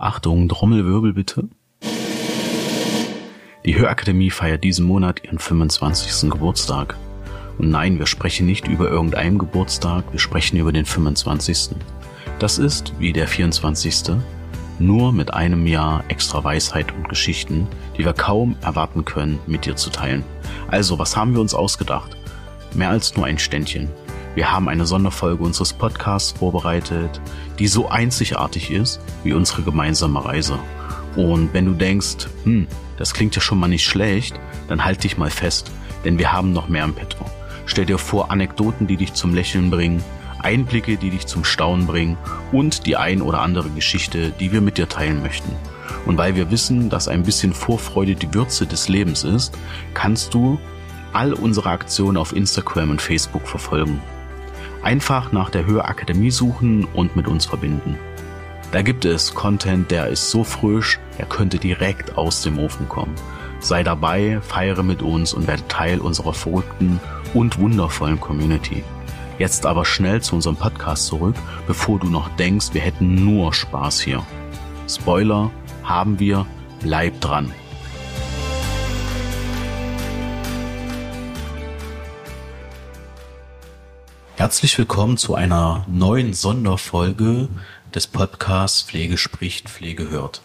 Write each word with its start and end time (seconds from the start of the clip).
Achtung, 0.00 0.48
Trommelwirbel 0.48 1.12
bitte. 1.12 1.48
Die 3.64 3.76
Hörakademie 3.76 4.30
feiert 4.30 4.62
diesen 4.62 4.86
Monat 4.86 5.24
ihren 5.24 5.40
25. 5.40 6.30
Geburtstag. 6.30 6.96
Und 7.58 7.70
nein, 7.70 7.98
wir 7.98 8.06
sprechen 8.06 8.46
nicht 8.46 8.68
über 8.68 8.88
irgendeinen 8.88 9.38
Geburtstag, 9.38 10.04
wir 10.12 10.20
sprechen 10.20 10.56
über 10.56 10.70
den 10.70 10.84
25. 10.84 11.70
Das 12.38 12.58
ist, 12.58 12.92
wie 13.00 13.12
der 13.12 13.26
24. 13.26 14.14
nur 14.78 15.12
mit 15.12 15.34
einem 15.34 15.66
Jahr 15.66 16.04
extra 16.06 16.44
Weisheit 16.44 16.94
und 16.94 17.08
Geschichten, 17.08 17.66
die 17.96 18.04
wir 18.04 18.12
kaum 18.12 18.54
erwarten 18.60 19.04
können, 19.04 19.40
mit 19.48 19.66
dir 19.66 19.74
zu 19.74 19.90
teilen. 19.90 20.22
Also, 20.68 21.00
was 21.00 21.16
haben 21.16 21.34
wir 21.34 21.40
uns 21.40 21.54
ausgedacht? 21.54 22.16
Mehr 22.72 22.90
als 22.90 23.16
nur 23.16 23.26
ein 23.26 23.40
Ständchen. 23.40 23.88
Wir 24.34 24.52
haben 24.52 24.68
eine 24.68 24.86
Sonderfolge 24.86 25.42
unseres 25.42 25.72
Podcasts 25.72 26.32
vorbereitet, 26.38 27.20
die 27.58 27.66
so 27.66 27.88
einzigartig 27.88 28.70
ist 28.70 29.00
wie 29.24 29.32
unsere 29.32 29.62
gemeinsame 29.62 30.24
Reise. 30.24 30.58
Und 31.16 31.52
wenn 31.52 31.66
du 31.66 31.72
denkst, 31.72 32.28
hm, 32.44 32.68
das 32.96 33.14
klingt 33.14 33.34
ja 33.34 33.40
schon 33.40 33.58
mal 33.58 33.68
nicht 33.68 33.84
schlecht, 33.84 34.38
dann 34.68 34.84
halt 34.84 35.02
dich 35.02 35.18
mal 35.18 35.30
fest, 35.30 35.72
denn 36.04 36.18
wir 36.18 36.32
haben 36.32 36.52
noch 36.52 36.68
mehr 36.68 36.84
im 36.84 36.94
Petto. 36.94 37.24
Stell 37.66 37.86
dir 37.86 37.98
vor 37.98 38.30
Anekdoten, 38.30 38.86
die 38.86 38.96
dich 38.96 39.14
zum 39.14 39.34
Lächeln 39.34 39.70
bringen, 39.70 40.02
Einblicke, 40.40 40.96
die 40.96 41.10
dich 41.10 41.26
zum 41.26 41.44
Staunen 41.44 41.86
bringen 41.86 42.16
und 42.52 42.86
die 42.86 42.96
ein 42.96 43.22
oder 43.22 43.40
andere 43.40 43.70
Geschichte, 43.70 44.30
die 44.38 44.52
wir 44.52 44.60
mit 44.60 44.78
dir 44.78 44.88
teilen 44.88 45.22
möchten. 45.22 45.50
Und 46.06 46.16
weil 46.16 46.36
wir 46.36 46.50
wissen, 46.50 46.90
dass 46.90 47.08
ein 47.08 47.24
bisschen 47.24 47.52
Vorfreude 47.52 48.14
die 48.14 48.32
Würze 48.32 48.66
des 48.66 48.88
Lebens 48.88 49.24
ist, 49.24 49.56
kannst 49.94 50.32
du 50.34 50.58
all 51.12 51.32
unsere 51.32 51.70
Aktionen 51.70 52.16
auf 52.16 52.34
Instagram 52.34 52.90
und 52.90 53.02
Facebook 53.02 53.48
verfolgen. 53.48 54.00
Einfach 54.82 55.32
nach 55.32 55.50
der 55.50 55.66
Hörakademie 55.66 56.30
suchen 56.30 56.84
und 56.84 57.16
mit 57.16 57.26
uns 57.26 57.46
verbinden. 57.46 57.98
Da 58.70 58.82
gibt 58.82 59.04
es 59.04 59.34
Content, 59.34 59.90
der 59.90 60.08
ist 60.08 60.30
so 60.30 60.44
frisch, 60.44 60.98
er 61.16 61.26
könnte 61.26 61.58
direkt 61.58 62.18
aus 62.18 62.42
dem 62.42 62.58
Ofen 62.58 62.88
kommen. 62.88 63.14
Sei 63.60 63.82
dabei, 63.82 64.40
feiere 64.42 64.82
mit 64.82 65.02
uns 65.02 65.32
und 65.32 65.46
werde 65.46 65.66
Teil 65.68 66.00
unserer 66.00 66.34
verrückten 66.34 67.00
und 67.34 67.58
wundervollen 67.58 68.20
Community. 68.20 68.84
Jetzt 69.38 69.66
aber 69.66 69.84
schnell 69.84 70.20
zu 70.20 70.34
unserem 70.34 70.56
Podcast 70.56 71.06
zurück, 71.06 71.36
bevor 71.66 71.98
du 71.98 72.08
noch 72.08 72.28
denkst, 72.36 72.68
wir 72.72 72.80
hätten 72.80 73.14
nur 73.14 73.54
Spaß 73.54 74.00
hier. 74.00 74.22
Spoiler 74.88 75.50
haben 75.82 76.18
wir, 76.18 76.46
bleib 76.80 77.20
dran. 77.20 77.52
Herzlich 84.38 84.78
willkommen 84.78 85.16
zu 85.16 85.34
einer 85.34 85.84
neuen 85.88 86.32
Sonderfolge 86.32 87.48
des 87.92 88.06
Podcasts 88.06 88.82
Pflege 88.82 89.18
spricht, 89.18 89.68
Pflege 89.68 90.10
hört. 90.10 90.42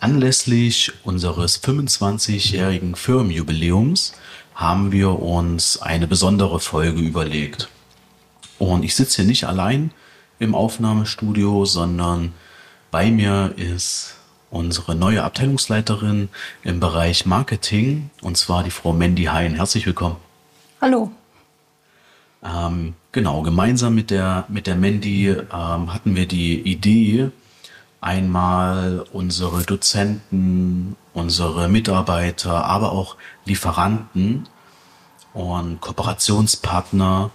Anlässlich 0.00 0.90
unseres 1.04 1.62
25-jährigen 1.62 2.94
Firmenjubiläums 2.94 4.14
haben 4.54 4.90
wir 4.90 5.20
uns 5.20 5.82
eine 5.82 6.06
besondere 6.06 6.60
Folge 6.60 7.02
überlegt. 7.02 7.68
Und 8.58 8.84
ich 8.84 8.94
sitze 8.94 9.16
hier 9.16 9.26
nicht 9.26 9.44
allein 9.44 9.90
im 10.38 10.54
Aufnahmestudio, 10.54 11.66
sondern 11.66 12.32
bei 12.90 13.10
mir 13.10 13.52
ist 13.58 14.14
unsere 14.50 14.94
neue 14.94 15.24
Abteilungsleiterin 15.24 16.30
im 16.62 16.80
Bereich 16.80 17.26
Marketing, 17.26 18.08
und 18.22 18.38
zwar 18.38 18.64
die 18.64 18.70
Frau 18.70 18.94
Mandy 18.94 19.24
Hein. 19.24 19.56
Herzlich 19.56 19.84
willkommen. 19.84 20.16
Hallo. 20.80 21.12
Ähm, 22.42 22.94
genau, 23.12 23.42
gemeinsam 23.42 23.94
mit 23.94 24.10
der, 24.10 24.44
mit 24.48 24.66
der 24.66 24.76
Mandy 24.76 25.28
ähm, 25.28 25.92
hatten 25.92 26.16
wir 26.16 26.26
die 26.26 26.60
Idee, 26.60 27.30
einmal 28.00 29.04
unsere 29.12 29.62
Dozenten, 29.62 30.96
unsere 31.12 31.68
Mitarbeiter, 31.68 32.64
aber 32.64 32.92
auch 32.92 33.16
Lieferanten 33.44 34.48
und 35.34 35.80
Kooperationspartner 35.80 37.30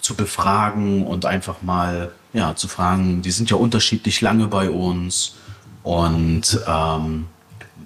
zu 0.00 0.14
befragen 0.14 1.06
und 1.06 1.24
einfach 1.24 1.62
mal 1.62 2.12
ja, 2.32 2.54
zu 2.56 2.68
fragen, 2.68 3.22
die 3.22 3.30
sind 3.30 3.50
ja 3.50 3.56
unterschiedlich 3.56 4.20
lange 4.20 4.48
bei 4.48 4.70
uns 4.70 5.36
und 5.82 6.60
ähm, 6.66 7.26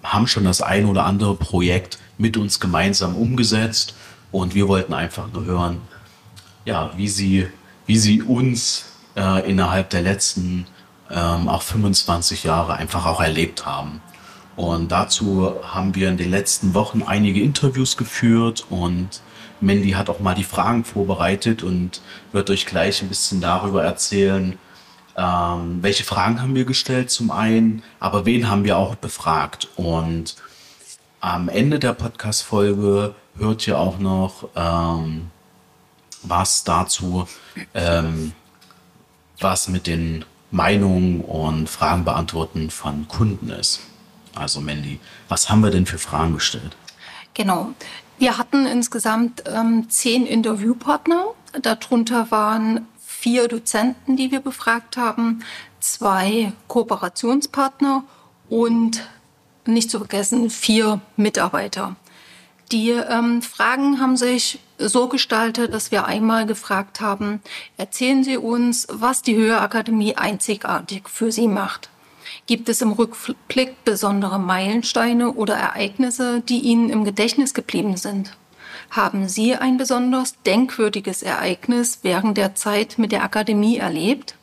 haben 0.03 0.27
schon 0.27 0.45
das 0.45 0.63
ein 0.63 0.87
oder 0.87 1.05
andere 1.05 1.35
Projekt 1.35 1.99
mit 2.19 2.37
uns 2.37 2.61
gemeinsam 2.61 3.17
umgesetzt 3.17 3.95
und 4.33 4.55
wir 4.55 4.69
wollten 4.69 4.95
einfach 4.95 5.31
nur 5.33 5.45
hören, 5.45 5.81
ja, 6.67 6.91
wie 6.97 7.09
sie, 7.09 7.49
wie 7.87 7.97
sie 7.97 8.21
uns 8.21 8.85
äh, 9.17 9.49
innerhalb 9.49 9.89
der 9.89 10.03
letzten 10.03 10.67
ähm, 11.11 11.49
auch 11.49 11.63
25 11.63 12.45
Jahre 12.45 12.75
einfach 12.75 13.07
auch 13.07 13.21
erlebt 13.21 13.65
haben. 13.65 14.03
Und 14.57 14.91
dazu 14.91 15.55
haben 15.63 15.95
wir 15.95 16.09
in 16.09 16.17
den 16.17 16.31
letzten 16.31 16.75
Wochen 16.75 17.03
einige 17.03 17.41
Interviews 17.41 17.97
geführt 17.97 18.67
und 18.69 19.21
Mandy 19.61 19.93
hat 19.93 20.11
auch 20.11 20.21
mal 20.21 20.35
die 20.35 20.45
Fragen 20.45 20.85
vorbereitet 20.85 21.63
und 21.63 22.01
wird 22.33 22.51
euch 22.51 22.67
gleich 22.67 23.03
ein 23.03 23.09
bisschen 23.09 23.41
darüber 23.41 23.85
erzählen, 23.85 24.59
ähm, 25.17 25.79
welche 25.83 26.05
Fragen 26.05 26.43
haben 26.43 26.55
wir 26.55 26.65
gestellt 26.65 27.11
zum 27.11 27.31
einen, 27.31 27.83
aber 28.01 28.27
wen 28.27 28.51
haben 28.51 28.65
wir 28.65 28.77
auch 28.77 28.97
befragt. 28.97 29.69
Und 29.77 30.37
am 31.21 31.49
Ende 31.49 31.79
der 31.79 31.95
Podcast-Folge 31.95 33.15
hört 33.39 33.67
ihr 33.67 33.79
auch 33.79 33.99
noch 33.99 34.49
ähm, 34.55 35.31
was 36.23 36.65
dazu, 36.65 37.27
ähm, 37.75 38.33
was 39.39 39.69
mit 39.69 39.87
den 39.87 40.25
Meinungen 40.51 41.21
und 41.21 41.69
Fragen 41.69 42.05
beantworten 42.05 42.71
von 42.71 43.09
Kunden 43.09 43.51
ist. 43.51 43.81
Also 44.35 44.61
Mandy, 44.61 45.01
was 45.29 45.49
haben 45.51 45.63
wir 45.63 45.71
denn 45.71 45.87
für 45.87 45.99
Fragen 45.99 46.35
gestellt? 46.35 46.77
Genau. 47.35 47.73
Wir 48.19 48.39
hatten 48.39 48.67
insgesamt 48.67 49.45
ähm, 49.47 49.91
zehn 49.91 50.27
Interviewpartner. 50.27 51.27
Darunter 51.61 52.31
waren 52.31 52.87
vier 52.99 53.49
Dozenten, 53.49 54.17
die 54.17 54.31
wir 54.31 54.41
befragt 54.41 54.97
haben, 54.97 55.43
zwei 55.81 56.53
Kooperationspartner 56.69 58.05
und 58.49 59.07
nicht 59.67 59.91
zu 59.91 59.99
vergessen 59.99 60.49
vier 60.51 61.01
Mitarbeiter. 61.17 61.97
Die 62.73 62.91
ähm, 62.91 63.43
Fragen 63.43 64.01
haben 64.01 64.17
sich 64.17 64.61
so 64.79 65.09
gestaltet, 65.09 65.73
dass 65.73 65.91
wir 65.91 66.07
einmal 66.07 66.47
gefragt 66.47 67.01
haben, 67.01 67.41
erzählen 67.77 68.25
Sie 68.25 68.37
uns, 68.37 68.87
was 68.91 69.23
die 69.23 69.37
Höherakademie 69.37 70.17
einzigartig 70.17 71.09
für 71.09 71.33
Sie 71.33 71.49
macht. 71.49 71.91
Gibt 72.47 72.69
es 72.69 72.83
im 72.83 72.93
Rückblick 72.93 73.85
besondere 73.85 74.39
Meilensteine 74.39 75.33
oder 75.33 75.55
Ereignisse, 75.55 76.41
die 76.41 76.61
Ihnen 76.61 76.91
im 76.91 77.05
Gedächtnis 77.05 77.55
geblieben 77.55 77.97
sind? 77.97 78.37
Haben 78.91 79.29
Sie 79.29 79.55
ein 79.55 79.79
besonders 79.79 80.41
denkwürdiges 80.43 81.23
Ereignis 81.23 82.01
während 82.03 82.37
der 82.37 82.55
Zeit 82.55 82.99
mit 82.99 83.13
der 83.13 83.25
Akademie 83.25 83.79
erlebt? 83.79 84.37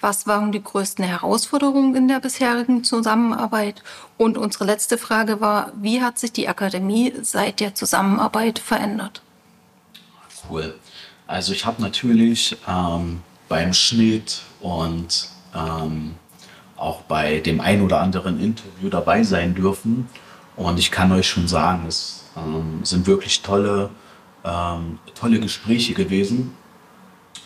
Was 0.00 0.26
waren 0.26 0.52
die 0.52 0.62
größten 0.62 1.04
Herausforderungen 1.04 1.94
in 1.94 2.08
der 2.08 2.20
bisherigen 2.20 2.84
Zusammenarbeit? 2.84 3.82
Und 4.18 4.36
unsere 4.36 4.64
letzte 4.64 4.98
Frage 4.98 5.40
war, 5.40 5.72
wie 5.76 6.02
hat 6.02 6.18
sich 6.18 6.32
die 6.32 6.48
Akademie 6.48 7.12
seit 7.22 7.60
der 7.60 7.74
Zusammenarbeit 7.74 8.58
verändert? 8.58 9.22
Cool. 10.48 10.74
Also 11.26 11.52
ich 11.52 11.64
habe 11.64 11.80
natürlich 11.80 12.56
ähm, 12.68 13.22
beim 13.48 13.72
Schnitt 13.72 14.42
und 14.60 15.28
ähm, 15.54 16.14
auch 16.76 17.02
bei 17.02 17.40
dem 17.40 17.60
ein 17.60 17.82
oder 17.82 18.00
anderen 18.00 18.40
Interview 18.40 18.88
dabei 18.90 19.22
sein 19.22 19.54
dürfen. 19.54 20.08
Und 20.56 20.78
ich 20.78 20.90
kann 20.90 21.12
euch 21.12 21.28
schon 21.28 21.48
sagen, 21.48 21.86
es 21.88 22.24
ähm, 22.36 22.80
sind 22.84 23.06
wirklich 23.06 23.42
tolle, 23.42 23.90
ähm, 24.44 24.98
tolle 25.14 25.40
Gespräche 25.40 25.94
gewesen. 25.94 26.52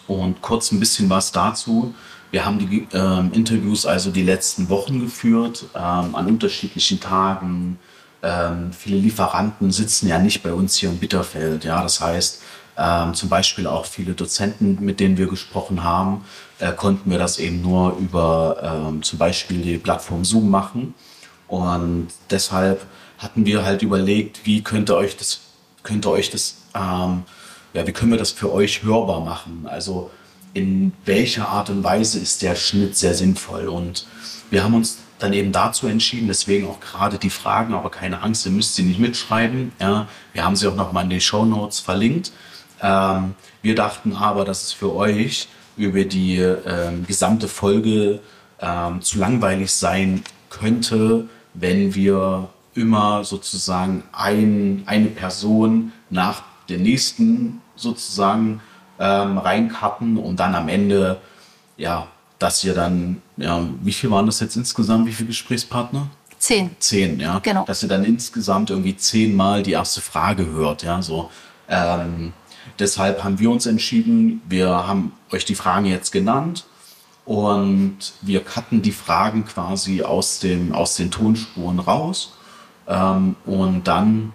Und 0.06 0.40
kurz 0.40 0.72
ein 0.72 0.80
bisschen 0.80 1.08
was 1.10 1.32
dazu. 1.32 1.94
Wir 2.30 2.44
haben 2.44 2.58
die 2.58 2.86
ähm, 2.92 3.30
Interviews 3.32 3.86
also 3.86 4.10
die 4.10 4.22
letzten 4.22 4.68
Wochen 4.68 5.00
geführt, 5.00 5.66
ähm, 5.74 6.14
an 6.14 6.26
unterschiedlichen 6.26 7.00
Tagen. 7.00 7.78
Ähm, 8.22 8.72
viele 8.72 8.98
Lieferanten 8.98 9.70
sitzen 9.70 10.08
ja 10.08 10.18
nicht 10.18 10.42
bei 10.42 10.52
uns 10.52 10.76
hier 10.76 10.88
in 10.90 10.98
Bitterfeld. 10.98 11.64
Ja, 11.64 11.82
das 11.82 12.00
heißt, 12.00 12.42
ähm, 12.78 13.12
zum 13.14 13.28
Beispiel 13.28 13.66
auch 13.66 13.84
viele 13.84 14.14
Dozenten, 14.14 14.78
mit 14.80 15.00
denen 15.00 15.18
wir 15.18 15.26
gesprochen 15.26 15.82
haben, 15.82 16.24
äh, 16.60 16.72
konnten 16.72 17.10
wir 17.10 17.18
das 17.18 17.38
eben 17.38 17.60
nur 17.60 17.96
über 17.98 18.86
ähm, 18.88 19.02
zum 19.02 19.18
Beispiel 19.18 19.60
die 19.60 19.78
Plattform 19.78 20.24
Zoom 20.24 20.48
machen. 20.48 20.94
Und 21.48 22.08
deshalb 22.30 22.86
hatten 23.18 23.44
wir 23.44 23.64
halt 23.64 23.82
überlegt, 23.82 24.46
wie 24.46 24.62
könnte 24.62 24.96
euch 24.96 25.16
das, 25.16 25.40
könnte 25.82 26.10
euch 26.10 26.30
das, 26.30 26.58
ähm, 26.74 27.24
ja, 27.74 27.86
wie 27.86 27.92
können 27.92 28.12
wir 28.12 28.18
das 28.18 28.30
für 28.30 28.52
euch 28.52 28.84
hörbar 28.84 29.20
machen? 29.20 29.66
Also 29.68 30.10
in 30.54 30.92
welcher 31.04 31.48
Art 31.48 31.70
und 31.70 31.82
Weise 31.82 32.18
ist 32.18 32.42
der 32.42 32.54
Schnitt 32.54 32.96
sehr 32.96 33.14
sinnvoll. 33.14 33.68
Und 33.68 34.06
wir 34.50 34.62
haben 34.62 34.74
uns 34.74 34.98
dann 35.18 35.32
eben 35.32 35.50
dazu 35.50 35.88
entschieden, 35.88 36.28
deswegen 36.28 36.68
auch 36.68 36.78
gerade 36.80 37.18
die 37.18 37.30
Fragen, 37.30 37.74
aber 37.74 37.90
keine 37.90 38.22
Angst, 38.22 38.46
ihr 38.46 38.52
müsst 38.52 38.76
sie 38.76 38.84
nicht 38.84 39.00
mitschreiben. 39.00 39.72
Ja, 39.80 40.06
wir 40.32 40.44
haben 40.44 40.54
sie 40.54 40.68
auch 40.68 40.76
nochmal 40.76 41.04
in 41.04 41.10
den 41.10 41.20
Show 41.20 41.44
Notes 41.44 41.80
verlinkt. 41.80 42.30
Ähm, 42.82 43.34
wir 43.62 43.74
dachten 43.74 44.14
aber, 44.14 44.44
dass 44.44 44.64
es 44.64 44.72
für 44.72 44.94
euch 44.94 45.48
über 45.76 46.04
die 46.04 46.38
ähm, 46.38 47.06
gesamte 47.06 47.48
Folge 47.48 48.20
ähm, 48.60 49.00
zu 49.02 49.18
langweilig 49.18 49.72
sein 49.72 50.22
könnte, 50.50 51.28
wenn 51.54 51.94
wir 51.94 52.48
immer 52.74 53.24
sozusagen 53.24 54.04
ein, 54.12 54.82
eine 54.86 55.06
Person 55.06 55.92
nach 56.10 56.42
der 56.68 56.78
nächsten 56.78 57.60
sozusagen 57.76 58.60
ähm, 58.98 59.38
reinkarten 59.38 60.16
und 60.16 60.38
dann 60.40 60.54
am 60.54 60.68
Ende, 60.68 61.20
ja, 61.76 62.08
dass 62.38 62.62
ihr 62.64 62.74
dann, 62.74 63.22
ja, 63.36 63.60
wie 63.82 63.92
viel 63.92 64.10
waren 64.10 64.26
das 64.26 64.40
jetzt 64.40 64.56
insgesamt, 64.56 65.06
wie 65.06 65.12
viele 65.12 65.28
Gesprächspartner? 65.28 66.08
Zehn. 66.38 66.70
Zehn, 66.78 67.18
ja. 67.18 67.40
Genau. 67.40 67.64
Dass 67.64 67.82
ihr 67.82 67.88
dann 67.88 68.04
insgesamt 68.04 68.70
irgendwie 68.70 68.96
zehnmal 68.96 69.62
die 69.62 69.72
erste 69.72 70.00
Frage 70.00 70.46
hört, 70.46 70.82
ja, 70.84 71.02
so. 71.02 71.30
Ähm, 71.68 72.32
deshalb 72.78 73.24
haben 73.24 73.38
wir 73.38 73.50
uns 73.50 73.66
entschieden, 73.66 74.40
wir 74.48 74.68
haben 74.68 75.12
euch 75.30 75.44
die 75.44 75.54
Fragen 75.54 75.86
jetzt 75.86 76.12
genannt 76.12 76.66
und 77.24 77.98
wir 78.22 78.42
cutten 78.42 78.80
die 78.80 78.92
Fragen 78.92 79.44
quasi 79.44 80.02
aus, 80.02 80.38
dem, 80.38 80.72
aus 80.72 80.96
den 80.96 81.10
Tonspuren 81.10 81.78
raus. 81.78 82.32
Ähm, 82.86 83.36
und 83.44 83.86
dann 83.86 84.32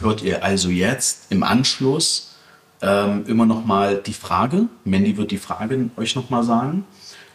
hört 0.00 0.22
ihr 0.22 0.42
also 0.42 0.70
jetzt 0.70 1.30
im 1.30 1.44
Anschluss 1.44 2.34
ähm, 2.82 3.24
immer 3.26 3.46
noch 3.46 3.64
mal 3.64 3.96
die 3.96 4.12
Frage. 4.12 4.66
Mandy 4.84 5.16
wird 5.16 5.30
die 5.30 5.38
Frage 5.38 5.90
euch 5.96 6.16
noch 6.16 6.30
mal 6.30 6.42
sagen. 6.42 6.84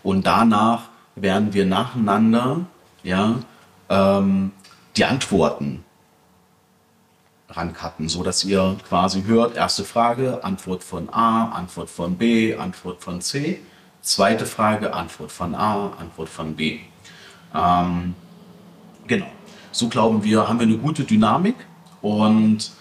Und 0.04 0.26
danach 0.26 0.84
werden 1.16 1.54
wir 1.54 1.66
nacheinander 1.66 2.66
ja, 3.04 3.36
ähm, 3.90 4.52
die 4.98 5.06
Antworten 5.06 5.85
rancutten, 7.50 8.10
so 8.10 8.24
dass 8.24 8.44
ihr 8.44 8.78
quasi 8.88 9.24
hört, 9.24 9.56
erste 9.56 9.84
Frage, 9.84 10.44
Antwort 10.44 10.84
von 10.84 11.10
A, 11.10 11.50
Antwort 11.50 11.90
von 11.90 12.18
B, 12.18 12.56
Antwort 12.56 13.04
von 13.04 13.22
C, 13.22 13.60
zweite 14.02 14.46
Frage, 14.46 14.94
Antwort 14.94 15.32
von 15.32 15.56
A, 15.56 15.92
Antwort 16.00 16.30
von 16.30 16.56
B. 16.56 16.80
Ähm, 17.54 18.16
genau. 19.08 19.28
So 19.72 19.90
glauben 19.90 20.24
wir, 20.24 20.48
haben 20.48 20.60
wir 20.60 20.68
eine 20.68 20.78
gute 20.78 21.04
Dynamik 21.04 21.56
und 22.02 22.72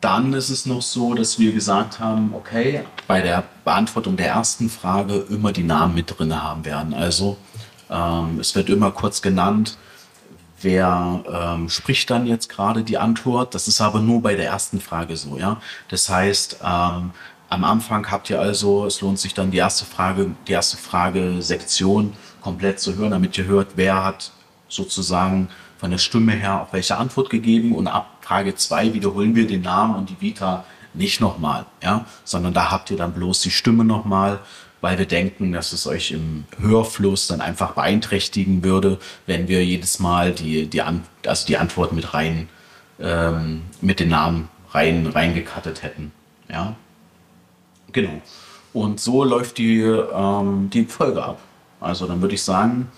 dann 0.00 0.34
ist 0.34 0.50
es 0.50 0.66
noch 0.66 0.82
so, 0.82 1.14
dass 1.14 1.38
wir 1.38 1.52
gesagt 1.52 1.98
haben, 1.98 2.34
okay, 2.34 2.84
bei 3.06 3.22
der 3.22 3.44
Beantwortung 3.64 4.16
der 4.16 4.28
ersten 4.28 4.68
Frage 4.68 5.24
immer 5.30 5.52
die 5.52 5.62
Namen 5.62 5.94
mit 5.94 6.18
drin 6.18 6.42
haben 6.42 6.66
werden. 6.66 6.92
Also 6.92 7.38
ähm, 7.88 8.38
es 8.38 8.54
wird 8.54 8.68
immer 8.68 8.90
kurz 8.90 9.22
genannt, 9.22 9.78
wer 10.64 11.22
ähm, 11.30 11.68
spricht 11.68 12.10
dann 12.10 12.26
jetzt 12.26 12.48
gerade 12.48 12.82
die 12.82 12.98
Antwort. 12.98 13.54
Das 13.54 13.68
ist 13.68 13.80
aber 13.80 14.00
nur 14.00 14.22
bei 14.22 14.34
der 14.34 14.46
ersten 14.46 14.80
Frage 14.80 15.16
so, 15.16 15.38
ja. 15.38 15.60
Das 15.88 16.08
heißt, 16.08 16.58
ähm, 16.64 17.12
am 17.50 17.64
Anfang 17.64 18.10
habt 18.10 18.30
ihr 18.30 18.40
also, 18.40 18.86
es 18.86 19.00
lohnt 19.00 19.18
sich 19.18 19.34
dann 19.34 19.50
die 19.50 19.58
erste 19.58 19.84
Frage, 19.84 20.34
die 20.48 20.52
erste 20.52 20.76
Frage-Sektion 20.76 22.14
komplett 22.40 22.80
zu 22.80 22.96
hören, 22.96 23.12
damit 23.12 23.38
ihr 23.38 23.44
hört, 23.44 23.68
wer 23.76 24.04
hat 24.04 24.32
sozusagen 24.68 25.48
von 25.78 25.90
der 25.90 25.98
Stimme 25.98 26.32
her 26.32 26.62
auch 26.62 26.72
welche 26.72 26.96
Antwort 26.96 27.30
gegeben 27.30 27.74
und 27.74 27.86
ab 27.86 28.18
Frage 28.22 28.54
2 28.54 28.94
wiederholen 28.94 29.34
wir 29.34 29.46
den 29.46 29.62
Namen 29.62 29.94
und 29.94 30.10
die 30.10 30.20
Vita 30.20 30.64
nicht 30.94 31.20
nochmal, 31.20 31.66
ja, 31.82 32.06
sondern 32.24 32.54
da 32.54 32.70
habt 32.70 32.90
ihr 32.90 32.96
dann 32.96 33.12
bloß 33.12 33.42
die 33.42 33.50
Stimme 33.50 33.84
nochmal 33.84 34.40
weil 34.84 34.98
wir 34.98 35.06
denken, 35.06 35.50
dass 35.52 35.72
es 35.72 35.86
euch 35.86 36.10
im 36.10 36.44
Hörfluss 36.60 37.26
dann 37.26 37.40
einfach 37.40 37.72
beeinträchtigen 37.72 38.62
würde, 38.62 38.98
wenn 39.24 39.48
wir 39.48 39.64
jedes 39.64 39.98
Mal 39.98 40.32
die, 40.32 40.66
die, 40.66 40.82
An 40.82 41.04
also 41.26 41.46
die 41.46 41.56
Antwort 41.56 41.94
mit 41.94 42.12
rein, 42.12 42.50
ähm, 43.00 43.62
mit 43.80 43.98
den 43.98 44.10
Namen 44.10 44.50
rein, 44.72 45.06
reingekattet 45.06 45.82
hätten. 45.82 46.12
Ja, 46.50 46.76
genau. 47.92 48.20
Und 48.74 49.00
so 49.00 49.24
läuft 49.24 49.56
die, 49.56 49.80
ähm, 49.80 50.68
die 50.68 50.84
Folge 50.84 51.24
ab. 51.24 51.38
Also 51.80 52.06
dann 52.06 52.20
würde 52.20 52.34
ich 52.34 52.42
sagen, 52.42 52.92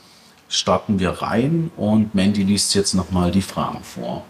starten 0.49 0.99
wir 0.99 1.11
rein 1.11 1.71
und 1.77 2.17
Mandy 2.17 2.43
liest 2.43 2.75
jetzt 2.75 2.94
nochmal 2.94 3.31
die 3.31 3.43
Fragen 3.43 3.85
vor. 3.85 4.25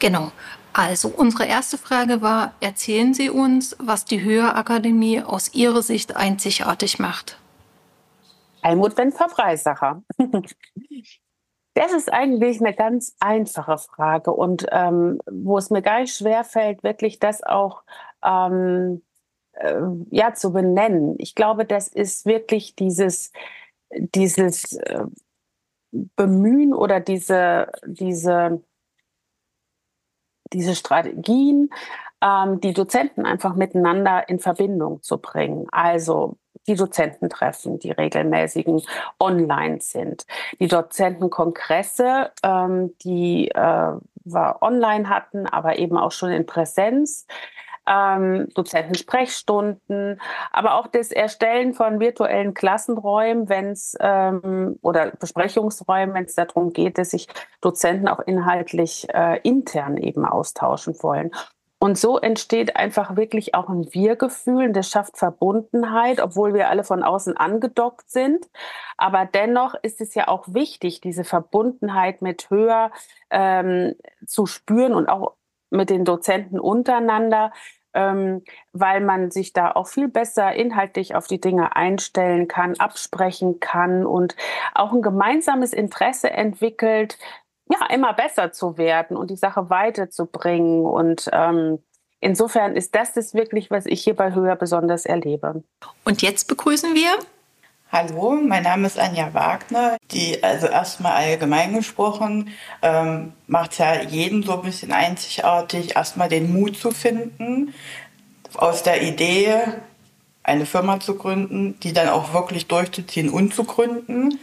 Genau. 0.00 0.32
Also 0.74 1.08
unsere 1.08 1.46
erste 1.46 1.78
Frage 1.78 2.20
war, 2.20 2.52
erzählen 2.60 3.14
Sie 3.14 3.30
uns, 3.30 3.76
was 3.78 4.04
die 4.04 4.22
Höherakademie 4.22 5.22
aus 5.22 5.54
Ihrer 5.54 5.82
Sicht 5.82 6.16
einzigartig 6.16 6.98
macht. 6.98 7.38
Almut 8.60 8.96
Wenfer-Freisacher. 8.98 10.02
Das 11.76 11.92
ist 11.92 12.12
eigentlich 12.12 12.60
eine 12.60 12.72
ganz 12.72 13.16
einfache 13.18 13.78
Frage 13.78 14.30
und 14.30 14.64
ähm, 14.70 15.18
wo 15.28 15.58
es 15.58 15.70
mir 15.70 15.82
gar 15.82 16.02
nicht 16.02 16.16
schwer 16.16 16.44
fällt, 16.44 16.84
wirklich 16.84 17.18
das 17.18 17.42
auch 17.42 17.82
ähm, 18.24 19.02
äh, 19.54 19.80
ja, 20.12 20.34
zu 20.34 20.52
benennen. 20.52 21.16
Ich 21.18 21.34
glaube, 21.34 21.64
das 21.64 21.88
ist 21.88 22.26
wirklich 22.26 22.76
dieses, 22.76 23.32
dieses 23.90 24.74
äh, 24.74 25.06
Bemühen 25.90 26.74
oder 26.74 27.00
diese, 27.00 27.72
diese 27.84 28.62
diese 30.54 30.74
Strategien, 30.74 31.70
ähm, 32.22 32.60
die 32.60 32.72
Dozenten 32.72 33.26
einfach 33.26 33.54
miteinander 33.54 34.28
in 34.28 34.38
Verbindung 34.38 35.02
zu 35.02 35.18
bringen. 35.18 35.66
Also 35.70 36.36
die 36.66 36.76
Dozententreffen, 36.76 37.78
die 37.78 37.90
regelmäßigen 37.90 38.82
online 39.20 39.80
sind, 39.80 40.26
die 40.58 40.68
Dozentenkongresse, 40.68 42.30
ähm, 42.42 42.96
die 43.04 43.50
äh, 43.50 43.92
wir 44.24 44.56
online 44.62 45.08
hatten, 45.08 45.46
aber 45.46 45.78
eben 45.78 45.98
auch 45.98 46.12
schon 46.12 46.30
in 46.30 46.46
Präsenz 46.46 47.26
ähm, 47.86 48.48
Dozentensprechstunden, 48.54 50.20
aber 50.52 50.74
auch 50.74 50.86
das 50.86 51.10
Erstellen 51.10 51.74
von 51.74 52.00
virtuellen 52.00 52.54
Klassenräumen, 52.54 53.48
wenn 53.48 53.72
es 53.72 53.96
ähm, 54.00 54.78
oder 54.82 55.12
Besprechungsräumen, 55.12 56.14
wenn 56.14 56.24
es 56.24 56.34
darum 56.34 56.72
geht, 56.72 56.98
dass 56.98 57.10
sich 57.10 57.28
Dozenten 57.60 58.08
auch 58.08 58.20
inhaltlich 58.20 59.06
äh, 59.12 59.40
intern 59.42 59.96
eben 59.96 60.24
austauschen 60.24 60.94
wollen. 61.02 61.30
Und 61.84 61.98
so 61.98 62.18
entsteht 62.18 62.76
einfach 62.76 63.14
wirklich 63.14 63.54
auch 63.54 63.68
ein 63.68 63.92
Wir-Gefühl 63.92 64.68
und 64.68 64.72
das 64.72 64.88
schafft 64.88 65.18
Verbundenheit, 65.18 66.18
obwohl 66.18 66.54
wir 66.54 66.70
alle 66.70 66.82
von 66.82 67.02
außen 67.02 67.36
angedockt 67.36 68.10
sind. 68.10 68.48
Aber 68.96 69.26
dennoch 69.26 69.74
ist 69.82 70.00
es 70.00 70.14
ja 70.14 70.28
auch 70.28 70.46
wichtig, 70.48 71.02
diese 71.02 71.24
Verbundenheit 71.24 72.22
mit 72.22 72.48
höher 72.48 72.90
ähm, 73.28 73.96
zu 74.26 74.46
spüren 74.46 74.94
und 74.94 75.10
auch 75.10 75.34
mit 75.74 75.90
den 75.90 76.04
Dozenten 76.04 76.58
untereinander, 76.58 77.52
ähm, 77.94 78.42
weil 78.72 79.00
man 79.00 79.30
sich 79.30 79.52
da 79.52 79.70
auch 79.72 79.86
viel 79.86 80.08
besser 80.08 80.52
inhaltlich 80.52 81.14
auf 81.14 81.26
die 81.26 81.40
Dinge 81.40 81.76
einstellen 81.76 82.48
kann, 82.48 82.74
absprechen 82.78 83.60
kann 83.60 84.04
und 84.04 84.36
auch 84.74 84.92
ein 84.92 85.02
gemeinsames 85.02 85.72
Interesse 85.72 86.30
entwickelt, 86.30 87.18
ja, 87.68 87.86
immer 87.94 88.12
besser 88.12 88.52
zu 88.52 88.76
werden 88.76 89.16
und 89.16 89.30
die 89.30 89.36
Sache 89.36 89.70
weiterzubringen. 89.70 90.84
Und 90.84 91.30
ähm, 91.32 91.82
insofern 92.20 92.76
ist 92.76 92.94
das 92.94 93.12
das 93.12 93.32
wirklich, 93.32 93.70
was 93.70 93.86
ich 93.86 94.02
hier 94.02 94.14
bei 94.14 94.34
Höher 94.34 94.56
besonders 94.56 95.06
erlebe. 95.06 95.62
Und 96.04 96.20
jetzt 96.22 96.48
begrüßen 96.48 96.94
wir 96.94 97.10
Hallo, 97.96 98.32
mein 98.32 98.64
Name 98.64 98.88
ist 98.88 98.98
Anja 98.98 99.32
Wagner. 99.34 99.98
Die, 100.10 100.42
also 100.42 100.66
erstmal 100.66 101.12
allgemein 101.12 101.74
gesprochen, 101.74 102.50
ähm, 102.82 103.32
macht 103.46 103.78
ja 103.78 104.02
jeden 104.02 104.42
so 104.42 104.54
ein 104.54 104.62
bisschen 104.62 104.90
einzigartig, 104.90 105.94
erstmal 105.94 106.28
den 106.28 106.52
Mut 106.52 106.76
zu 106.76 106.90
finden, 106.90 107.72
aus 108.54 108.82
der 108.82 109.00
Idee 109.02 109.58
eine 110.42 110.66
Firma 110.66 110.98
zu 110.98 111.14
gründen, 111.14 111.78
die 111.84 111.92
dann 111.92 112.08
auch 112.08 112.34
wirklich 112.34 112.66
durchzuziehen 112.66 113.30
und 113.30 113.54
zu 113.54 113.62
gründen. 113.62 114.40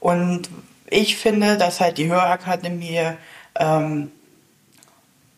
Und 0.00 0.48
ich 0.90 1.18
finde, 1.18 1.56
dass 1.56 1.80
halt 1.80 1.98
die 1.98 2.08
Hörakademie 2.08 3.12
ähm, 3.60 4.10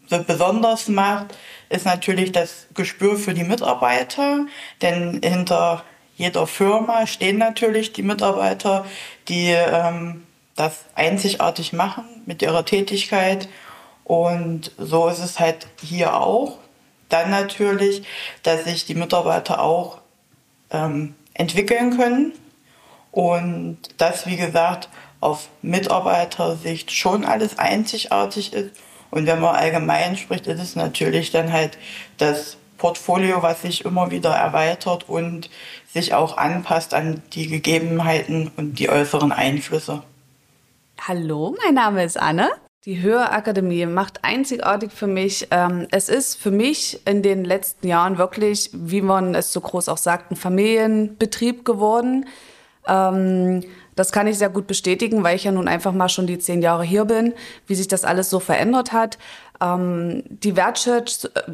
so 0.07 0.25
besonders 0.25 0.89
macht, 0.89 1.37
ist 1.69 1.85
natürlich 1.85 2.33
das 2.33 2.69
Gespür 2.73 3.19
für 3.19 3.35
die 3.35 3.45
Mitarbeiter, 3.45 4.47
denn 4.81 5.21
hinter 5.23 5.85
jeder 6.21 6.47
Firma 6.47 7.07
stehen 7.07 7.39
natürlich 7.39 7.95
die 7.95 8.03
Mitarbeiter, 8.03 8.85
die 9.29 9.53
ähm, 9.53 10.27
das 10.55 10.85
einzigartig 10.95 11.73
machen 11.73 12.05
mit 12.27 12.43
ihrer 12.43 12.67
Tätigkeit. 12.67 13.49
Und 14.05 14.71
so 14.77 15.09
ist 15.09 15.21
es 15.21 15.41
halt 15.41 15.67
hier 15.83 16.15
auch. 16.15 16.59
Dann 17.09 17.31
natürlich, 17.31 18.03
dass 18.43 18.65
sich 18.65 18.85
die 18.85 18.95
Mitarbeiter 18.95 19.63
auch 19.63 20.03
ähm, 20.71 21.15
entwickeln 21.33 21.97
können 21.97 22.33
und 23.13 23.79
dass, 23.97 24.27
wie 24.27 24.37
gesagt, 24.37 24.91
auf 25.21 25.49
Mitarbeitersicht 25.63 26.93
schon 26.93 27.25
alles 27.25 27.59
einzigartig 27.59 28.53
ist. 28.53 28.77
Und 29.11 29.27
wenn 29.27 29.41
man 29.41 29.57
allgemein 29.57 30.19
spricht, 30.19 30.47
ist 30.49 30.61
es 30.61 30.77
natürlich 30.77 31.31
dann 31.31 31.51
halt 31.51 31.79
das 32.19 32.59
Portfolio, 32.81 33.43
was 33.43 33.63
sich 33.63 33.85
immer 33.85 34.11
wieder 34.11 34.35
erweitert 34.35 35.09
und 35.09 35.51
sich 35.93 36.15
auch 36.15 36.37
anpasst 36.37 36.95
an 36.95 37.23
die 37.33 37.49
Gegebenheiten 37.49 38.51
und 38.57 38.79
die 38.79 38.89
äußeren 38.89 39.33
Einflüsse. 39.33 40.03
Hallo, 41.01 41.57
mein 41.65 41.75
Name 41.75 42.05
ist 42.05 42.19
Anne. 42.19 42.49
Die 42.85 43.03
Höherakademie 43.03 43.87
macht 43.87 44.25
einzigartig 44.25 44.93
für 44.93 45.07
mich. 45.07 45.49
Ähm, 45.51 45.87
es 45.91 46.09
ist 46.09 46.37
für 46.37 46.51
mich 46.51 47.01
in 47.07 47.23
den 47.23 47.45
letzten 47.45 47.89
Jahren 47.89 48.17
wirklich, 48.17 48.71
wie 48.73 49.03
man 49.03 49.35
es 49.35 49.53
so 49.53 49.61
groß 49.61 49.89
auch 49.89 49.99
sagt, 49.99 50.31
ein 50.31 50.37
Familienbetrieb 50.37 51.65
geworden. 51.65 52.27
Ähm, 52.87 53.65
Das 53.97 54.13
kann 54.13 54.27
ich 54.27 54.39
sehr 54.39 54.49
gut 54.49 54.67
bestätigen, 54.67 55.23
weil 55.25 55.37
ich 55.37 55.45
ja 55.45 55.53
nun 55.53 55.69
einfach 55.69 55.93
mal 55.93 56.09
schon 56.09 56.27
die 56.27 56.39
zehn 56.39 56.63
Jahre 56.63 56.85
hier 56.85 57.05
bin, 57.05 57.35
wie 57.67 57.75
sich 57.75 57.87
das 57.87 58.05
alles 58.05 58.31
so 58.31 58.41
verändert 58.41 58.93
hat. 58.93 59.19
Ähm, 59.61 60.23
die 60.29 60.57
Wertschätzung, 60.57 61.31
äh, 61.35 61.53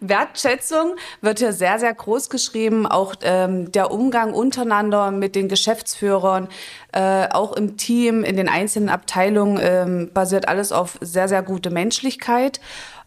Wertschätzung 0.00 0.96
wird 1.20 1.38
hier 1.38 1.52
sehr, 1.52 1.78
sehr 1.78 1.94
groß 1.94 2.30
geschrieben. 2.30 2.86
Auch 2.86 3.14
ähm, 3.22 3.70
der 3.72 3.90
Umgang 3.90 4.32
untereinander 4.32 5.10
mit 5.10 5.34
den 5.34 5.48
Geschäftsführern, 5.48 6.48
äh, 6.92 7.28
auch 7.30 7.52
im 7.52 7.76
Team, 7.76 8.24
in 8.24 8.36
den 8.36 8.48
einzelnen 8.48 8.88
Abteilungen, 8.88 9.58
ähm, 9.62 10.10
basiert 10.12 10.48
alles 10.48 10.72
auf 10.72 10.98
sehr, 11.00 11.28
sehr 11.28 11.42
gute 11.42 11.70
Menschlichkeit. 11.70 12.60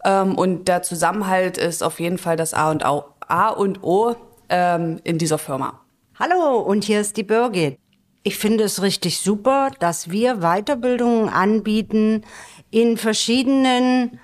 Ähm, 0.05 0.35
und 0.35 0.67
der 0.67 0.83
Zusammenhalt 0.83 1.57
ist 1.57 1.83
auf 1.83 1.99
jeden 1.99 2.17
Fall 2.17 2.37
das 2.37 2.53
A 2.53 2.71
und 2.71 2.85
O, 2.85 3.05
A 3.27 3.49
und 3.49 3.83
o 3.83 4.15
ähm, 4.49 4.99
in 5.03 5.17
dieser 5.17 5.37
Firma. 5.37 5.79
Hallo, 6.19 6.59
und 6.59 6.83
hier 6.83 7.01
ist 7.01 7.17
die 7.17 7.23
Birgit. 7.23 7.77
Ich 8.25 8.37
finde 8.37 8.63
es 8.63 8.81
richtig 8.81 9.19
super, 9.19 9.71
dass 9.79 10.09
wir 10.09 10.37
Weiterbildungen 10.37 11.27
anbieten 11.27 12.23
in 12.71 12.97
verschiedenen 12.97 14.19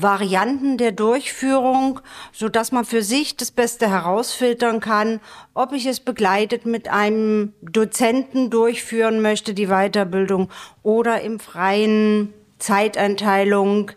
Varianten 0.00 0.76
der 0.78 0.92
Durchführung, 0.92 2.00
so 2.32 2.48
dass 2.48 2.72
man 2.72 2.84
für 2.84 3.02
sich 3.02 3.36
das 3.36 3.50
Beste 3.50 3.88
herausfiltern 3.88 4.80
kann, 4.80 5.20
ob 5.54 5.72
ich 5.72 5.86
es 5.86 6.00
begleitet 6.00 6.66
mit 6.66 6.88
einem 6.88 7.52
Dozenten 7.62 8.50
durchführen 8.50 9.22
möchte, 9.22 9.54
die 9.54 9.68
Weiterbildung, 9.68 10.50
oder 10.82 11.20
im 11.20 11.38
freien 11.38 12.32
Zeiteinteilung, 12.58 13.92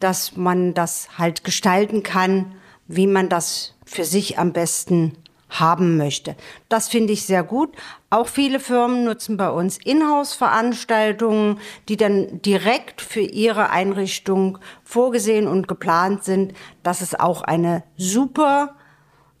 dass 0.00 0.36
man 0.36 0.74
das 0.74 1.08
halt 1.16 1.44
gestalten 1.44 2.02
kann, 2.02 2.54
wie 2.86 3.06
man 3.06 3.28
das 3.28 3.74
für 3.84 4.04
sich 4.04 4.38
am 4.38 4.52
besten 4.52 5.16
haben 5.48 5.96
möchte. 5.96 6.36
Das 6.68 6.88
finde 6.88 7.12
ich 7.12 7.24
sehr 7.24 7.42
gut. 7.42 7.74
Auch 8.14 8.28
viele 8.28 8.60
Firmen 8.60 9.02
nutzen 9.02 9.36
bei 9.36 9.50
uns 9.50 9.76
Inhouse-Veranstaltungen, 9.76 11.58
die 11.88 11.96
dann 11.96 12.40
direkt 12.42 13.00
für 13.00 13.22
ihre 13.22 13.70
Einrichtung 13.70 14.58
vorgesehen 14.84 15.48
und 15.48 15.66
geplant 15.66 16.22
sind. 16.22 16.52
Das 16.84 17.02
ist 17.02 17.18
auch 17.18 17.42
eine 17.42 17.82
super 17.96 18.76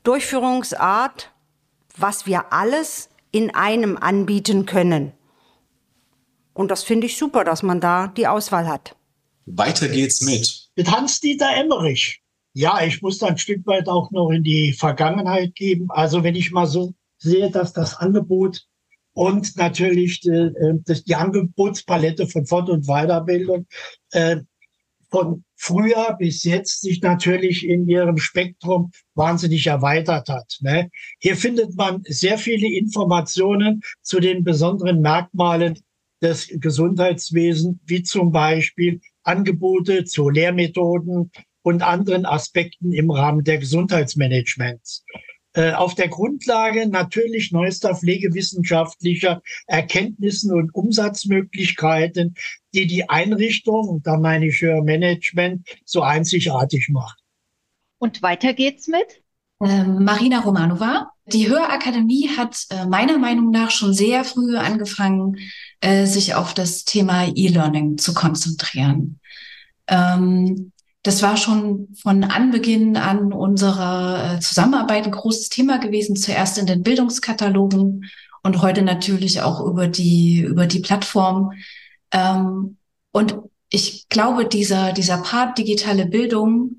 Durchführungsart, 0.02 1.30
was 1.96 2.26
wir 2.26 2.52
alles 2.52 3.10
in 3.30 3.54
einem 3.54 3.96
anbieten 3.96 4.66
können. 4.66 5.12
Und 6.52 6.72
das 6.72 6.82
finde 6.82 7.06
ich 7.06 7.16
super, 7.16 7.44
dass 7.44 7.62
man 7.62 7.80
da 7.80 8.08
die 8.08 8.26
Auswahl 8.26 8.66
hat. 8.66 8.96
Weiter 9.46 9.86
geht's 9.86 10.20
mit. 10.20 10.70
Mit 10.74 10.90
Hans-Dieter 10.90 11.54
Emmerich. 11.54 12.24
Ja, 12.54 12.84
ich 12.84 13.00
muss 13.02 13.18
da 13.18 13.28
ein 13.28 13.38
Stück 13.38 13.64
weit 13.68 13.86
auch 13.86 14.10
noch 14.10 14.30
in 14.30 14.42
die 14.42 14.72
Vergangenheit 14.72 15.54
geben. 15.54 15.92
Also 15.92 16.24
wenn 16.24 16.34
ich 16.34 16.50
mal 16.50 16.66
so 16.66 16.92
sehe, 17.24 17.50
dass 17.50 17.72
das 17.72 17.96
Angebot 17.96 18.64
und 19.12 19.56
natürlich 19.56 20.20
die, 20.20 20.30
äh, 20.30 20.78
die 21.06 21.14
Angebotspalette 21.14 22.26
von 22.26 22.46
Fort- 22.46 22.70
und 22.70 22.86
Weiterbildung 22.86 23.66
äh, 24.12 24.36
von 25.10 25.44
früher 25.56 26.16
bis 26.18 26.42
jetzt 26.42 26.80
sich 26.82 27.00
natürlich 27.00 27.64
in 27.66 27.88
ihrem 27.88 28.18
Spektrum 28.18 28.90
wahnsinnig 29.14 29.66
erweitert 29.66 30.28
hat. 30.28 30.58
Ne? 30.60 30.90
Hier 31.20 31.36
findet 31.36 31.76
man 31.76 32.02
sehr 32.04 32.38
viele 32.38 32.66
Informationen 32.66 33.80
zu 34.02 34.18
den 34.18 34.42
besonderen 34.42 35.00
Merkmalen 35.00 35.78
des 36.20 36.48
Gesundheitswesens, 36.48 37.76
wie 37.86 38.02
zum 38.02 38.32
Beispiel 38.32 39.00
Angebote 39.22 40.04
zu 40.04 40.28
Lehrmethoden, 40.30 41.30
und 41.64 41.82
anderen 41.82 42.26
Aspekten 42.26 42.92
im 42.92 43.10
Rahmen 43.10 43.42
der 43.42 43.58
Gesundheitsmanagements. 43.58 45.04
Äh, 45.54 45.72
auf 45.72 45.94
der 45.94 46.08
Grundlage 46.08 46.88
natürlich 46.88 47.52
neuester 47.52 47.94
pflegewissenschaftlicher 47.94 49.40
Erkenntnissen 49.66 50.52
und 50.52 50.74
Umsatzmöglichkeiten, 50.74 52.34
die 52.74 52.88
die 52.88 53.08
Einrichtung, 53.08 53.88
und 53.88 54.06
da 54.06 54.18
meine 54.18 54.48
ich 54.48 54.60
Management, 54.62 55.66
so 55.84 56.02
einzigartig 56.02 56.88
macht. 56.88 57.20
Und 57.98 58.20
weiter 58.20 58.52
geht's 58.52 58.88
mit? 58.88 59.22
Ähm, 59.62 60.04
Marina 60.04 60.40
Romanova. 60.40 61.10
Die 61.26 61.48
Hörakademie 61.48 62.30
hat 62.36 62.66
äh, 62.70 62.84
meiner 62.86 63.18
Meinung 63.18 63.50
nach 63.50 63.70
schon 63.70 63.94
sehr 63.94 64.24
früh 64.24 64.56
angefangen, 64.56 65.38
äh, 65.80 66.04
sich 66.06 66.34
auf 66.34 66.52
das 66.52 66.84
Thema 66.84 67.28
E-Learning 67.34 67.96
zu 67.96 68.12
konzentrieren. 68.12 69.20
Ähm, 69.86 70.72
das 71.04 71.22
war 71.22 71.36
schon 71.36 71.88
von 72.02 72.24
Anbeginn 72.24 72.96
an 72.96 73.32
unserer 73.32 74.36
äh, 74.36 74.40
Zusammenarbeit 74.40 75.04
ein 75.04 75.12
großes 75.12 75.50
Thema 75.50 75.78
gewesen, 75.78 76.16
zuerst 76.16 76.56
in 76.56 76.64
den 76.64 76.82
Bildungskatalogen 76.82 78.10
und 78.42 78.62
heute 78.62 78.80
natürlich 78.80 79.42
auch 79.42 79.60
über 79.60 79.86
die, 79.86 80.40
über 80.40 80.66
die 80.66 80.80
Plattform. 80.80 81.52
Ähm, 82.10 82.78
und 83.12 83.36
ich 83.68 84.08
glaube, 84.08 84.46
dieser, 84.46 84.92
dieser 84.92 85.18
Part 85.18 85.58
digitale 85.58 86.06
Bildung, 86.06 86.78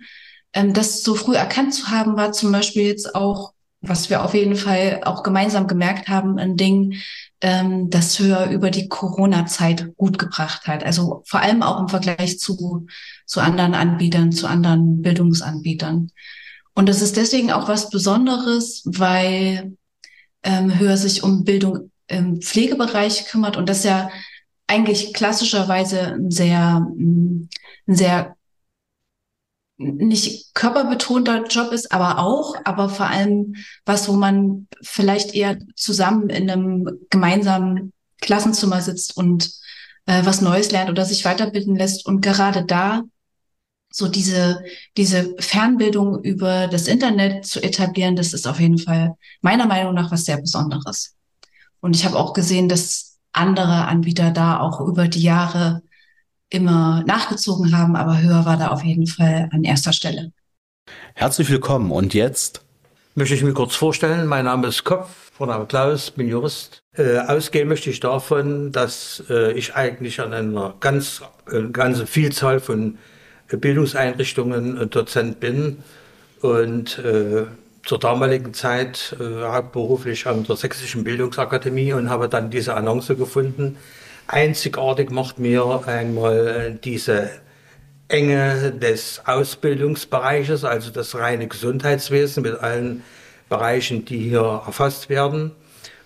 ähm, 0.54 0.74
das 0.74 1.04
so 1.04 1.14
früh 1.14 1.36
erkannt 1.36 1.76
zu 1.76 1.92
haben, 1.92 2.18
war 2.18 2.32
zum 2.32 2.52
Beispiel 2.52 2.88
jetzt 2.88 3.14
auch, 3.14 3.54
was 3.82 4.10
wir 4.10 4.26
auf 4.26 4.34
jeden 4.34 4.56
Fall 4.56 5.02
auch 5.06 5.22
gemeinsam 5.22 5.68
gemerkt 5.68 6.08
haben, 6.08 6.40
ein 6.40 6.58
Ding, 6.58 6.96
ähm, 7.42 7.90
das 7.90 8.18
Höher 8.20 8.50
über 8.50 8.72
die 8.72 8.88
Corona-Zeit 8.88 9.96
gut 9.98 10.18
gebracht 10.18 10.68
hat. 10.68 10.84
Also 10.84 11.24
vor 11.26 11.42
allem 11.42 11.64
auch 11.64 11.80
im 11.80 11.90
Vergleich 11.90 12.40
zu, 12.40 12.88
zu 13.26 13.40
anderen 13.42 13.74
Anbietern, 13.74 14.32
zu 14.32 14.48
anderen 14.48 15.02
Bildungsanbietern. 15.02 16.12
Und 16.74 16.90
das 16.90 17.02
ist 17.02 17.18
deswegen 17.18 17.52
auch 17.52 17.68
was 17.68 17.90
Besonderes, 17.90 18.84
weil 18.86 19.78
ähm, 20.44 20.78
Höher 20.78 20.98
sich 20.98 21.24
um 21.24 21.44
Bildung 21.44 21.92
im 22.08 22.42
Pflegebereich 22.42 23.26
kümmert 23.26 23.58
und 23.58 23.68
das 23.70 23.84
ja 23.84 24.10
eigentlich 24.68 25.14
klassischerweise 25.14 26.14
ein 26.14 26.32
sehr, 26.32 26.78
ein 26.78 27.50
sehr 27.88 28.36
nicht 29.78 30.54
körperbetonter 30.54 31.46
Job 31.48 31.72
ist, 31.72 31.92
aber 31.92 32.20
auch, 32.20 32.56
aber 32.64 32.90
vor 32.90 33.08
allem 33.08 33.56
was, 33.86 34.08
wo 34.08 34.14
man 34.14 34.68
vielleicht 34.82 35.34
eher 35.36 35.58
zusammen 35.76 36.30
in 36.30 36.50
einem 36.50 36.90
gemeinsamen 37.10 37.92
Klassenzimmer 38.22 38.82
sitzt 38.82 39.18
und 39.18 39.52
äh, 40.06 40.24
was 40.26 40.42
Neues 40.42 40.72
lernt 40.72 40.90
oder 40.90 41.06
sich 41.06 41.26
weiterbilden 41.26 41.76
lässt. 41.76 42.06
Und 42.06 42.22
gerade 42.22 42.64
da 42.64 43.04
so 43.92 44.08
diese, 44.08 44.64
diese 44.98 45.36
Fernbildung 45.40 46.22
über 46.24 46.68
das 46.68 46.88
Internet 46.88 47.46
zu 47.46 47.62
etablieren, 47.62 48.16
das 48.16 48.34
ist 48.34 48.48
auf 48.48 48.60
jeden 48.60 48.78
Fall 48.78 49.16
meiner 49.42 49.66
Meinung 49.68 49.94
nach 49.94 50.12
was 50.12 50.26
sehr 50.26 50.38
Besonderes. 50.38 51.16
Und 51.80 51.96
ich 51.96 52.06
habe 52.06 52.18
auch 52.18 52.34
gesehen, 52.34 52.68
dass 52.68 53.18
andere 53.32 53.88
Anbieter 53.88 54.32
da 54.32 54.60
auch 54.60 54.82
über 54.82 55.08
die 55.08 55.22
Jahre 55.22 55.82
immer 56.56 57.04
nachgezogen 57.06 57.78
haben, 57.78 57.96
aber 57.96 58.22
höher 58.22 58.46
war 58.46 58.58
da 58.58 58.70
auf 58.70 58.84
jeden 58.84 59.08
Fall 59.08 59.50
an 59.52 59.64
erster 59.64 59.94
Stelle. 59.94 60.32
Herzlich 61.14 61.50
willkommen 61.50 61.92
und 61.92 62.14
jetzt 62.14 62.62
möchte 63.16 63.36
ich 63.36 63.44
mich 63.44 63.54
kurz 63.54 63.76
vorstellen. 63.76 64.26
Mein 64.28 64.46
Name 64.46 64.68
ist 64.68 64.84
Kopf, 64.84 65.32
Vorname 65.34 65.66
Klaus, 65.66 66.12
bin 66.12 66.30
Jurist. 66.30 66.80
Äh, 66.96 67.20
ausgehen 67.20 67.68
möchte 67.68 67.90
ich 67.90 68.00
davon, 68.00 68.72
dass 68.72 69.24
äh, 69.30 69.52
ich 69.52 69.76
eigentlich 69.76 70.22
an 70.22 70.34
einer 70.34 70.76
ganz 70.80 71.22
äh, 71.52 71.64
ganze 71.64 72.08
Vielzahl 72.08 72.60
von 72.60 72.98
äh, 73.50 73.58
Bildungseinrichtungen 73.58 74.82
äh, 74.82 74.88
Dozent 74.88 75.40
bin 75.40 75.84
und 76.42 77.00
äh, 77.00 77.46
zur 77.86 78.00
damaligen 78.00 78.56
Zeit 78.56 79.16
hauptberuflich 79.20 80.26
an 80.26 80.44
der 80.44 80.56
Sächsischen 80.56 81.04
Bildungsakademie 81.04 81.94
und 81.94 82.10
habe 82.10 82.28
dann 82.28 82.50
diese 82.50 82.74
Annonce 82.74 83.16
gefunden, 83.16 83.78
Einzigartig 84.28 85.12
macht 85.12 85.40
mir 85.40 85.84
einmal 85.86 86.48
äh, 86.48 86.78
diese 86.84 87.30
Enge 88.08 88.72
des 88.72 89.22
Ausbildungsbereiches, 89.26 90.64
also 90.64 90.92
das 90.92 91.16
reine 91.16 91.48
Gesundheitswesen 91.48 92.44
mit 92.44 92.60
allen 92.60 93.04
Bereichen, 93.50 94.06
die 94.06 94.30
hier 94.30 94.64
erfasst 94.66 95.10
werden. 95.10 95.52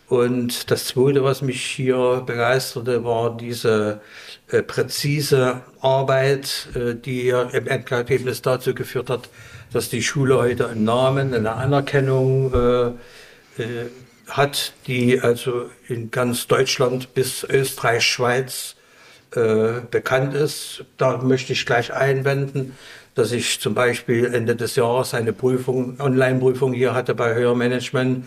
Und 0.07 0.71
das 0.71 0.85
Zweite, 0.85 1.23
was 1.23 1.41
mich 1.41 1.63
hier 1.63 2.23
begeisterte, 2.25 3.03
war 3.03 3.37
diese 3.37 4.01
äh, 4.49 4.63
präzise 4.63 5.61
Arbeit, 5.81 6.67
äh, 6.73 6.95
die 6.95 7.29
im 7.29 7.67
Endergebnis 7.67 8.41
dazu 8.41 8.73
geführt 8.73 9.09
hat, 9.09 9.29
dass 9.71 9.89
die 9.89 10.01
Schule 10.01 10.37
heute 10.37 10.67
einen 10.67 10.83
Namen, 10.83 11.33
eine 11.33 11.53
Anerkennung 11.53 12.53
äh, 12.53 12.91
hat, 14.29 14.73
die 14.87 15.19
also 15.21 15.69
in 15.87 16.11
ganz 16.11 16.47
Deutschland 16.47 17.13
bis 17.13 17.43
Österreich, 17.43 18.03
Schweiz 18.03 18.75
äh, 19.35 19.81
bekannt 19.91 20.33
ist. 20.33 20.85
Da 20.97 21.17
möchte 21.17 21.53
ich 21.53 21.65
gleich 21.65 21.93
einwenden, 21.93 22.77
dass 23.15 23.31
ich 23.31 23.59
zum 23.59 23.73
Beispiel 23.73 24.33
Ende 24.33 24.55
des 24.55 24.75
Jahres 24.75 25.13
eine 25.13 25.33
Prüfung, 25.33 25.99
Online-Prüfung 25.99 26.73
hier 26.73 26.93
hatte 26.93 27.13
bei 27.15 27.35
Hörmanagement, 27.35 28.25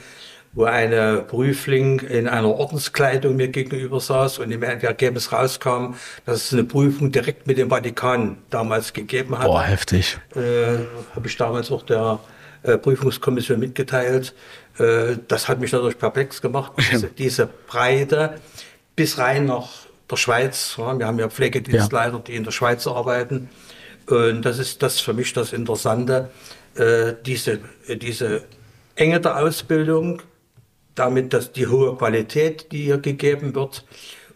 wo 0.53 0.65
eine 0.65 1.25
Prüfling 1.27 2.01
in 2.01 2.29
einer 2.29 2.49
Ordenskleidung 2.49 3.37
mir 3.37 3.49
gegenüber 3.49 4.01
saß 4.01 4.39
und 4.39 4.51
im 4.51 4.63
Ergebnis 4.63 5.33
rauskam, 5.33 5.95
dass 6.27 6.45
es 6.45 6.53
eine 6.53 6.65
Prüfung 6.65 7.11
direkt 7.11 7.47
mit 7.47 7.57
dem 7.57 7.71
Vatikan 7.71 8.37
damals 8.51 8.93
gegeben 8.93 9.39
hat. 9.39 9.47
Boah, 9.47 9.63
heftig. 9.63 10.19
Äh, 10.37 10.85
Habe 11.15 11.27
ich 11.27 11.37
damals 11.37 11.71
auch 11.71 11.85
der 11.85 12.21
äh, 12.65 12.77
Prüfungskommission 12.77 13.59
mitgeteilt. 13.59 14.35
Äh, 14.83 15.19
das 15.29 15.49
hat 15.49 15.61
mich 15.61 15.73
natürlich 15.73 15.99
perplex 15.99 16.43
gemacht, 16.43 16.73
diese, 16.93 17.09
diese 17.09 17.49
Breite 17.67 18.41
bis 18.97 19.19
rein 19.19 19.47
nach 19.47 19.69
der 20.11 20.17
Schweiz. 20.17 20.75
Ja, 20.77 20.99
wir 20.99 21.07
haben 21.07 21.19
ja 21.19 21.29
Pflegedienstleiter, 21.29 22.17
ja. 22.17 22.23
die 22.27 22.35
in 22.35 22.45
der 22.45 22.51
Schweiz 22.51 22.87
arbeiten. 22.87 23.49
Und 24.07 24.43
das 24.43 24.59
ist 24.59 24.83
das 24.83 25.01
für 25.01 25.13
mich 25.13 25.33
das 25.33 25.53
Interessante, 25.53 26.31
äh, 26.75 27.15
diese, 27.25 27.61
diese 27.89 28.45
Enge 28.97 29.21
der 29.21 29.39
Ausbildung, 29.39 30.21
damit 30.95 31.33
dass 31.33 31.53
die 31.53 31.67
hohe 31.67 31.97
Qualität, 31.97 32.73
die 32.73 32.85
hier 32.85 32.99
gegeben 32.99 33.55
wird 33.55 33.85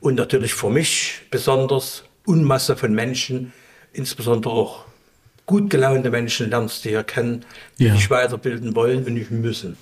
und 0.01 0.15
natürlich 0.15 0.55
für 0.55 0.71
mich 0.71 1.23
besonders 1.31 2.05
Unmasse 2.25 2.77
von 2.77 2.95
Menschen, 2.95 3.53
insbesondere 3.93 4.55
auch 4.55 4.85
gut 5.47 5.71
gelaunte 5.71 6.11
Menschen 6.11 6.51
lernst 6.51 6.85
du 6.85 6.91
hier 6.91 7.05
kennen, 7.05 7.45
die 7.79 7.85
ja. 7.87 7.95
dich 7.95 8.11
weiterbilden 8.11 8.75
wollen 8.75 9.05
und 9.05 9.15
nicht 9.15 9.31
müssen. 9.31 9.77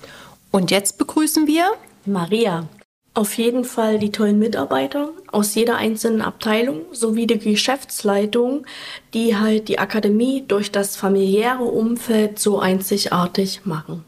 Und 0.55 0.71
jetzt 0.71 0.97
begrüßen 0.97 1.47
wir 1.47 1.65
Maria. 2.05 2.69
Auf 3.13 3.37
jeden 3.37 3.65
Fall 3.65 3.99
die 3.99 4.13
tollen 4.13 4.39
Mitarbeiter 4.39 5.09
aus 5.29 5.53
jeder 5.53 5.75
einzelnen 5.75 6.21
Abteilung 6.21 6.83
sowie 6.93 7.27
die 7.27 7.39
Geschäftsleitung, 7.39 8.65
die 9.13 9.35
halt 9.35 9.67
die 9.67 9.79
Akademie 9.79 10.45
durch 10.47 10.71
das 10.71 10.95
familiäre 10.95 11.65
Umfeld 11.65 12.39
so 12.39 12.57
einzigartig 12.57 13.65
machen. 13.65 14.05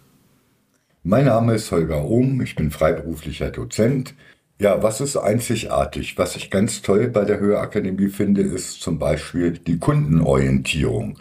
Mein 1.04 1.25
Name 1.25 1.56
ist 1.56 1.70
Holger 1.70 2.06
Ohm, 2.06 2.39
ich 2.39 2.56
bin 2.56 2.72
freiberuflicher 2.72 3.51
Dozent. 3.51 4.13
Ja, 4.58 4.82
was 4.82 5.01
ist 5.01 5.18
einzigartig? 5.18 6.18
Was 6.18 6.38
ich 6.38 6.50
ganz 6.50 6.82
toll 6.82 7.10
bei 7.10 7.25
der 7.25 7.42
Höherakademie 7.42 8.08
finde, 8.08 8.42
ist 8.42 8.82
zum 8.82 9.00
Beispiel 9.00 9.51
die 9.51 9.80
Kundenorientierung 9.80 11.18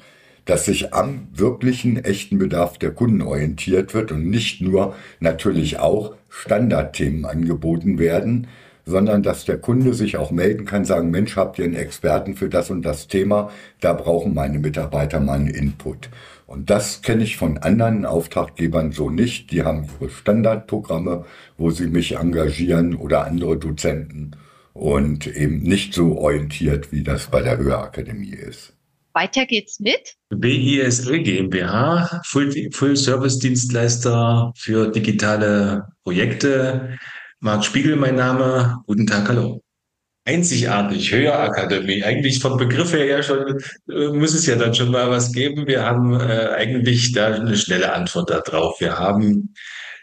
dass 0.46 0.64
sich 0.64 0.94
am 0.94 1.28
wirklichen 1.34 2.02
echten 2.02 2.38
Bedarf 2.38 2.78
der 2.78 2.92
Kunden 2.92 3.20
orientiert 3.20 3.92
wird 3.92 4.12
und 4.12 4.30
nicht 4.30 4.62
nur 4.62 4.94
natürlich 5.20 5.78
auch 5.78 6.14
Standardthemen 6.30 7.26
angeboten 7.26 7.98
werden, 7.98 8.46
sondern 8.86 9.24
dass 9.24 9.44
der 9.44 9.58
Kunde 9.58 9.92
sich 9.94 10.16
auch 10.16 10.30
melden 10.30 10.64
kann, 10.64 10.84
sagen, 10.84 11.10
Mensch, 11.10 11.36
habt 11.36 11.58
ihr 11.58 11.64
einen 11.64 11.74
Experten 11.74 12.36
für 12.36 12.48
das 12.48 12.70
und 12.70 12.82
das 12.82 13.08
Thema? 13.08 13.50
Da 13.80 13.92
brauchen 13.92 14.32
meine 14.32 14.60
Mitarbeiter 14.60 15.18
meinen 15.18 15.48
Input. 15.48 16.08
Und 16.46 16.70
das 16.70 17.02
kenne 17.02 17.24
ich 17.24 17.36
von 17.36 17.58
anderen 17.58 18.06
Auftraggebern 18.06 18.92
so 18.92 19.10
nicht. 19.10 19.50
Die 19.50 19.64
haben 19.64 19.88
ihre 20.00 20.10
Standardprogramme, 20.10 21.24
wo 21.58 21.70
sie 21.72 21.88
mich 21.88 22.16
engagieren 22.16 22.94
oder 22.94 23.26
andere 23.26 23.56
Dozenten 23.56 24.36
und 24.72 25.26
eben 25.26 25.58
nicht 25.64 25.92
so 25.92 26.16
orientiert, 26.18 26.92
wie 26.92 27.02
das 27.02 27.26
bei 27.26 27.42
der 27.42 27.58
Höherakademie 27.58 28.34
ist. 28.34 28.75
Weiter 29.16 29.46
geht's 29.46 29.80
mit 29.80 30.14
BISL 30.28 31.22
GmbH, 31.22 32.20
Full, 32.26 32.70
Full 32.70 32.98
Service 32.98 33.38
Dienstleister 33.38 34.52
für 34.58 34.90
digitale 34.90 35.86
Projekte. 36.04 36.98
Marc 37.40 37.64
Spiegel, 37.64 37.96
mein 37.96 38.16
Name. 38.16 38.76
Guten 38.86 39.06
Tag, 39.06 39.26
hallo. 39.28 39.62
Einzigartig, 40.26 41.10
Höherakademie. 41.10 42.04
Eigentlich 42.04 42.40
vom 42.40 42.58
Begriff 42.58 42.92
her 42.92 43.06
ja 43.06 43.22
schon, 43.22 43.58
äh, 43.88 44.08
muss 44.08 44.34
es 44.34 44.44
ja 44.44 44.56
dann 44.56 44.74
schon 44.74 44.90
mal 44.90 45.08
was 45.08 45.32
geben. 45.32 45.66
Wir 45.66 45.82
haben 45.82 46.20
äh, 46.20 46.50
eigentlich 46.54 47.12
da 47.12 47.36
eine 47.36 47.56
schnelle 47.56 47.94
Antwort 47.94 48.28
darauf. 48.28 48.82
Wir 48.82 48.98
haben 48.98 49.54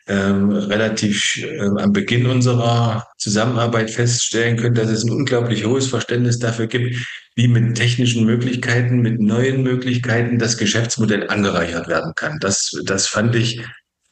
ähm, 0.08 0.52
relativ 0.52 1.38
ähm, 1.38 1.78
am 1.78 1.94
Beginn 1.94 2.26
unserer 2.26 3.08
Zusammenarbeit 3.18 3.90
feststellen 3.90 4.58
können, 4.58 4.76
dass 4.76 4.90
es 4.90 5.04
ein 5.04 5.12
unglaublich 5.12 5.66
hohes 5.66 5.88
Verständnis 5.88 6.40
dafür 6.40 6.68
gibt, 6.68 6.98
wie 7.36 7.48
mit 7.48 7.76
technischen 7.76 8.26
Möglichkeiten, 8.26 9.00
mit 9.00 9.20
neuen 9.20 9.64
Möglichkeiten 9.64 10.40
das 10.40 10.58
Geschäftsmodell 10.58 11.30
angereichert 11.30 11.88
werden 11.88 12.14
kann. 12.16 12.40
Das, 12.40 12.72
das 12.86 13.08
fand 13.08 13.36
ich 13.36 13.62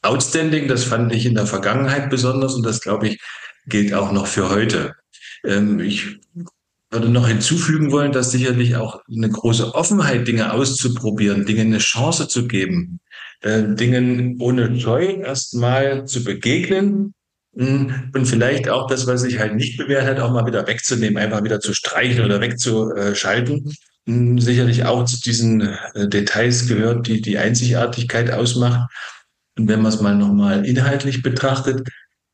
outstanding, 0.02 0.66
das 0.66 0.84
fand 0.84 1.12
ich 1.14 1.26
in 1.26 1.34
der 1.34 1.46
Vergangenheit 1.46 2.10
besonders 2.10 2.54
und 2.54 2.64
das, 2.64 2.80
glaube 2.80 3.08
ich, 3.08 3.20
gilt 3.66 3.94
auch 3.94 4.12
noch 4.12 4.26
für 4.26 4.50
heute. 4.50 4.94
Ähm, 5.44 5.78
ich 5.78 6.20
würde 6.90 7.08
noch 7.08 7.28
hinzufügen 7.28 7.90
wollen, 7.90 8.12
dass 8.12 8.32
sicherlich 8.32 8.76
auch 8.76 9.00
eine 9.10 9.28
große 9.28 9.74
Offenheit, 9.74 10.28
Dinge 10.28 10.52
auszuprobieren, 10.52 11.46
Dinge 11.46 11.62
eine 11.62 11.78
Chance 11.78 12.28
zu 12.28 12.46
geben, 12.46 13.00
äh, 13.42 13.74
Dingen 13.74 14.36
ohne 14.40 14.78
Scheu 14.78 15.04
erstmal 15.04 16.06
zu 16.06 16.24
begegnen 16.24 17.14
hm, 17.54 18.10
und 18.14 18.26
vielleicht 18.26 18.68
auch 18.68 18.86
das, 18.86 19.06
was 19.06 19.22
sich 19.22 19.38
halt 19.38 19.54
nicht 19.54 19.76
bewährt 19.76 20.06
hat, 20.06 20.20
auch 20.20 20.32
mal 20.32 20.46
wieder 20.46 20.66
wegzunehmen, 20.66 21.18
einfach 21.18 21.44
wieder 21.44 21.60
zu 21.60 21.74
streichen 21.74 22.24
oder 22.24 22.40
wegzuschalten. 22.40 23.74
Hm, 24.06 24.38
sicherlich 24.38 24.84
auch 24.84 25.04
zu 25.04 25.20
diesen 25.20 25.60
äh, 25.60 26.08
Details 26.08 26.66
gehört, 26.66 27.06
die 27.06 27.20
die 27.20 27.38
Einzigartigkeit 27.38 28.30
ausmacht. 28.30 28.90
Und 29.58 29.68
wenn 29.68 29.82
man 29.82 29.92
es 29.92 30.00
mal 30.00 30.16
nochmal 30.16 30.64
inhaltlich 30.64 31.22
betrachtet, 31.22 31.86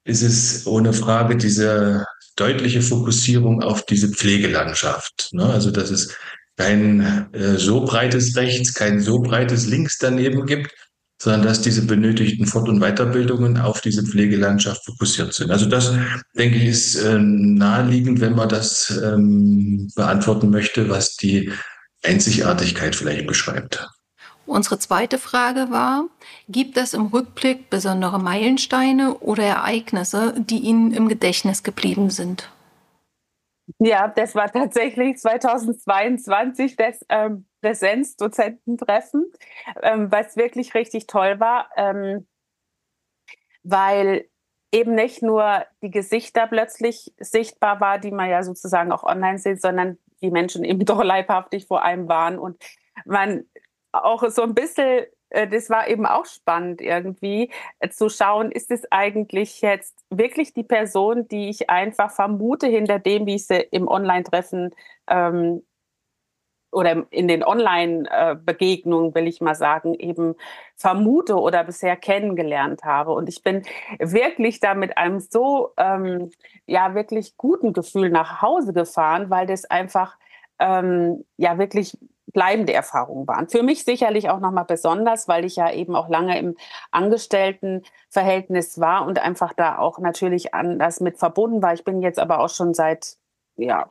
ist 0.04 0.22
es 0.22 0.66
ohne 0.66 0.92
Frage 0.92 1.36
diese 1.36 2.06
deutliche 2.36 2.80
Fokussierung 2.80 3.62
auf 3.62 3.84
diese 3.84 4.08
Pflegelandschaft. 4.08 5.30
Ne? 5.32 5.44
Also, 5.44 5.70
dass 5.70 5.90
es 5.90 6.16
kein 6.56 7.32
äh, 7.32 7.56
so 7.56 7.84
breites 7.84 8.36
Rechts, 8.36 8.72
kein 8.72 9.00
so 9.00 9.20
breites 9.20 9.66
Links 9.66 9.98
daneben 9.98 10.46
gibt, 10.46 10.72
sondern 11.20 11.42
dass 11.42 11.60
diese 11.60 11.84
benötigten 11.84 12.46
Fort- 12.46 12.68
und 12.68 12.80
Weiterbildungen 12.80 13.58
auf 13.58 13.80
diese 13.80 14.04
Pflegelandschaft 14.04 14.84
fokussiert 14.84 15.34
sind. 15.34 15.50
Also 15.50 15.66
das, 15.66 15.92
denke 16.36 16.56
ich, 16.56 16.66
ist 16.66 16.96
äh, 16.96 17.18
naheliegend, 17.18 18.20
wenn 18.20 18.36
man 18.36 18.48
das 18.48 19.00
ähm, 19.04 19.90
beantworten 19.96 20.50
möchte, 20.50 20.88
was 20.88 21.16
die 21.16 21.50
Einzigartigkeit 22.04 22.94
vielleicht 22.94 23.26
beschreibt. 23.26 23.88
Unsere 24.46 24.78
zweite 24.78 25.18
Frage 25.18 25.70
war, 25.70 26.04
gibt 26.48 26.78
es 26.78 26.94
im 26.94 27.06
Rückblick 27.06 27.68
besondere 27.68 28.18
Meilensteine 28.18 29.18
oder 29.18 29.42
Ereignisse, 29.42 30.34
die 30.38 30.60
Ihnen 30.60 30.92
im 30.92 31.08
Gedächtnis 31.08 31.62
geblieben 31.62 32.08
sind? 32.08 32.48
Ja, 33.78 34.08
das 34.08 34.34
war 34.34 34.50
tatsächlich 34.50 35.18
2022 35.18 36.76
das 36.76 37.04
ähm, 37.10 37.46
Präsenzdozententreffen, 37.60 39.30
ähm, 39.82 40.10
was 40.10 40.36
wirklich 40.36 40.74
richtig 40.74 41.06
toll 41.06 41.38
war, 41.38 41.68
ähm, 41.76 42.26
weil 43.62 44.28
eben 44.72 44.94
nicht 44.94 45.22
nur 45.22 45.64
die 45.82 45.90
Gesichter 45.90 46.46
plötzlich 46.46 47.12
sichtbar 47.18 47.80
war, 47.80 47.98
die 47.98 48.10
man 48.10 48.30
ja 48.30 48.42
sozusagen 48.42 48.92
auch 48.92 49.02
online 49.02 49.38
sieht, 49.38 49.60
sondern 49.60 49.98
die 50.22 50.30
Menschen 50.30 50.64
eben 50.64 50.84
doch 50.84 51.02
leibhaftig 51.02 51.66
vor 51.66 51.82
einem 51.82 52.08
waren 52.08 52.38
und 52.38 52.62
man 53.04 53.44
auch 53.92 54.28
so 54.30 54.42
ein 54.42 54.54
bisschen 54.54 55.06
das 55.30 55.70
war 55.70 55.88
eben 55.88 56.06
auch 56.06 56.26
spannend 56.26 56.80
irgendwie 56.80 57.50
äh, 57.80 57.88
zu 57.90 58.08
schauen, 58.08 58.50
ist 58.50 58.70
es 58.70 58.90
eigentlich 58.90 59.60
jetzt 59.60 59.98
wirklich 60.10 60.54
die 60.54 60.62
Person, 60.62 61.28
die 61.28 61.50
ich 61.50 61.68
einfach 61.70 62.10
vermute 62.10 62.66
hinter 62.66 62.98
dem, 62.98 63.26
wie 63.26 63.34
ich 63.36 63.46
sie 63.46 63.60
im 63.70 63.88
Online-Treffen 63.88 64.74
ähm, 65.06 65.62
oder 66.70 67.06
in 67.10 67.28
den 67.28 67.42
Online-Begegnungen, 67.42 69.14
will 69.14 69.26
ich 69.26 69.40
mal 69.40 69.54
sagen, 69.54 69.94
eben 69.94 70.34
vermute 70.76 71.36
oder 71.36 71.64
bisher 71.64 71.96
kennengelernt 71.96 72.84
habe. 72.84 73.12
Und 73.12 73.28
ich 73.28 73.42
bin 73.42 73.62
wirklich 73.98 74.60
da 74.60 74.74
mit 74.74 74.98
einem 74.98 75.20
so, 75.20 75.72
ähm, 75.78 76.30
ja, 76.66 76.94
wirklich 76.94 77.36
guten 77.36 77.72
Gefühl 77.72 78.10
nach 78.10 78.42
Hause 78.42 78.72
gefahren, 78.72 79.30
weil 79.30 79.46
das 79.46 79.64
einfach, 79.64 80.18
ähm, 80.58 81.24
ja, 81.38 81.58
wirklich 81.58 81.96
bleibende 82.32 82.72
Erfahrungen 82.72 83.26
waren. 83.26 83.48
Für 83.48 83.62
mich 83.62 83.84
sicherlich 83.84 84.30
auch 84.30 84.40
nochmal 84.40 84.64
besonders, 84.64 85.28
weil 85.28 85.44
ich 85.44 85.56
ja 85.56 85.72
eben 85.72 85.94
auch 85.96 86.08
lange 86.08 86.38
im 86.38 86.56
Angestelltenverhältnis 86.90 88.80
war 88.80 89.06
und 89.06 89.18
einfach 89.18 89.52
da 89.52 89.78
auch 89.78 89.98
natürlich 89.98 90.54
anders 90.54 91.00
mit 91.00 91.18
verbunden 91.18 91.62
war. 91.62 91.74
Ich 91.74 91.84
bin 91.84 92.02
jetzt 92.02 92.18
aber 92.18 92.40
auch 92.40 92.50
schon 92.50 92.74
seit 92.74 93.16
ja, 93.56 93.88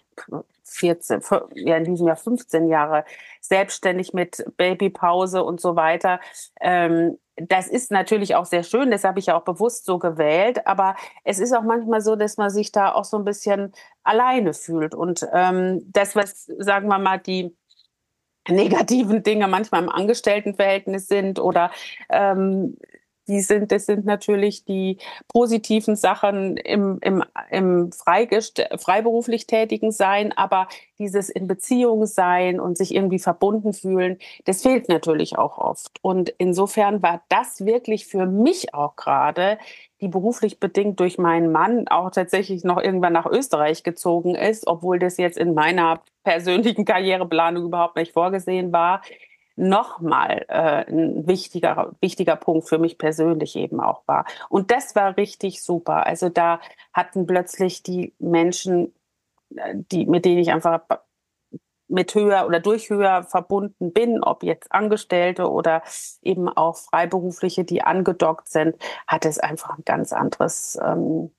14, 0.64 1.22
ja, 1.56 1.78
in 1.78 1.84
diesem 1.86 2.08
Jahr 2.08 2.16
15 2.16 2.68
Jahre 2.68 3.06
selbstständig 3.42 4.14
mit 4.14 4.46
Babypause 4.58 5.44
und 5.44 5.62
so 5.62 5.76
weiter. 5.76 6.20
Ähm, 6.62 7.18
das 7.36 7.68
ist 7.68 7.92
natürlich 7.92 8.36
auch 8.36 8.46
sehr 8.46 8.64
schön, 8.64 8.90
das 8.90 9.04
habe 9.04 9.20
ich 9.20 9.28
ja 9.28 9.38
auch 9.38 9.44
bewusst 9.44 9.86
so 9.86 10.00
gewählt, 10.00 10.66
aber 10.66 10.96
es 11.24 11.38
ist 11.38 11.54
auch 11.54 11.62
manchmal 11.62 12.02
so, 12.02 12.16
dass 12.16 12.38
man 12.38 12.50
sich 12.50 12.72
da 12.72 12.92
auch 12.92 13.04
so 13.04 13.18
ein 13.18 13.26
bisschen 13.26 13.74
alleine 14.04 14.54
fühlt. 14.54 14.96
Und 14.96 15.28
ähm, 15.34 15.82
das, 15.86 16.16
was, 16.16 16.46
sagen 16.58 16.88
wir 16.88 16.98
mal, 16.98 17.20
die 17.20 17.56
negativen 18.50 19.24
Dinge 19.24 19.48
manchmal 19.48 19.84
im 19.84 19.90
Angestelltenverhältnis 19.90 21.08
sind 21.08 21.40
oder 21.40 21.72
ähm, 22.10 22.78
die 23.28 23.42
sind, 23.42 23.72
das 23.72 23.86
sind 23.86 24.06
natürlich 24.06 24.66
die 24.66 24.98
positiven 25.28 25.96
Sachen 25.96 26.58
im, 26.58 27.00
im, 27.02 27.24
im 27.52 27.92
freiberuflich 27.92 29.48
tätigen 29.48 29.92
Sein, 29.92 30.32
aber 30.36 30.68
dieses 31.00 31.30
in 31.30 31.48
Beziehung 31.48 32.06
sein 32.06 32.60
und 32.60 32.78
sich 32.78 32.94
irgendwie 32.94 33.20
verbunden 33.20 33.74
fühlen, 33.74 34.18
das 34.46 34.62
fehlt 34.62 34.90
natürlich 34.90 35.38
auch 35.38 35.58
oft. 35.58 36.00
Und 36.02 36.30
insofern 36.38 37.02
war 37.02 37.22
das 37.30 37.66
wirklich 37.66 38.08
für 38.08 38.26
mich 38.26 38.74
auch 38.74 38.96
gerade 38.96 39.58
die 40.02 40.08
beruflich 40.08 40.60
bedingt 40.60 41.00
durch 41.00 41.18
meinen 41.18 41.52
Mann 41.52 41.88
auch 41.88 42.12
tatsächlich 42.12 42.64
noch 42.64 42.82
irgendwann 42.82 43.14
nach 43.14 43.26
Österreich 43.26 43.84
gezogen 43.84 44.36
ist, 44.36 44.68
obwohl 44.68 45.00
das 45.00 45.18
jetzt 45.18 45.38
in 45.38 45.54
meiner 45.54 46.02
persönlichen 46.24 46.86
Karriereplanung 46.86 47.66
überhaupt 47.66 47.96
nicht 47.96 48.14
vorgesehen 48.14 48.72
war. 48.72 49.02
Nochmal 49.58 50.46
äh, 50.48 50.86
ein 50.90 51.28
wichtiger, 51.28 51.96
wichtiger 52.00 52.36
Punkt 52.36 52.70
für 52.70 52.78
mich 52.78 52.98
persönlich 52.98 53.56
eben 53.56 53.80
auch 53.80 54.04
war. 54.08 54.26
Und 54.50 54.72
das 54.72 54.96
war 54.96 55.18
richtig 55.18 55.62
super. 55.64 56.06
Also 56.06 56.30
da 56.30 56.62
hatten 56.94 57.26
plötzlich 57.26 57.84
die 57.84 58.14
Menschen, 58.20 58.94
äh, 59.56 59.74
die, 59.76 60.06
mit 60.06 60.26
denen 60.26 60.40
ich 60.40 60.52
einfach 60.52 60.82
mit 61.90 62.14
höher 62.14 62.46
oder 62.46 62.60
durch 62.60 62.90
höher 62.90 63.24
verbunden 63.24 63.94
bin, 63.94 64.24
ob 64.24 64.44
jetzt 64.44 64.72
Angestellte 64.72 65.50
oder 65.50 65.82
eben 66.22 66.50
auch 66.50 66.78
Freiberufliche, 66.78 67.64
die 67.64 67.82
angedockt 67.82 68.50
sind, 68.50 68.76
hat 69.08 69.26
es 69.26 69.40
einfach 69.40 69.78
ein 69.78 69.86
ganz 69.86 70.14
anderes 70.14 70.78
ähm, 70.84 71.32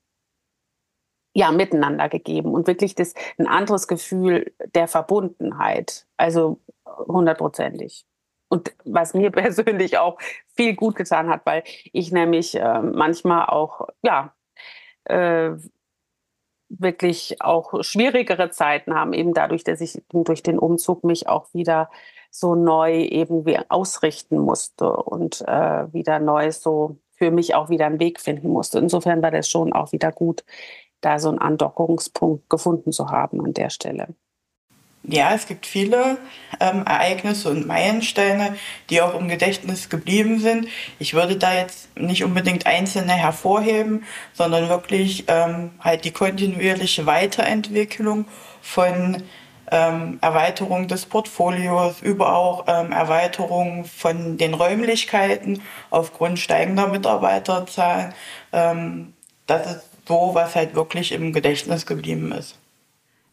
ja, 1.35 1.51
miteinander 1.51 2.09
gegeben 2.09 2.53
und 2.53 2.67
wirklich 2.67 2.95
das, 2.95 3.13
ein 3.37 3.47
anderes 3.47 3.87
Gefühl 3.87 4.51
der 4.73 4.87
Verbundenheit. 4.87 6.07
Also 6.17 6.59
hundertprozentig. 7.07 8.05
Und 8.49 8.73
was 8.85 9.13
mir 9.13 9.31
persönlich 9.31 9.97
auch 9.97 10.17
viel 10.55 10.75
gut 10.75 10.95
getan 10.95 11.29
hat, 11.29 11.45
weil 11.45 11.63
ich 11.93 12.11
nämlich 12.11 12.55
äh, 12.55 12.81
manchmal 12.81 13.45
auch, 13.47 13.87
ja, 14.01 14.33
äh, 15.05 15.51
wirklich 16.71 17.41
auch 17.41 17.83
schwierigere 17.83 18.51
Zeiten 18.51 18.93
haben, 18.93 19.13
eben 19.13 19.33
dadurch, 19.33 19.63
dass 19.63 19.81
ich 19.81 20.03
durch 20.11 20.43
den 20.43 20.59
Umzug 20.59 21.03
mich 21.03 21.27
auch 21.27 21.51
wieder 21.53 21.89
so 22.29 22.53
neu 22.53 23.01
eben 23.01 23.43
ausrichten 23.69 24.37
musste 24.37 24.95
und 24.95 25.41
äh, 25.47 25.91
wieder 25.91 26.19
neu 26.19 26.51
so 26.51 26.97
für 27.17 27.31
mich 27.31 27.55
auch 27.55 27.69
wieder 27.69 27.87
einen 27.87 27.99
Weg 27.99 28.19
finden 28.19 28.49
musste. 28.49 28.77
Insofern 28.77 29.21
war 29.23 29.31
das 29.31 29.49
schon 29.49 29.73
auch 29.73 29.91
wieder 29.91 30.11
gut, 30.11 30.43
da 31.01 31.17
so 31.17 31.29
einen 31.29 31.39
Andockungspunkt 31.39 32.49
gefunden 32.49 32.91
zu 32.91 33.09
haben 33.09 33.43
an 33.43 33.53
der 33.53 33.71
Stelle. 33.71 34.15
Ja, 35.03 35.33
es 35.33 35.47
gibt 35.47 35.65
viele 35.65 36.17
ähm, 36.59 36.85
Ereignisse 36.85 37.49
und 37.49 37.65
Meilensteine, 37.65 38.57
die 38.89 39.01
auch 39.01 39.15
im 39.15 39.29
Gedächtnis 39.29 39.89
geblieben 39.89 40.39
sind. 40.39 40.67
Ich 40.99 41.13
würde 41.13 41.37
da 41.37 41.53
jetzt 41.53 41.97
nicht 41.97 42.23
unbedingt 42.23 42.65
einzelne 42.65 43.13
hervorheben, 43.13 44.03
sondern 44.33 44.67
wirklich 44.67 45.23
ähm, 45.27 45.71
halt 45.79 46.03
die 46.03 46.11
kontinuierliche 46.11 47.05
Weiterentwicklung 47.05 48.25
von 48.61 49.23
ähm, 49.71 50.19
Erweiterung 50.21 50.87
des 50.89 51.05
Portfolios, 51.05 52.01
über 52.01 52.35
auch 52.35 52.65
ähm, 52.67 52.91
Erweiterung 52.91 53.85
von 53.85 54.37
den 54.37 54.53
Räumlichkeiten 54.53 55.61
aufgrund 55.91 56.39
steigender 56.39 56.87
Mitarbeiterzahlen. 56.87 58.13
Ähm, 58.51 59.13
das 59.47 59.75
ist 59.75 59.89
so, 60.07 60.31
was 60.33 60.55
halt 60.55 60.75
wirklich 60.75 61.13
im 61.13 61.31
Gedächtnis 61.33 61.85
geblieben 61.85 62.31
ist 62.33 62.58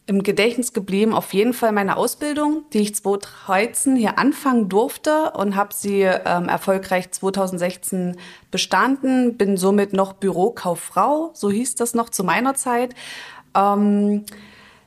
im 0.07 0.23
Gedächtnis 0.23 0.71
geblieben 0.71 1.13
auf 1.13 1.33
jeden 1.33 1.53
Fall 1.53 1.73
meine 1.73 1.97
Ausbildung, 1.97 2.63
die 2.71 2.79
ich 2.79 2.95
2013 2.95 3.97
hier 3.97 4.17
anfangen 4.17 4.69
durfte 4.69 5.31
und 5.31 5.57
habe 5.57 5.73
sie 5.73 6.01
ähm, 6.01 6.47
erfolgreich 6.47 7.11
2016 7.11 8.15
bestanden. 8.49 9.35
Bin 9.37 9.57
somit 9.57 9.91
noch 9.91 10.13
Bürokauffrau, 10.13 11.31
so 11.33 11.51
hieß 11.51 11.75
das 11.75 11.93
noch 11.93 12.09
zu 12.09 12.23
meiner 12.23 12.55
Zeit. 12.55 12.95
Ähm, 13.53 14.23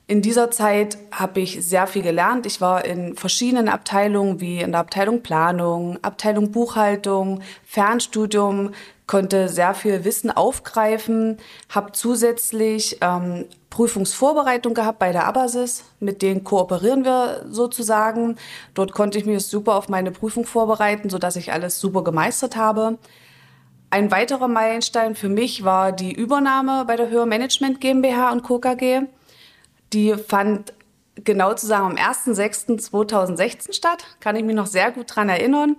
in 0.07 0.23
dieser 0.23 0.51
Zeit 0.51 0.99
habe 1.13 1.41
ich 1.41 1.65
sehr 1.65 1.87
viel 1.87 2.03
gelernt. 2.03 2.45
Ich 2.45 2.61
war 2.61 2.85
in 2.85 3.15
verschiedenen 3.15 3.69
Abteilungen 3.69 4.41
wie 4.41 4.61
in 4.61 4.73
der 4.73 4.81
Abteilung 4.81 5.23
Planung, 5.23 5.99
Abteilung 6.03 6.51
Buchhaltung, 6.51 7.43
Fernstudium, 7.65 8.73
konnte 9.11 9.49
sehr 9.49 9.75
viel 9.75 10.05
Wissen 10.05 10.31
aufgreifen, 10.31 11.38
habe 11.68 11.90
zusätzlich 11.90 12.99
ähm, 13.01 13.46
Prüfungsvorbereitung 13.68 14.73
gehabt 14.73 15.01
bei 15.01 15.11
der 15.11 15.27
Abasis, 15.27 15.83
mit 15.99 16.23
denen 16.23 16.44
kooperieren 16.44 17.05
wir 17.05 17.44
sozusagen. 17.51 18.37
Dort 18.73 18.92
konnte 18.92 19.18
ich 19.18 19.27
mich 19.27 19.44
super 19.44 19.75
auf 19.75 19.88
meine 19.88 20.12
Prüfung 20.12 20.46
vorbereiten, 20.46 21.11
sodass 21.11 21.35
ich 21.35 21.53
alles 21.53 21.81
super 21.81 22.05
gemeistert 22.05 22.55
habe. 22.55 22.99
Ein 23.90 24.12
weiterer 24.12 24.46
Meilenstein 24.46 25.16
für 25.16 25.29
mich 25.29 25.64
war 25.64 25.90
die 25.90 26.12
Übernahme 26.12 26.85
bei 26.85 26.94
der 26.94 27.11
Hörmanagement 27.11 27.81
GmbH 27.81 28.31
und 28.31 28.44
Co. 28.44 28.61
KG. 28.61 29.01
Die 29.92 30.14
fand 30.14 30.73
genau 31.16 31.55
zu 31.55 31.66
sagen 31.66 31.99
am 31.99 32.12
1.6.2016 32.12 33.73
statt, 33.73 34.05
kann 34.20 34.37
ich 34.37 34.44
mich 34.44 34.55
noch 34.55 34.68
sehr 34.68 34.92
gut 34.92 35.16
dran 35.16 35.29
erinnern. 35.29 35.75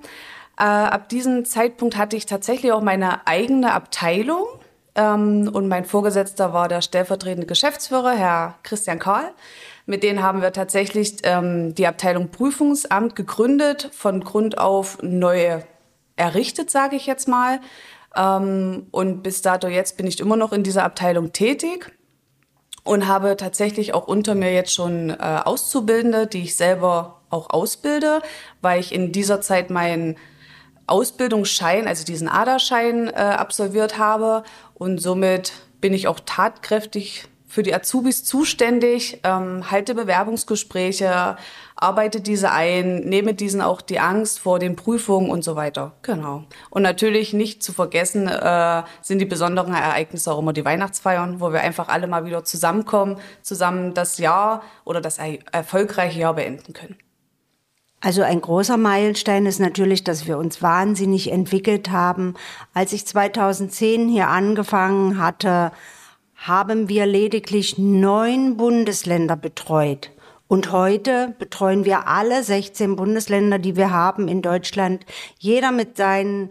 Äh, 0.62 0.64
ab 0.64 1.10
diesem 1.10 1.44
Zeitpunkt 1.44 1.98
hatte 1.98 2.16
ich 2.16 2.28
tatsächlich 2.28 2.72
auch 2.72 2.84
meine 2.84 3.26
eigene 3.26 3.74
Abteilung. 3.74 4.46
Ähm, 4.94 5.50
und 5.52 5.68
mein 5.68 5.86
Vorgesetzter 5.86 6.54
war 6.54 6.68
der 6.68 6.82
stellvertretende 6.82 7.48
Geschäftsführer, 7.48 8.12
Herr 8.12 8.60
Christian 8.62 9.00
Karl. 9.00 9.32
Mit 9.88 10.04
denen 10.04 10.22
haben 10.22 10.44
wir 10.44 10.54
tatsächlich 10.54 11.18
ähm, 11.24 11.74
die 11.74 11.88
Abteilung 11.88 12.30
Prüfungsamt 12.30 13.16
gegründet, 13.16 13.90
von 13.92 14.24
Grund 14.24 14.60
auf 14.60 15.00
neu 15.02 15.62
errichtet, 16.16 16.70
sage 16.70 16.96
ich 16.96 17.08
jetzt 17.08 17.28
mal. 17.28 17.60
Ähm, 18.16 18.86
und 18.92 19.24
bis 19.24 19.42
dato 19.42 19.68
jetzt 19.68 19.98
bin 19.98 20.06
ich 20.06 20.20
immer 20.20 20.36
noch 20.36 20.54
in 20.54 20.62
dieser 20.62 20.84
Abteilung 20.84 21.34
tätig 21.34 21.92
und 22.84 23.08
habe 23.08 23.36
tatsächlich 23.36 23.96
auch 23.96 24.08
unter 24.08 24.36
mir 24.36 24.54
jetzt 24.54 24.76
schon 24.76 25.10
äh, 25.10 25.16
Auszubildende, 25.44 26.28
die 26.28 26.44
ich 26.44 26.56
selber 26.56 27.22
auch 27.32 27.50
ausbilde, 27.50 28.22
weil 28.62 28.80
ich 28.80 28.94
in 28.94 29.12
dieser 29.12 29.42
Zeit 29.42 29.72
meinen 29.72 30.18
Ausbildungsschein, 30.92 31.88
also 31.88 32.06
diesen 32.06 32.28
ADA-Schein 32.28 33.08
äh, 33.08 33.14
absolviert 33.14 33.98
habe 33.98 34.44
und 34.76 35.00
somit 35.00 35.54
bin 35.80 35.94
ich 35.94 36.08
auch 36.08 36.20
tatkräftig 36.26 37.28
für 37.52 37.64
die 37.64 37.74
Azubis 37.74 38.24
zuständig, 38.24 39.20
ähm, 39.24 39.70
halte 39.70 39.94
Bewerbungsgespräche, 39.94 41.36
arbeite 41.76 42.22
diese 42.22 42.52
ein, 42.52 43.02
nehme 43.02 43.34
diesen 43.34 43.62
auch 43.62 43.82
die 43.82 44.00
Angst 44.00 44.40
vor 44.40 44.58
den 44.58 44.78
Prüfungen 44.78 45.30
und 45.30 45.44
so 45.44 45.58
weiter. 45.58 45.92
Genau. 46.02 46.46
Und 46.70 46.82
natürlich 46.84 47.34
nicht 47.34 47.62
zu 47.62 47.74
vergessen 47.74 48.28
äh, 48.30 48.84
sind 49.02 49.20
die 49.20 49.26
besonderen 49.26 49.74
Ereignisse 49.74 50.32
auch 50.32 50.40
immer 50.40 50.54
die 50.54 50.64
Weihnachtsfeiern, 50.64 51.42
wo 51.42 51.52
wir 51.52 51.60
einfach 51.60 51.90
alle 51.90 52.08
mal 52.08 52.26
wieder 52.26 52.46
zusammenkommen, 52.46 53.18
zusammen 53.42 53.94
das 53.94 54.18
Jahr 54.18 54.64
oder 54.86 55.02
das 55.02 55.18
er 55.18 55.40
erfolgreiche 55.52 56.20
Jahr 56.20 56.36
beenden 56.36 56.72
können. 56.72 56.96
Also 58.02 58.24
ein 58.24 58.42
großer 58.42 58.76
Meilenstein 58.78 59.46
ist 59.46 59.60
natürlich, 59.60 60.04
dass 60.04 60.26
wir 60.26 60.40
uns 60.40 60.64
wahnsinnig 60.64 61.32
entwickelt 61.32 61.92
haben. 61.92 62.34
Als 62.74 62.94
ich 62.94 63.06
2010 63.06 64.10
hier 64.10 64.28
angefangen 64.28 65.20
hatte, 65.20 65.72
haben 66.36 66.90
wir 66.90 67.06
lediglich 67.06 67.78
neun 67.78 68.58
Bundesländer 68.58 69.36
betreut. 69.36 70.10
Und 70.48 70.72
heute 70.72 71.36
betreuen 71.38 71.86
wir 71.86 72.08
alle 72.08 72.44
16 72.44 72.96
Bundesländer, 72.96 73.60
die 73.60 73.76
wir 73.76 73.92
haben 73.92 74.28
in 74.28 74.42
Deutschland. 74.42 75.06
Jeder 75.38 75.72
mit 75.72 75.96
seinen 75.96 76.50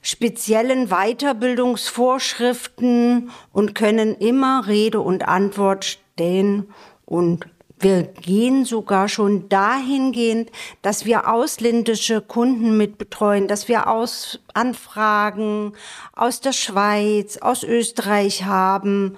speziellen 0.00 0.88
Weiterbildungsvorschriften 0.88 3.30
und 3.52 3.74
können 3.74 4.14
immer 4.14 4.66
Rede 4.66 5.00
und 5.00 5.28
Antwort 5.28 5.84
stehen 5.84 6.70
und 7.04 7.44
wir 7.80 8.02
gehen 8.02 8.64
sogar 8.64 9.08
schon 9.08 9.48
dahingehend, 9.48 10.50
dass 10.82 11.04
wir 11.04 11.32
ausländische 11.32 12.20
Kunden 12.20 12.76
mit 12.76 12.98
betreuen, 12.98 13.48
dass 13.48 13.68
wir 13.68 13.88
aus 13.88 14.40
Anfragen 14.54 15.72
aus 16.12 16.40
der 16.40 16.52
Schweiz, 16.52 17.36
aus 17.38 17.62
Österreich 17.62 18.44
haben. 18.44 19.16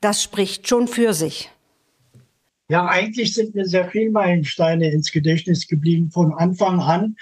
Das 0.00 0.22
spricht 0.22 0.68
schon 0.68 0.88
für 0.88 1.14
sich. 1.14 1.50
Ja, 2.68 2.86
eigentlich 2.86 3.34
sind 3.34 3.54
mir 3.54 3.66
sehr 3.66 3.90
viele 3.90 4.10
Meilensteine 4.10 4.90
ins 4.90 5.12
Gedächtnis 5.12 5.66
geblieben 5.66 6.10
von 6.10 6.32
Anfang 6.32 6.80
an, 6.80 7.16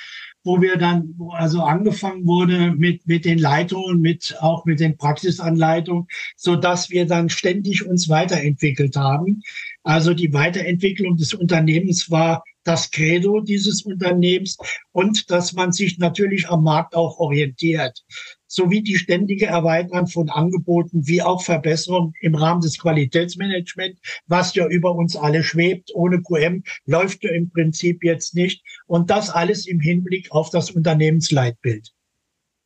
wo 0.44 0.61
wir 0.61 0.76
dann, 0.76 1.14
wo 1.18 1.33
also 1.33 1.62
angefangen 1.62 2.26
wurde 2.26 2.72
mit, 2.72 3.07
mit 3.07 3.24
den 3.24 3.38
Leitungen, 3.38 4.00
mit, 4.00 4.37
auch 4.40 4.64
mit 4.64 4.81
den 4.81 4.96
Praxisanleitungen, 4.96 6.07
so 6.37 6.57
dass 6.57 6.90
wir 6.90 7.07
dann 7.07 7.29
ständig 7.29 7.87
uns 7.87 8.09
weiterentwickelt 8.09 8.96
haben. 8.96 9.42
Also 9.82 10.12
die 10.12 10.32
Weiterentwicklung 10.32 11.16
des 11.16 11.32
Unternehmens 11.32 12.10
war 12.10 12.44
das 12.64 12.90
Credo 12.90 13.40
dieses 13.40 13.82
Unternehmens 13.82 14.58
und 14.92 15.30
dass 15.30 15.54
man 15.54 15.72
sich 15.72 15.98
natürlich 15.98 16.48
am 16.48 16.62
Markt 16.62 16.94
auch 16.94 17.18
orientiert, 17.18 18.04
sowie 18.46 18.82
die 18.82 18.96
ständige 18.96 19.46
Erweiterung 19.46 20.06
von 20.06 20.28
Angeboten 20.28 21.06
wie 21.06 21.22
auch 21.22 21.42
Verbesserung 21.42 22.12
im 22.20 22.34
Rahmen 22.34 22.60
des 22.60 22.78
Qualitätsmanagements, 22.78 24.00
was 24.26 24.54
ja 24.54 24.66
über 24.66 24.94
uns 24.94 25.16
alle 25.16 25.42
schwebt. 25.42 25.90
Ohne 25.94 26.20
QM 26.20 26.62
läuft 26.84 27.24
ja 27.24 27.30
im 27.30 27.50
Prinzip 27.50 28.04
jetzt 28.04 28.34
nicht 28.34 28.62
und 28.86 29.08
das 29.08 29.30
alles 29.30 29.66
im 29.66 29.80
Hinblick 29.80 30.30
auf 30.30 30.50
das 30.50 30.70
Unternehmensleitbild. 30.70 31.92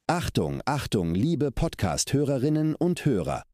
Achtung, 0.06 0.60
Achtung, 0.66 1.14
liebe 1.14 1.50
Podcast-Hörerinnen 1.50 2.74
und 2.74 3.06
Hörer. 3.06 3.44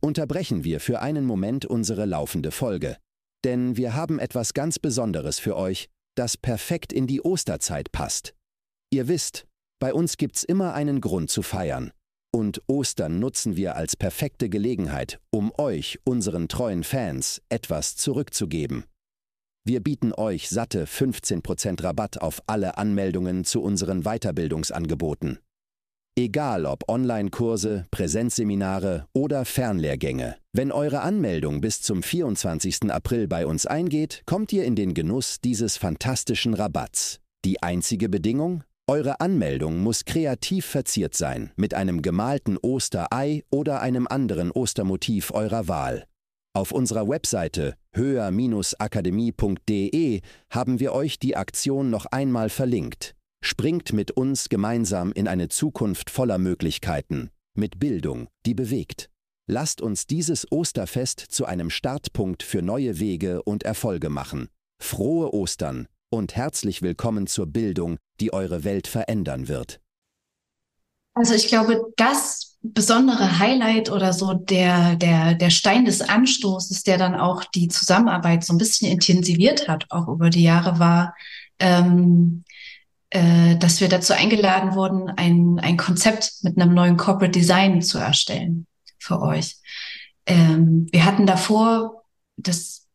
Unterbrechen 0.00 0.62
wir 0.62 0.80
für 0.80 1.02
einen 1.02 1.26
Moment 1.26 1.66
unsere 1.66 2.06
laufende 2.06 2.50
Folge. 2.52 2.96
Denn 3.44 3.76
wir 3.76 3.94
haben 3.94 4.18
etwas 4.18 4.54
ganz 4.54 4.78
Besonderes 4.78 5.38
für 5.38 5.56
euch, 5.56 5.88
das 6.16 6.36
perfekt 6.36 6.92
in 6.92 7.06
die 7.06 7.22
Osterzeit 7.22 7.92
passt. 7.92 8.34
Ihr 8.90 9.08
wisst, 9.08 9.46
bei 9.80 9.94
uns 9.94 10.16
gibt's 10.16 10.42
immer 10.42 10.74
einen 10.74 11.00
Grund 11.00 11.30
zu 11.30 11.42
feiern. 11.42 11.92
Und 12.34 12.62
Ostern 12.66 13.20
nutzen 13.20 13.56
wir 13.56 13.76
als 13.76 13.96
perfekte 13.96 14.48
Gelegenheit, 14.48 15.20
um 15.30 15.52
euch, 15.56 15.98
unseren 16.04 16.48
treuen 16.48 16.84
Fans, 16.84 17.40
etwas 17.48 17.96
zurückzugeben. 17.96 18.84
Wir 19.64 19.80
bieten 19.82 20.12
euch 20.12 20.48
satte 20.48 20.86
15% 20.86 21.82
Rabatt 21.82 22.20
auf 22.20 22.42
alle 22.46 22.78
Anmeldungen 22.78 23.44
zu 23.44 23.62
unseren 23.62 24.02
Weiterbildungsangeboten. 24.02 25.38
Egal 26.18 26.66
ob 26.66 26.86
Online-Kurse, 26.88 27.86
Präsenzseminare 27.92 29.06
oder 29.12 29.44
Fernlehrgänge. 29.44 30.34
Wenn 30.52 30.72
eure 30.72 31.02
Anmeldung 31.02 31.60
bis 31.60 31.80
zum 31.80 32.02
24. 32.02 32.90
April 32.90 33.28
bei 33.28 33.46
uns 33.46 33.66
eingeht, 33.66 34.24
kommt 34.26 34.52
ihr 34.52 34.64
in 34.64 34.74
den 34.74 34.94
Genuss 34.94 35.40
dieses 35.40 35.76
fantastischen 35.76 36.54
Rabatts. 36.54 37.20
Die 37.44 37.62
einzige 37.62 38.08
Bedingung? 38.08 38.64
Eure 38.88 39.20
Anmeldung 39.20 39.78
muss 39.78 40.06
kreativ 40.06 40.66
verziert 40.66 41.14
sein, 41.14 41.52
mit 41.54 41.74
einem 41.74 42.02
gemalten 42.02 42.58
Osterei 42.58 43.44
oder 43.52 43.80
einem 43.80 44.08
anderen 44.08 44.50
Ostermotiv 44.50 45.30
eurer 45.30 45.68
Wahl. 45.68 46.04
Auf 46.52 46.72
unserer 46.72 47.08
Webseite 47.08 47.76
höher-akademie.de 47.94 50.20
haben 50.50 50.80
wir 50.80 50.94
euch 50.94 51.20
die 51.20 51.36
Aktion 51.36 51.90
noch 51.90 52.06
einmal 52.06 52.48
verlinkt. 52.48 53.14
Springt 53.40 53.92
mit 53.92 54.10
uns 54.10 54.48
gemeinsam 54.48 55.12
in 55.12 55.28
eine 55.28 55.48
Zukunft 55.48 56.10
voller 56.10 56.38
Möglichkeiten, 56.38 57.30
mit 57.54 57.78
Bildung, 57.78 58.28
die 58.44 58.54
bewegt. 58.54 59.10
Lasst 59.46 59.80
uns 59.80 60.06
dieses 60.06 60.50
Osterfest 60.50 61.20
zu 61.20 61.46
einem 61.46 61.70
Startpunkt 61.70 62.42
für 62.42 62.62
neue 62.62 62.98
Wege 62.98 63.42
und 63.42 63.62
Erfolge 63.62 64.10
machen. 64.10 64.48
Frohe 64.82 65.32
Ostern 65.32 65.86
und 66.10 66.36
herzlich 66.36 66.82
willkommen 66.82 67.26
zur 67.26 67.46
Bildung, 67.46 67.98
die 68.20 68.32
eure 68.32 68.64
Welt 68.64 68.86
verändern 68.86 69.48
wird. 69.48 69.80
Also 71.14 71.34
ich 71.34 71.48
glaube, 71.48 71.92
das 71.96 72.58
besondere 72.62 73.38
Highlight 73.38 73.90
oder 73.90 74.12
so 74.12 74.34
der, 74.34 74.96
der, 74.96 75.34
der 75.34 75.50
Stein 75.50 75.84
des 75.84 76.00
Anstoßes, 76.00 76.82
der 76.82 76.98
dann 76.98 77.14
auch 77.14 77.44
die 77.44 77.68
Zusammenarbeit 77.68 78.44
so 78.44 78.52
ein 78.52 78.58
bisschen 78.58 78.90
intensiviert 78.90 79.68
hat, 79.68 79.86
auch 79.90 80.08
über 80.08 80.28
die 80.28 80.42
Jahre, 80.42 80.78
war, 80.78 81.14
ähm, 81.60 82.44
äh, 83.10 83.56
dass 83.56 83.80
wir 83.80 83.88
dazu 83.88 84.12
eingeladen 84.12 84.74
wurden, 84.74 85.08
ein, 85.10 85.58
ein 85.60 85.76
Konzept 85.76 86.32
mit 86.42 86.58
einem 86.58 86.74
neuen 86.74 86.96
Corporate 86.96 87.38
Design 87.38 87.82
zu 87.82 87.98
erstellen 87.98 88.66
für 88.98 89.20
euch. 89.22 89.56
Ähm, 90.26 90.86
wir 90.90 91.04
hatten 91.04 91.26
davor 91.26 92.04
das 92.36 92.86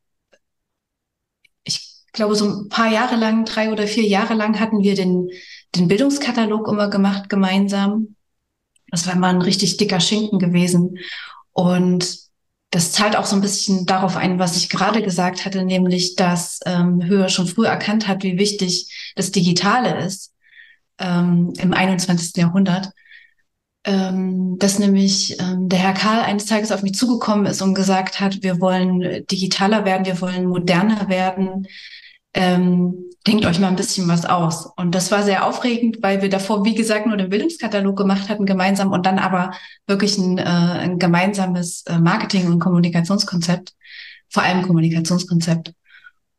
ich 1.63 2.03
glaube, 2.13 2.35
so 2.35 2.45
ein 2.45 2.69
paar 2.69 2.91
Jahre 2.91 3.15
lang, 3.15 3.45
drei 3.45 3.71
oder 3.71 3.87
vier 3.87 4.05
Jahre 4.05 4.35
lang 4.35 4.59
hatten 4.59 4.81
wir 4.83 4.95
den, 4.95 5.29
den 5.75 5.87
Bildungskatalog 5.87 6.67
immer 6.67 6.89
gemacht 6.89 7.29
gemeinsam. 7.29 8.15
Das 8.87 9.07
war 9.07 9.15
immer 9.15 9.29
ein 9.29 9.41
richtig 9.41 9.77
dicker 9.77 9.99
Schinken 9.99 10.37
gewesen. 10.37 10.99
Und 11.53 12.22
das 12.73 12.91
zahlt 12.91 13.15
auch 13.15 13.25
so 13.25 13.35
ein 13.35 13.41
bisschen 13.41 13.85
darauf 13.85 14.17
ein, 14.17 14.39
was 14.39 14.57
ich 14.57 14.67
gerade 14.67 15.03
gesagt 15.03 15.45
hatte, 15.45 15.63
nämlich, 15.63 16.15
dass 16.15 16.59
ähm, 16.65 17.03
Höhe 17.03 17.29
schon 17.29 17.45
früh 17.45 17.67
erkannt 17.67 18.07
hat, 18.07 18.23
wie 18.23 18.39
wichtig 18.39 19.13
das 19.15 19.29
Digitale 19.31 20.03
ist 20.03 20.33
ähm, 20.97 21.53
im 21.59 21.71
21. 21.71 22.35
Jahrhundert. 22.35 22.89
Ähm, 23.85 24.57
dass 24.57 24.79
nämlich 24.79 25.39
ähm, 25.39 25.69
der 25.69 25.77
Herr 25.77 25.93
Karl 25.93 26.21
eines 26.21 26.47
Tages 26.47 26.71
auf 26.71 26.81
mich 26.81 26.95
zugekommen 26.95 27.45
ist 27.45 27.61
und 27.61 27.75
gesagt 27.75 28.19
hat, 28.19 28.41
wir 28.41 28.59
wollen 28.59 29.23
digitaler 29.27 29.85
werden, 29.85 30.07
wir 30.07 30.19
wollen 30.19 30.47
moderner 30.47 31.09
werden, 31.09 31.67
ähm, 32.33 32.95
denkt 33.25 33.45
euch 33.45 33.59
mal 33.59 33.67
ein 33.67 33.75
bisschen 33.75 34.07
was 34.07 34.25
aus. 34.25 34.65
Und 34.75 34.93
das 34.93 35.11
war 35.11 35.23
sehr 35.23 35.45
aufregend, 35.45 35.97
weil 36.01 36.21
wir 36.21 36.29
davor, 36.29 36.65
wie 36.65 36.75
gesagt, 36.75 37.05
nur 37.05 37.17
den 37.17 37.29
Bildungskatalog 37.29 37.97
gemacht 37.97 38.29
hatten 38.29 38.45
gemeinsam 38.45 38.91
und 38.91 39.05
dann 39.05 39.19
aber 39.19 39.51
wirklich 39.87 40.17
ein, 40.17 40.37
äh, 40.37 40.43
ein 40.43 40.99
gemeinsames 40.99 41.83
äh, 41.87 41.99
Marketing- 41.99 42.47
und 42.47 42.59
Kommunikationskonzept, 42.59 43.73
vor 44.29 44.43
allem 44.43 44.63
Kommunikationskonzept. 44.63 45.73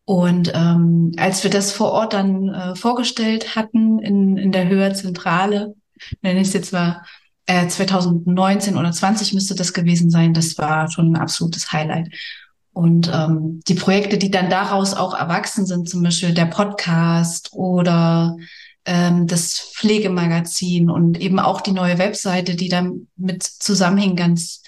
Und 0.05 0.53
ähm, 0.55 1.13
als 1.17 1.43
wir 1.45 1.51
das 1.51 1.73
vor 1.73 1.93
Ort 1.93 2.13
dann 2.13 2.51
äh, 2.51 2.77
vorgestellt 2.77 3.57
hatten 3.57 3.99
in, 4.01 4.37
in 4.37 4.53
der 4.53 4.69
Höher 4.69 4.93
Zentrale, 4.93 5.75
nenne 6.21 6.41
ich 6.41 6.49
es 6.49 6.53
jetzt 6.53 6.73
mal, 6.75 7.03
äh, 7.47 7.67
2019 7.67 8.77
oder 8.77 8.93
20 8.93 9.33
müsste 9.35 9.55
das 9.55 9.73
gewesen 9.73 10.11
sein, 10.11 10.35
das 10.35 10.59
war 10.59 10.91
schon 10.91 11.13
ein 11.13 11.17
absolutes 11.17 11.73
Highlight. 11.73 12.09
Und 12.75 13.09
ähm, 13.15 13.61
die 13.69 13.75
Projekte, 13.75 14.19
die 14.19 14.33
dann 14.33 14.51
daraus 14.51 14.95
auch 14.95 15.15
erwachsen 15.15 15.65
sind, 15.65 15.89
zum 15.89 16.03
Beispiel 16.03 16.35
der 16.35 16.47
Podcast 16.47 17.51
oder 17.53 18.37
ähm, 18.85 19.29
das 19.29 19.61
Pflegemagazin 19.61 20.91
und 20.91 21.21
eben 21.21 21.39
auch 21.39 21.61
die 21.61 21.71
neue 21.71 21.99
Webseite, 21.99 22.57
die 22.57 22.69
dann 22.69 23.07
mit 23.17 23.45
zusammenhing, 23.45 24.17
ganz, 24.17 24.63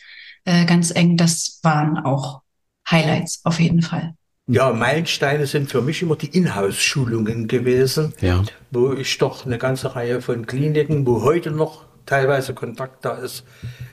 äh, 0.45 0.65
ganz 0.67 0.93
eng, 0.93 1.17
das 1.17 1.59
waren 1.65 1.99
auch 1.99 2.43
Highlights 2.89 3.41
auf 3.43 3.59
jeden 3.59 3.83
Fall. 3.83 4.15
Ja, 4.47 4.73
Meilensteine 4.73 5.49
sind 5.49 5.69
für 5.69 5.83
mich 5.83 6.01
immer 6.03 6.15
die 6.15 6.29
Inhouse-Schulungen 6.29 7.49
gewesen, 7.49 8.15
ja. 8.21 8.45
wo 8.71 8.93
ich 8.93 9.19
doch 9.19 9.45
eine 9.45 9.59
ganze 9.59 9.97
Reihe 9.97 10.23
von 10.23 10.47
Kliniken, 10.47 11.05
wo 11.05 11.23
heute 11.23 11.51
noch 11.51 11.85
teilweise 12.07 12.55
Kontakt 12.55 13.05
da 13.05 13.17
ist, 13.17 13.43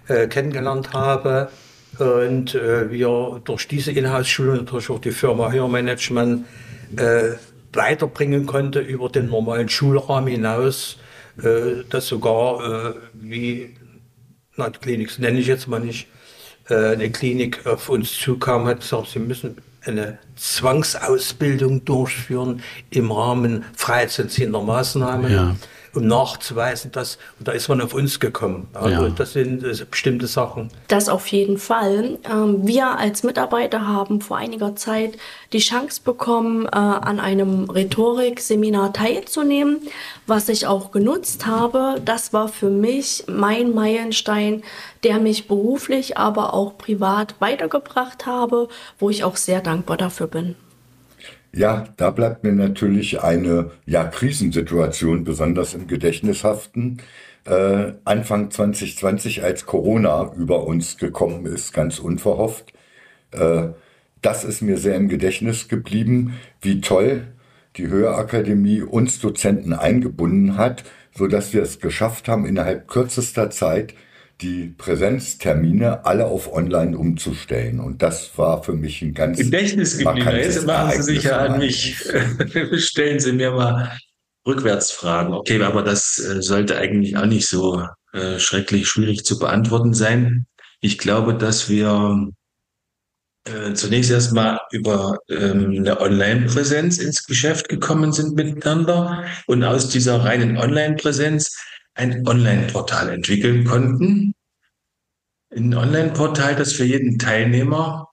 äh, 0.08 0.28
kennengelernt 0.28 0.94
habe 0.94 1.50
und 2.00 2.56
äh, 2.56 2.90
wir 2.90 3.42
durch 3.44 3.68
diese 3.68 3.92
Inhaltsschulung 3.92 4.58
natürlich 4.58 4.90
auch 4.90 5.00
die 5.00 5.12
Firma 5.12 5.52
Hörmanagement 5.52 6.46
äh, 6.98 7.32
weiterbringen 7.72 8.46
konnte 8.46 8.80
über 8.80 9.10
den 9.10 9.28
normalen 9.28 9.70
Schulrahmen 9.70 10.30
hinaus, 10.30 10.98
äh, 11.42 11.84
dass 11.90 12.08
sogar 12.08 12.92
äh, 12.92 12.94
wie 13.14 13.76
na, 14.56 14.70
die 14.70 14.80
Klinik 14.80 15.18
nenne 15.20 15.40
ich 15.40 15.48
jetzt 15.48 15.68
mal 15.68 15.80
nicht, 15.80 16.08
äh, 16.70 16.94
eine 16.94 17.10
Klinik 17.10 17.66
auf 17.66 17.90
uns 17.90 18.20
zukam, 18.20 18.66
hat 18.68 18.82
gesagt, 18.82 19.10
sie 19.10 19.20
müssen 19.20 19.58
eine 19.86 20.20
Zwangsausbildung 20.36 21.84
durchführen 21.86 22.62
im 22.90 23.12
Rahmen 23.12 23.66
freiheitsentziehender 23.76 24.62
Maßnahmen. 24.62 25.32
Ja 25.32 25.56
um 25.96 26.08
nachzuweisen, 26.08 26.92
dass, 26.92 27.18
und 27.40 27.48
da 27.48 27.52
ist 27.52 27.68
man 27.70 27.82
auf 27.82 27.94
uns 27.94 28.20
gekommen. 28.20 28.68
Also 28.74 29.04
ja. 29.04 29.10
das 29.10 29.34
sind 29.34 29.64
das 29.64 29.84
bestimmte 29.86 30.28
Sachen. 30.28 30.70
Das 30.88 31.10
auf 31.10 31.28
jeden 31.28 31.58
Fall. 31.58 32.18
Ähm, 32.30 32.66
wir 32.68 32.98
als 32.98 33.24
Mitarbeiter 33.24 33.88
haben 33.88 34.22
vor 34.22 34.38
einiger 34.38 34.76
Zeit 34.76 35.18
die 35.52 35.60
Chance 35.60 36.02
bekommen, 36.04 36.66
äh, 36.66 36.70
an 36.70 37.20
einem 37.20 37.70
Rhetorik-Seminar 37.70 38.94
teilzunehmen, 38.94 39.82
was 40.26 40.50
ich 40.50 40.68
auch 40.68 40.92
genutzt 40.92 41.46
habe. 41.46 42.02
Das 42.04 42.34
war 42.34 42.48
für 42.48 42.70
mich 42.70 43.26
mein 43.28 43.74
Meilenstein, 43.74 44.64
der 45.04 45.20
mich 45.20 45.48
beruflich, 45.48 46.18
aber 46.18 46.54
auch 46.54 46.78
privat 46.78 47.36
weitergebracht 47.40 48.26
habe, 48.26 48.68
wo 49.00 49.10
ich 49.10 49.24
auch 49.24 49.36
sehr 49.36 49.62
dankbar 49.62 49.98
dafür 49.98 50.28
bin. 50.28 50.56
Ja, 51.56 51.86
da 51.98 52.10
bleibt 52.10 52.44
mir 52.44 52.52
natürlich 52.52 53.22
eine 53.22 53.72
ja, 53.86 54.06
Krisensituation 54.06 55.24
besonders 55.24 55.76
im 55.76 55.86
Gedächtnis 55.86 56.44
haften. 56.44 56.98
Äh, 57.46 57.94
Anfang 58.06 58.50
2020, 58.50 59.44
als 59.44 59.68
Corona 59.68 60.34
über 60.36 60.66
uns 60.66 60.98
gekommen 60.98 61.46
ist, 61.46 61.72
ganz 61.72 62.00
unverhofft. 62.00 62.74
Äh, 63.32 63.70
das 64.22 64.44
ist 64.46 64.62
mir 64.62 64.78
sehr 64.78 64.96
im 64.96 65.10
Gedächtnis 65.10 65.68
geblieben, 65.68 66.40
wie 66.62 66.82
toll 66.82 67.28
die 67.78 67.88
Höherakademie 67.88 68.82
uns 68.82 69.20
Dozenten 69.20 69.74
eingebunden 69.74 70.58
hat, 70.58 70.84
so 71.14 71.28
dass 71.28 71.54
wir 71.54 71.62
es 71.62 71.80
geschafft 71.80 72.28
haben, 72.28 72.46
innerhalb 72.46 72.88
kürzester 72.88 73.52
Zeit 73.52 73.94
die 74.42 74.68
Präsenztermine 74.78 76.06
alle 76.06 76.26
auf 76.26 76.52
online 76.52 76.98
umzustellen. 76.98 77.80
Und 77.80 78.02
das 78.02 78.38
war 78.38 78.64
für 78.64 78.74
mich 78.74 79.02
ein 79.02 79.14
ganz 79.14 79.38
Gedächtnis 79.38 79.98
geblieben. 79.98 80.28
Jetzt 80.36 80.66
machen 80.66 81.02
Sie 81.02 81.16
sich 81.16 81.24
ja 81.24 81.38
an 81.38 81.60
mich. 81.60 81.98
Stellen 82.78 83.20
Sie 83.20 83.34
mir 83.34 83.52
mal 83.52 83.98
Rückwärtsfragen. 84.46 85.34
Okay, 85.34 85.62
aber 85.62 85.84
das 85.84 86.20
äh, 86.20 86.42
sollte 86.42 86.78
eigentlich 86.78 87.18
auch 87.18 87.26
nicht 87.26 87.48
so 87.48 87.88
äh, 88.12 88.40
schrecklich 88.40 88.88
schwierig 88.88 89.24
zu 89.24 89.40
beantworten 89.40 89.94
sein. 89.94 90.46
Ich 90.82 90.98
glaube, 90.98 91.36
dass 91.36 91.70
wir 91.70 92.30
äh, 93.46 93.74
zunächst 93.74 94.12
erstmal 94.12 94.60
über 94.72 95.18
ähm, 95.30 95.76
eine 95.78 96.00
Online-Präsenz 96.00 96.98
ins 96.98 97.26
Geschäft 97.26 97.70
gekommen 97.70 98.12
sind 98.12 98.36
miteinander 98.36 99.26
und 99.48 99.64
aus 99.64 99.90
dieser 99.90 100.24
reinen 100.24 100.58
Online-Präsenz 100.58 101.58
ein 101.96 102.28
Online-Portal 102.28 103.10
entwickeln 103.10 103.66
konnten. 103.66 104.34
Ein 105.56 105.74
Online-Portal, 105.74 106.56
das 106.56 106.74
für 106.74 106.86
jeden 106.86 107.20
Teilnehmer 107.20 108.10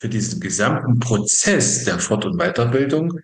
für 0.00 0.08
diesen 0.08 0.40
gesamten 0.40 0.98
Prozess 0.98 1.84
der 1.84 1.98
Fort- 1.98 2.24
und 2.24 2.38
Weiterbildung 2.38 3.18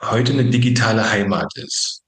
heute 0.00 0.32
eine 0.32 0.50
digitale 0.50 1.10
Heimat 1.10 1.50
ist. 1.56 2.02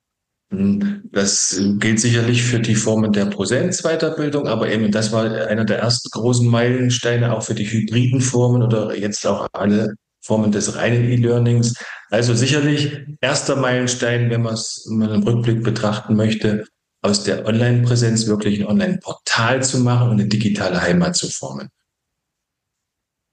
Das 0.48 1.60
gilt 1.78 1.98
sicherlich 1.98 2.42
für 2.42 2.60
die 2.60 2.76
Formen 2.76 3.12
der 3.12 3.26
Präsenzweiterbildung, 3.26 4.46
aber 4.46 4.70
eben 4.70 4.92
das 4.92 5.10
war 5.12 5.24
einer 5.24 5.64
der 5.64 5.78
ersten 5.78 6.08
großen 6.10 6.46
Meilensteine 6.48 7.34
auch 7.34 7.42
für 7.42 7.54
die 7.54 7.68
hybriden 7.68 8.20
Formen 8.20 8.62
oder 8.62 8.96
jetzt 8.96 9.26
auch 9.26 9.48
alle 9.52 9.94
Formen 10.20 10.52
des 10.52 10.76
reinen 10.76 11.04
E-Learnings. 11.04 11.74
Also 12.10 12.34
sicherlich 12.34 12.96
erster 13.20 13.56
Meilenstein, 13.56 14.30
wenn 14.30 14.42
man 14.42 14.54
es 14.54 14.86
im 14.88 15.02
Rückblick 15.02 15.64
betrachten 15.64 16.14
möchte, 16.14 16.64
aus 17.06 17.24
der 17.24 17.46
Online-Präsenz 17.46 18.26
wirklich 18.26 18.60
ein 18.60 18.66
Online-Portal 18.66 19.62
zu 19.62 19.78
machen 19.78 20.10
und 20.10 20.20
eine 20.20 20.28
digitale 20.28 20.80
Heimat 20.80 21.16
zu 21.16 21.28
formen. 21.30 21.70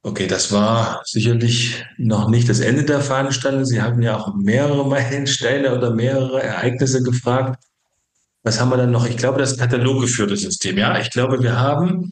Okay, 0.05 0.27
das 0.27 0.51
war 0.51 1.01
sicherlich 1.05 1.85
noch 1.97 2.29
nicht 2.29 2.49
das 2.49 2.59
Ende 2.59 2.83
der 2.83 2.99
Fahnenstange. 2.99 3.65
Sie 3.65 3.81
haben 3.81 4.01
ja 4.01 4.17
auch 4.17 4.35
mehrere 4.35 4.85
Meilensteine 4.85 5.75
oder 5.75 5.93
mehrere 5.93 6.43
Ereignisse 6.43 7.01
gefragt. 7.03 7.63
Was 8.43 8.59
haben 8.59 8.69
wir 8.69 8.77
dann 8.77 8.91
noch? 8.91 9.07
Ich 9.07 9.15
glaube, 9.15 9.39
das 9.39 9.57
kataloggeführte 9.57 10.35
System. 10.35 10.77
Ja, 10.77 10.99
ich 10.99 11.09
glaube, 11.09 11.41
wir 11.41 11.57
haben 11.57 12.11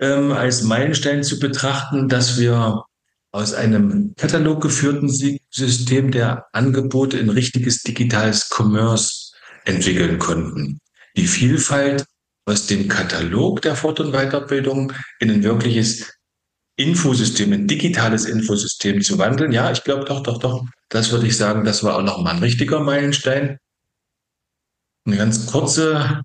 ähm, 0.00 0.32
als 0.32 0.62
Meilenstein 0.62 1.22
zu 1.22 1.38
betrachten, 1.38 2.08
dass 2.08 2.38
wir 2.38 2.84
aus 3.32 3.54
einem 3.54 4.14
kataloggeführten 4.16 5.08
System 5.08 6.10
der 6.10 6.46
Angebote 6.52 7.18
ein 7.18 7.30
richtiges 7.30 7.82
digitales 7.82 8.50
Commerce 8.50 9.32
entwickeln 9.64 10.18
konnten. 10.18 10.80
Die 11.16 11.26
Vielfalt 11.26 12.04
aus 12.46 12.66
dem 12.66 12.88
Katalog 12.88 13.62
der 13.62 13.76
Fort- 13.76 14.00
und 14.00 14.12
Weiterbildung 14.12 14.92
in 15.18 15.30
ein 15.30 15.42
wirkliches 15.42 16.12
Infosystem, 16.76 17.52
ein 17.52 17.66
digitales 17.66 18.24
Infosystem 18.24 19.02
zu 19.02 19.18
wandeln. 19.18 19.52
Ja, 19.52 19.70
ich 19.70 19.84
glaube 19.84 20.04
doch, 20.04 20.22
doch, 20.22 20.38
doch. 20.38 20.64
Das 20.88 21.12
würde 21.12 21.26
ich 21.26 21.36
sagen, 21.36 21.64
das 21.64 21.84
war 21.84 21.96
auch 21.96 22.02
nochmal 22.02 22.36
ein 22.36 22.42
richtiger 22.42 22.80
Meilenstein. 22.80 23.58
Eine 25.04 25.16
ganz 25.16 25.46
kurze 25.46 26.22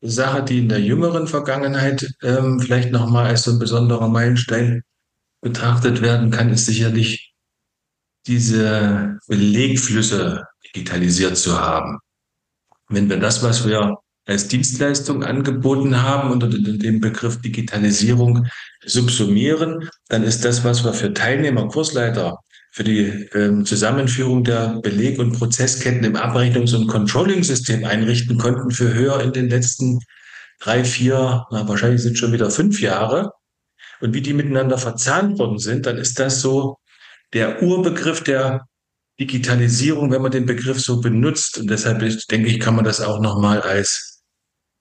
Sache, 0.00 0.42
die 0.42 0.58
in 0.58 0.68
der 0.68 0.80
jüngeren 0.80 1.28
Vergangenheit 1.28 2.12
ähm, 2.22 2.58
vielleicht 2.58 2.90
nochmal 2.90 3.26
als 3.26 3.44
so 3.44 3.52
ein 3.52 3.58
besonderer 3.60 4.08
Meilenstein 4.08 4.82
betrachtet 5.40 6.02
werden 6.02 6.30
kann, 6.30 6.50
ist 6.50 6.66
sicherlich 6.66 7.32
diese 8.26 9.18
Belegflüsse 9.28 10.46
digitalisiert 10.66 11.36
zu 11.36 11.60
haben. 11.60 11.98
Wenn 12.88 13.08
wir 13.08 13.18
das, 13.18 13.42
was 13.42 13.66
wir 13.66 13.98
als 14.32 14.48
Dienstleistung 14.48 15.22
angeboten 15.22 16.02
haben 16.02 16.30
unter 16.30 16.48
dem 16.48 17.00
Begriff 17.00 17.40
Digitalisierung 17.40 18.46
subsumieren, 18.84 19.88
dann 20.08 20.24
ist 20.24 20.44
das, 20.44 20.64
was 20.64 20.84
wir 20.84 20.94
für 20.94 21.14
Teilnehmer, 21.14 21.68
Kursleiter, 21.68 22.38
für 22.72 22.84
die 22.84 23.28
ähm, 23.34 23.66
Zusammenführung 23.66 24.44
der 24.44 24.80
Beleg- 24.80 25.18
und 25.18 25.38
Prozessketten 25.38 26.04
im 26.04 26.16
Abrechnungs- 26.16 26.74
und 26.74 26.86
Controlling-System 26.86 27.84
einrichten 27.84 28.38
konnten, 28.38 28.70
für 28.70 28.94
höher 28.94 29.20
in 29.20 29.32
den 29.32 29.50
letzten 29.50 30.00
drei, 30.58 30.82
vier, 30.82 31.44
na, 31.50 31.68
wahrscheinlich 31.68 32.02
sind 32.02 32.16
schon 32.16 32.32
wieder 32.32 32.50
fünf 32.50 32.80
Jahre. 32.80 33.32
Und 34.00 34.14
wie 34.14 34.22
die 34.22 34.32
miteinander 34.32 34.78
verzahnt 34.78 35.38
worden 35.38 35.58
sind, 35.58 35.86
dann 35.86 35.98
ist 35.98 36.18
das 36.18 36.40
so 36.40 36.78
der 37.34 37.62
Urbegriff 37.62 38.22
der 38.24 38.66
Digitalisierung, 39.20 40.10
wenn 40.10 40.22
man 40.22 40.32
den 40.32 40.46
Begriff 40.46 40.80
so 40.80 41.00
benutzt. 41.00 41.58
Und 41.58 41.68
deshalb 41.70 42.00
denke 42.30 42.48
ich, 42.48 42.58
kann 42.58 42.74
man 42.74 42.84
das 42.84 43.00
auch 43.00 43.20
nochmal 43.20 43.60
als 43.60 44.11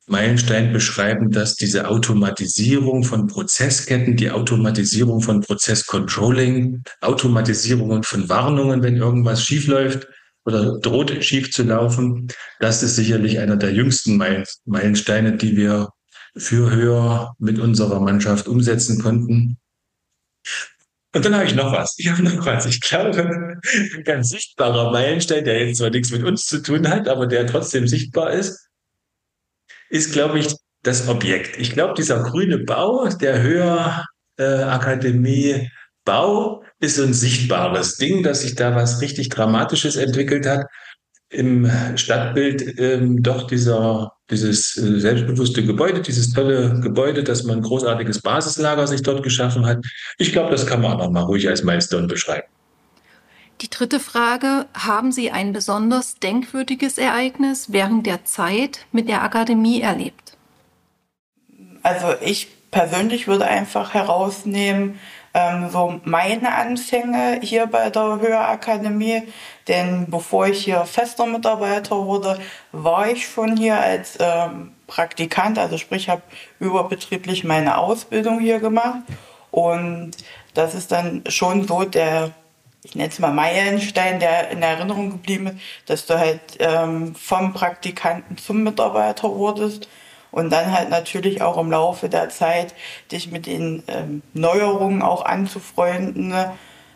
Meilenstein 0.08 0.74
beschreiben, 0.74 1.32
dass 1.32 1.56
diese 1.56 1.88
Automatisierung 1.88 3.04
von 3.04 3.28
Prozessketten, 3.28 4.16
die 4.16 4.32
Automatisierung 4.32 5.22
von 5.22 5.42
Prozesscontrolling, 5.42 6.84
Automatisierungen 7.02 8.04
von 8.04 8.28
Warnungen, 8.28 8.84
wenn 8.84 8.98
irgendwas 8.98 9.44
schiefläuft 9.44 10.08
oder 10.44 10.80
droht 10.80 11.24
schief 11.24 11.52
zu 11.52 11.64
laufen, 11.64 12.28
das 12.60 12.82
ist 12.82 12.96
sicherlich 12.96 13.40
einer 13.40 13.58
der 13.58 13.74
jüngsten 13.74 14.18
Meilensteine, 14.66 15.38
die 15.38 15.56
wir 15.56 15.90
für 16.36 16.72
höher 16.72 17.36
mit 17.38 17.60
unserer 17.60 18.00
Mannschaft 18.00 18.48
umsetzen 18.48 19.02
konnten. 19.02 19.58
Und 21.14 21.26
dann 21.26 21.36
habe 21.36 21.46
ich 21.46 21.56
noch 21.56 21.74
was. 21.74 21.94
Ich 21.98 22.10
habe 22.10 22.24
noch 22.24 22.46
was. 22.46 22.66
Ich 22.66 22.80
glaube, 22.80 23.60
ein 23.94 24.04
ganz 24.06 24.30
sichtbarer 24.30 24.92
Meilenstein, 24.92 25.44
der 25.44 25.68
jetzt 25.68 25.78
zwar 25.78 25.90
nichts 25.90 26.10
mit 26.10 26.24
uns 26.24 26.46
zu 26.46 26.62
tun 26.62 26.88
hat, 26.88 27.10
aber 27.10 27.28
der 27.28 27.46
trotzdem 27.48 27.86
sichtbar 27.88 28.32
ist, 28.32 28.71
ist, 29.92 30.14
glaube 30.14 30.40
ich, 30.40 30.56
das 30.84 31.08
Objekt. 31.08 31.60
Ich 31.60 31.72
glaube, 31.74 31.94
dieser 31.96 32.24
grüne 32.24 32.58
Bau 32.60 33.08
der 33.08 33.42
Höherakademie 34.38 35.52
äh, 35.52 35.68
Bau 36.06 36.64
ist 36.80 36.96
so 36.96 37.04
ein 37.04 37.14
sichtbares 37.14 37.98
Ding, 37.98 38.24
dass 38.24 38.42
sich 38.42 38.56
da 38.56 38.76
was 38.76 39.02
richtig 39.02 39.30
Dramatisches 39.30 39.98
entwickelt 39.98 40.48
hat. 40.48 40.66
Im 41.30 41.70
Stadtbild 41.96 42.80
ähm, 42.80 43.22
doch 43.22 43.46
dieser, 43.48 44.12
dieses 44.30 44.76
äh, 44.78 45.00
selbstbewusste 45.00 45.64
Gebäude, 45.64 46.02
dieses 46.02 46.34
tolle 46.34 46.80
Gebäude, 46.82 47.24
dass 47.24 47.44
man 47.44 47.58
ein 47.58 47.62
großartiges 47.62 48.22
Basislager 48.22 48.88
sich 48.88 49.04
dort 49.04 49.22
geschaffen 49.24 49.66
hat. 49.66 49.78
Ich 50.18 50.32
glaube, 50.32 50.50
das 50.50 50.66
kann 50.66 50.82
man 50.82 50.94
auch 50.94 50.98
noch 50.98 51.12
mal 51.12 51.22
ruhig 51.22 51.48
als 51.48 51.64
Milestone 51.64 52.08
beschreiben. 52.08 52.48
Die 53.62 53.70
dritte 53.70 54.00
Frage, 54.00 54.66
haben 54.74 55.12
Sie 55.12 55.30
ein 55.30 55.54
besonders 55.54 56.16
denkwürdiges 56.16 56.98
Ereignis 56.98 57.72
während 57.72 58.08
der 58.08 58.26
Zeit 58.26 58.88
mit 58.92 59.08
der 59.08 59.22
Akademie 59.22 59.82
erlebt? 59.82 60.36
Also 61.84 62.16
ich 62.22 62.48
persönlich 62.72 63.28
würde 63.28 63.46
einfach 63.46 63.94
herausnehmen, 63.94 65.00
ähm, 65.36 65.70
so 65.70 66.00
meine 66.04 66.56
Anfänge 66.56 67.40
hier 67.44 67.68
bei 67.68 67.92
der 67.92 68.20
Höherakademie. 68.20 69.24
Denn 69.68 70.08
bevor 70.10 70.48
ich 70.48 70.64
hier 70.64 70.84
fester 70.86 71.28
Mitarbeiter 71.28 72.06
wurde, 72.06 72.40
war 72.72 73.12
ich 73.12 73.28
schon 73.28 73.58
hier 73.58 73.80
als 73.80 74.18
ähm, 74.20 74.72
Praktikant, 74.88 75.60
also 75.60 75.78
sprich, 75.78 76.10
habe 76.10 76.24
überbetrieblich 76.60 77.44
meine 77.44 77.78
Ausbildung 77.78 78.40
hier 78.40 78.60
gemacht. 78.60 79.02
Und 79.52 80.12
das 80.56 80.74
ist 80.74 80.92
dann 80.92 81.24
schon 81.28 81.68
so 81.68 81.84
der 81.84 82.32
ich 82.84 82.96
nenne 82.96 83.10
es 83.10 83.20
mal 83.20 83.32
Meilenstein, 83.32 84.20
der 84.20 84.50
in 84.50 84.62
Erinnerung 84.62 85.12
geblieben 85.12 85.48
ist, 85.48 85.58
dass 85.86 86.06
du 86.06 86.18
halt 86.18 86.40
ähm, 86.60 87.14
vom 87.16 87.54
Praktikanten 87.54 88.38
zum 88.38 88.64
Mitarbeiter 88.64 89.30
wurdest 89.30 89.88
und 90.32 90.50
dann 90.50 90.72
halt 90.72 90.90
natürlich 90.90 91.42
auch 91.42 91.58
im 91.58 91.70
Laufe 91.70 92.10
der 92.10 92.30
Zeit 92.30 92.74
dich 93.12 93.32
mit 93.32 93.46
den 93.46 93.84
ähm, 93.88 94.24
Neuerungen 94.34 95.02
auch 95.02 95.26
anzufreunden. 95.26 96.30
Ne? 96.30 96.54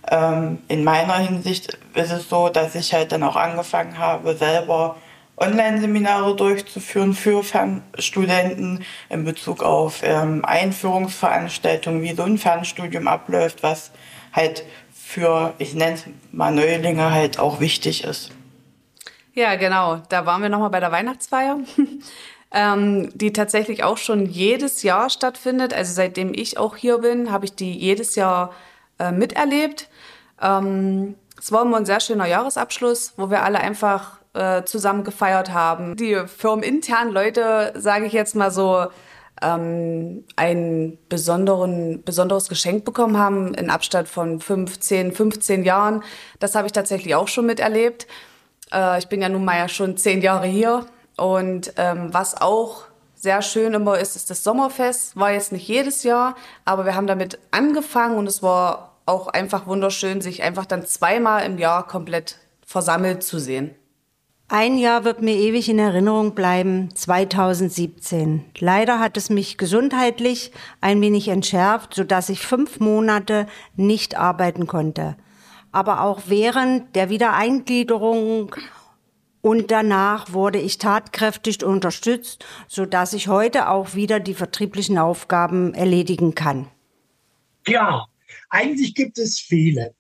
Ähm, 0.10 0.60
in 0.68 0.84
meiner 0.84 1.18
Hinsicht 1.18 1.78
ist 1.94 2.12
es 2.12 2.30
so, 2.30 2.50
dass 2.50 2.76
ich 2.76 2.94
halt 2.94 3.12
dann 3.12 3.24
auch 3.24 3.36
angefangen 3.36 3.98
habe, 4.00 4.36
selber 4.36 4.96
Online-Seminare 5.38 6.36
durchzuführen 6.36 7.14
für 7.14 7.44
Fernstudenten 7.44 8.86
in 9.10 9.26
Bezug 9.26 9.64
auf 9.64 10.00
ähm, 10.02 10.46
Einführungsveranstaltungen, 10.46 12.02
wie 12.02 12.16
so 12.16 12.24
ein 12.24 12.38
Fernstudium 12.38 13.08
abläuft, 13.08 13.62
was 13.62 13.92
halt 14.32 14.64
für, 15.06 15.54
ich 15.60 15.76
nenne 15.76 15.94
es 15.94 16.04
mal 16.32 16.52
Neulinge, 16.52 17.12
halt 17.12 17.38
auch 17.38 17.60
wichtig 17.60 18.04
ist. 18.04 18.32
Ja, 19.34 19.56
genau. 19.56 20.02
Da 20.10 20.26
waren 20.26 20.42
wir 20.42 20.50
nochmal 20.50 20.72
bei 20.72 20.80
der 20.80 20.92
Weihnachtsfeier, 20.92 21.60
ähm, 22.52 23.12
die 23.14 23.32
tatsächlich 23.32 23.84
auch 23.84 23.98
schon 23.98 24.26
jedes 24.26 24.82
Jahr 24.82 25.10
stattfindet. 25.10 25.74
Also 25.74 25.94
seitdem 25.94 26.34
ich 26.34 26.58
auch 26.58 26.76
hier 26.76 26.98
bin, 26.98 27.32
habe 27.32 27.46
ich 27.46 27.54
die 27.54 27.72
jedes 27.78 28.16
Jahr 28.16 28.54
äh, 28.98 29.12
miterlebt. 29.12 29.90
Ähm, 30.42 31.16
es 31.40 31.52
war 31.52 31.62
immer 31.62 31.78
ein 31.78 31.86
sehr 31.86 32.00
schöner 32.00 32.26
Jahresabschluss, 32.26 33.14
wo 33.16 33.30
wir 33.30 33.44
alle 33.44 33.60
einfach 33.60 34.20
äh, 34.34 34.64
zusammen 34.64 35.04
gefeiert 35.04 35.54
haben. 35.54 35.96
Die 35.96 36.24
firmeninternen 36.26 37.14
Leute, 37.14 37.74
sage 37.78 38.06
ich 38.06 38.14
jetzt 38.14 38.36
mal 38.36 38.52
so, 38.52 38.88
ähm, 39.42 40.24
ein 40.36 40.98
besonderen, 41.10 42.04
besonderes 42.04 42.48
Geschenk 42.48 42.86
bekommen 42.86 43.18
haben 43.18 43.54
in 43.54 43.70
Abstand 43.70 44.08
von 44.08 44.40
15, 44.40 45.12
15 45.12 45.64
Jahren. 45.64 46.04
Das 46.40 46.56
habe 46.56 46.68
ich 46.68 46.74
tatsächlich 46.74 47.16
auch 47.16 47.28
schon 47.28 47.46
miterlebt. 47.46 48.08
Äh, 48.72 49.00
ich 49.00 49.08
bin 49.08 49.22
ja 49.22 49.30
nun 49.30 49.46
mal 49.46 49.58
ja 49.58 49.68
schon 49.68 49.98
zehn 49.98 50.22
Jahre 50.22 50.48
hier. 50.48 50.86
Und 51.18 51.74
ähm, 51.78 52.14
was 52.14 52.40
auch 52.40 52.84
sehr 53.16 53.42
schön 53.42 53.74
immer 53.74 53.98
ist, 53.98 54.16
ist 54.16 54.30
das 54.30 54.44
Sommerfest. 54.44 55.16
War 55.16 55.32
jetzt 55.32 55.52
nicht 55.52 55.68
jedes 55.68 56.04
Jahr, 56.04 56.36
aber 56.64 56.86
wir 56.86 56.96
haben 56.96 57.08
damit 57.08 57.40
angefangen 57.52 58.18
und 58.18 58.28
es 58.28 58.44
war 58.44 58.98
auch 59.06 59.28
einfach 59.28 59.68
wunderschön, 59.68 60.22
sich 60.22 60.44
einfach 60.44 60.66
dann 60.66 60.86
zweimal 60.86 61.46
im 61.46 61.58
Jahr 61.58 61.88
komplett 61.88 62.38
versammelt 62.66 63.24
zu 63.24 63.40
sehen. 63.40 63.76
Ein 64.48 64.78
Jahr 64.78 65.04
wird 65.04 65.24
mir 65.24 65.36
ewig 65.36 65.70
in 65.70 65.80
Erinnerung 65.80 66.36
bleiben, 66.36 66.94
2017. 66.94 68.46
Leider 68.60 69.00
hat 69.00 69.18
es 69.18 69.32
mich 69.32 69.58
gesundheitlich 69.58 70.52
ein 70.82 71.02
wenig 71.02 71.30
entschärft, 71.30 71.96
sodass 71.96 72.30
ich 72.30 72.42
fünf 72.42 72.80
Monate 72.80 73.48
nicht 73.76 74.16
arbeiten 74.16 74.68
konnte. 74.68 75.18
Aber 75.72 76.02
auch 76.02 76.22
während 76.28 76.96
der 76.96 77.10
Wiedereingliederung 77.10 78.56
und 79.42 79.72
danach 79.72 80.32
wurde 80.32 80.60
ich 80.60 80.78
tatkräftig 80.78 81.64
unterstützt, 81.64 82.46
sodass 82.68 83.14
ich 83.14 83.28
heute 83.28 83.70
auch 83.70 83.96
wieder 83.96 84.20
die 84.20 84.36
vertrieblichen 84.36 85.00
Aufgaben 85.00 85.74
erledigen 85.74 86.36
kann. 86.36 86.68
Ja, 87.68 88.06
eigentlich 88.52 88.94
gibt 88.94 89.18
es 89.18 89.40
viele. 89.40 89.96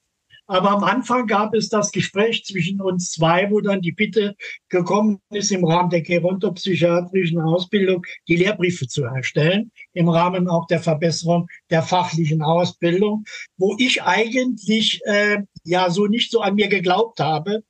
Aber 0.48 0.72
am 0.72 0.84
Anfang 0.84 1.26
gab 1.26 1.56
es 1.56 1.70
das 1.70 1.92
Gespräch 1.92 2.46
zwischen 2.46 2.80
uns 2.80 3.12
zwei, 3.12 3.50
wo 3.50 3.62
dann 3.62 3.82
die 3.82 3.92
Bitte 3.92 4.36
gekommen 4.70 5.20
ist, 5.32 5.52
im 5.52 5.66
Rahmen 5.66 5.90
der 5.90 6.02
gerontopsychiatrischen 6.02 7.40
Ausbildung 7.40 8.06
die 8.28 8.36
Lehrbriefe 8.36 8.88
zu 8.88 9.04
erstellen, 9.04 9.72
im 9.94 10.08
Rahmen 10.08 10.48
auch 10.48 10.68
der 10.68 10.82
Verbesserung 10.82 11.48
der 11.72 11.82
fachlichen 11.82 12.44
Ausbildung, 12.44 13.26
wo 13.58 13.76
ich 13.80 14.04
eigentlich 14.04 15.02
äh, 15.06 15.40
ja 15.64 15.90
so 15.90 16.06
nicht 16.06 16.32
so 16.32 16.42
an 16.42 16.56
mir 16.56 16.68
geglaubt 16.68 17.20
habe. 17.20 17.64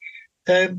Äh, 0.45 0.69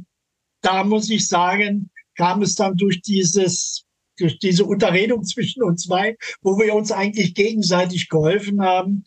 da 0.61 0.85
muss 0.85 1.09
ich 1.09 1.27
sagen, 1.27 1.91
kam 2.17 2.43
es 2.43 2.57
dann 2.57 2.77
durch 2.77 3.01
dieses 3.03 3.87
durch 4.19 4.39
diese 4.39 4.65
Unterredung 4.65 5.25
zwischen 5.25 5.63
uns 5.63 5.85
zwei, 5.85 6.17
wo 6.41 6.59
wir 6.59 6.75
uns 6.75 6.91
eigentlich 6.91 7.35
gegenseitig 7.35 8.09
geholfen 8.09 8.63
haben, 8.63 9.05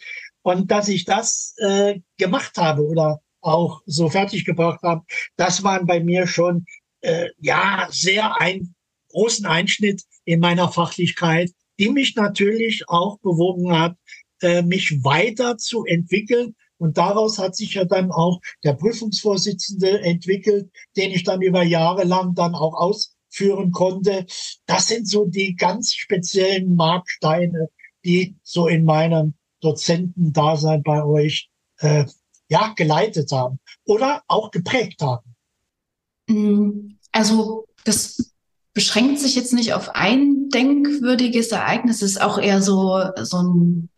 Und 0.50 0.72
dass 0.72 0.88
ich 0.88 1.06
das 1.06 1.54
äh, 1.58 2.00
gemacht 2.18 2.58
habe 2.58 2.82
oder 2.82 3.22
auch 3.39 3.84
so 3.86 4.10
fertig 4.10 4.45
gebracht 4.45 4.82
habe, 4.82 5.06
das 5.36 5.64
waren 5.64 5.86
bei 5.86 6.00
mir 6.00 6.26
schon 6.26 6.66
äh, 7.02 7.28
ja 7.39 7.88
sehr 7.91 8.41
ein 8.41 8.74
großen 9.10 9.45
Einschnitt 9.45 10.02
in 10.26 10.39
meiner 10.39 10.72
Fachlichkeit, 10.72 11.52
die 11.78 11.89
mich 11.89 12.16
natürlich 12.16 12.89
auch 12.89 13.20
bewogen 13.20 13.78
hat, 13.78 13.95
äh, 14.41 14.64
mich 14.64 15.04
weiter 15.04 15.60
zu 15.60 15.86
entwickeln. 15.86 16.56
Und 16.80 16.97
daraus 16.97 17.38
hat 17.38 17.56
sich 17.56 17.76
ja 17.76 17.86
dann 17.86 18.12
auch 18.12 18.39
der 18.64 18.74
Prüfungsvorsitzende 18.74 20.02
entwickelt, 20.02 20.72
den 20.97 21.12
ich 21.12 21.24
dann 21.24 21.43
über 21.43 21.62
Jahre 21.62 22.06
lang 22.06 22.34
dann 22.34 22.56
auch 22.56 22.74
ausführen 22.74 23.70
konnte. 23.72 24.26
Das 24.66 24.88
sind 24.88 25.08
so 25.08 25.26
die 25.26 25.56
ganz 25.56 25.93
speziellen 25.93 26.76
Marksteine, 26.76 27.70
die 28.04 28.36
so 28.41 28.68
in 28.68 28.84
meinem 28.84 29.36
Dozentendasein 29.62 30.84
bei 30.84 31.03
euch 31.03 31.49
äh, 31.80 32.05
ja 32.49 32.74
geleitet 32.76 33.32
haben 33.32 33.60
oder 33.86 34.24
auch 34.28 34.51
geprägt 34.51 35.01
haben. 35.01 35.36
Mm, 36.28 36.97
also 37.12 37.66
das 37.86 38.34
beschränkt 38.74 39.20
sich 39.20 39.36
jetzt 39.36 39.53
nicht 39.53 39.74
auf 39.74 39.89
ein 39.95 40.49
denkwürdiges 40.49 41.49
Ereignis, 41.49 42.01
es 42.01 42.12
ist 42.12 42.22
auch 42.22 42.38
eher 42.38 42.62
so 42.62 43.03
so 43.22 43.38
ein 43.38 43.89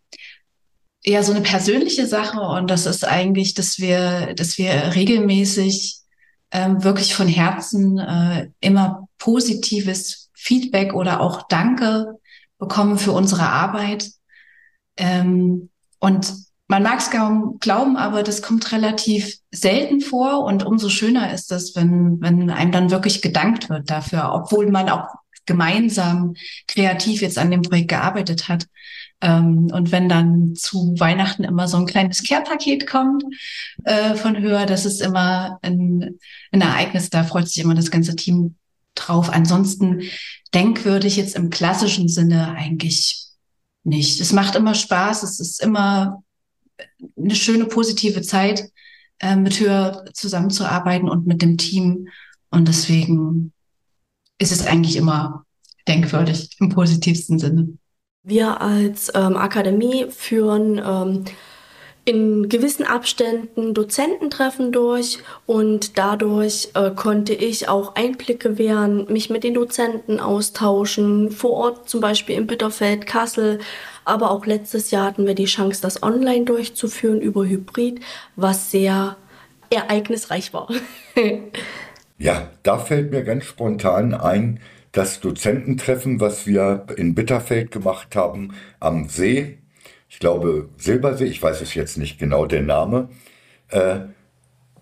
eher 1.04 1.24
so 1.24 1.32
eine 1.32 1.42
persönliche 1.42 2.06
Sache 2.08 2.40
und 2.42 2.70
das 2.70 2.86
ist 2.86 3.06
eigentlich, 3.06 3.54
dass 3.54 3.80
wir 3.80 4.34
dass 4.36 4.58
wir 4.58 4.96
regelmäßig 4.96 6.02
ähm, 6.52 6.84
wirklich 6.84 7.16
von 7.16 7.28
Herzen 7.28 7.98
äh, 7.98 8.50
immer 8.60 9.08
positives 9.18 10.30
Feedback 10.34 10.94
oder 10.94 11.22
auch 11.22 11.48
Danke 11.48 12.20
bekommen 12.58 12.98
für 12.98 13.12
unsere 13.12 13.44
Arbeit 13.44 14.12
ähm, 15.02 15.70
und 16.00 16.34
man 16.68 16.84
mag 16.84 17.00
es 17.00 17.10
kaum 17.10 17.58
glauben, 17.60 17.98
aber 17.98 18.24
das 18.24 18.42
kommt 18.42 18.72
relativ 18.72 19.40
selten 19.52 20.00
vor 20.00 20.46
und 20.46 20.64
umso 20.66 20.88
schöner 20.88 21.34
ist 21.34 21.52
es, 21.52 21.76
wenn, 21.76 22.22
wenn 22.22 22.50
einem 22.50 22.72
dann 22.72 22.92
wirklich 22.92 23.22
gedankt 23.22 23.70
wird 23.70 23.90
dafür, 23.90 24.32
obwohl 24.34 24.72
man 24.72 24.90
auch 24.90 25.08
gemeinsam 25.46 26.36
kreativ 26.68 27.22
jetzt 27.22 27.38
an 27.38 27.52
dem 27.52 27.64
Projekt 27.64 27.90
gearbeitet 27.90 28.48
hat. 28.48 28.68
Ähm, 29.22 29.70
und 29.74 29.92
wenn 29.92 30.08
dann 30.08 30.56
zu 30.56 30.96
Weihnachten 30.98 31.44
immer 31.44 31.68
so 31.68 31.78
ein 31.78 31.88
kleines 31.88 32.24
Care-Paket 32.24 32.88
kommt 32.88 33.24
äh, 33.84 34.16
von 34.16 34.38
Höher, 34.38 34.66
das 34.66 34.86
ist 34.86 35.02
immer 35.02 35.60
ein, 35.64 36.20
ein 36.52 36.62
Ereignis, 36.62 37.10
da 37.10 37.24
freut 37.24 37.50
sich 37.50 37.64
immer 37.64 37.76
das 37.76 37.92
ganze 37.92 38.16
Team 38.16 38.56
drauf. 38.96 39.30
Ansonsten 39.30 40.04
denkwürdig 40.54 41.18
jetzt 41.18 41.36
im 41.36 41.50
klassischen 41.50 42.08
Sinne 42.08 42.54
eigentlich 42.56 43.31
nicht. 43.84 44.20
Es 44.20 44.34
macht 44.34 44.56
immer 44.56 44.76
Spaß, 44.76 45.24
es 45.24 45.40
ist 45.40 45.62
immer 45.62 46.24
eine 47.18 47.36
schöne, 47.36 47.66
positive 47.66 48.22
Zeit, 48.22 48.70
äh, 49.20 49.36
mit 49.36 49.60
Höher 49.60 50.06
zusammenzuarbeiten 50.14 51.10
und 51.10 51.28
mit 51.28 51.42
dem 51.42 51.58
Team. 51.58 52.08
Und 52.50 52.68
deswegen 52.68 53.54
ist 54.38 54.52
es 54.52 54.66
eigentlich 54.66 54.96
immer 54.96 55.46
denkwürdig 55.88 56.58
im 56.60 56.70
positivsten 56.70 57.40
Sinne. 57.40 57.78
Wir 58.24 58.62
als 58.62 59.12
ähm, 59.16 59.36
Akademie 59.36 60.06
führen 60.10 60.80
ähm, 60.84 61.26
in 62.04 62.50
gewissen 62.50 62.86
Abständen 62.86 63.74
Dozententreffen 63.74 64.72
durch 64.72 65.20
und 65.46 65.98
dadurch 65.98 66.70
äh, 66.74 66.92
konnte 66.92 67.34
ich 67.34 67.70
auch 67.70 67.96
Einblick 67.96 68.40
gewähren, 68.40 69.06
mich 69.12 69.30
mit 69.30 69.44
den 69.44 69.54
Dozenten 69.54 70.20
austauschen, 70.20 71.32
vor 71.32 71.52
Ort 71.52 71.90
zum 71.90 72.02
Beispiel 72.02 72.36
in 72.36 72.48
Bitterfeld, 72.48 73.06
Kassel, 73.06 73.60
aber 74.04 74.32
auch 74.32 74.48
letztes 74.48 74.90
Jahr 74.90 75.06
hatten 75.06 75.28
wir 75.28 75.36
die 75.36 75.46
Chance, 75.46 75.82
das 75.82 76.02
online 76.02 76.46
durchzuführen 76.46 77.22
über 77.22 77.46
Hybrid, 77.46 78.00
was 78.36 78.72
sehr 78.72 79.16
ereignisreich 79.70 80.54
war. 80.54 80.70
ja, 82.18 82.50
da 82.64 82.80
fällt 82.80 83.12
mir 83.12 83.24
ganz 83.24 83.46
spontan 83.46 84.16
ein, 84.16 84.60
das 84.92 85.20
Dozententreffen, 85.20 86.20
was 86.20 86.48
wir 86.48 86.88
in 86.98 87.16
Bitterfeld 87.16 87.72
gemacht 87.72 88.16
haben, 88.16 88.54
am 88.80 89.08
See, 89.08 89.60
glaube 90.22 90.70
Silbersee, 90.78 91.26
ich 91.26 91.44
weiß 91.44 91.60
es 91.60 91.74
jetzt 91.74 91.98
nicht 91.98 92.18
genau 92.18 92.46
der 92.46 92.62
Name, 92.62 93.10
äh, 93.70 94.00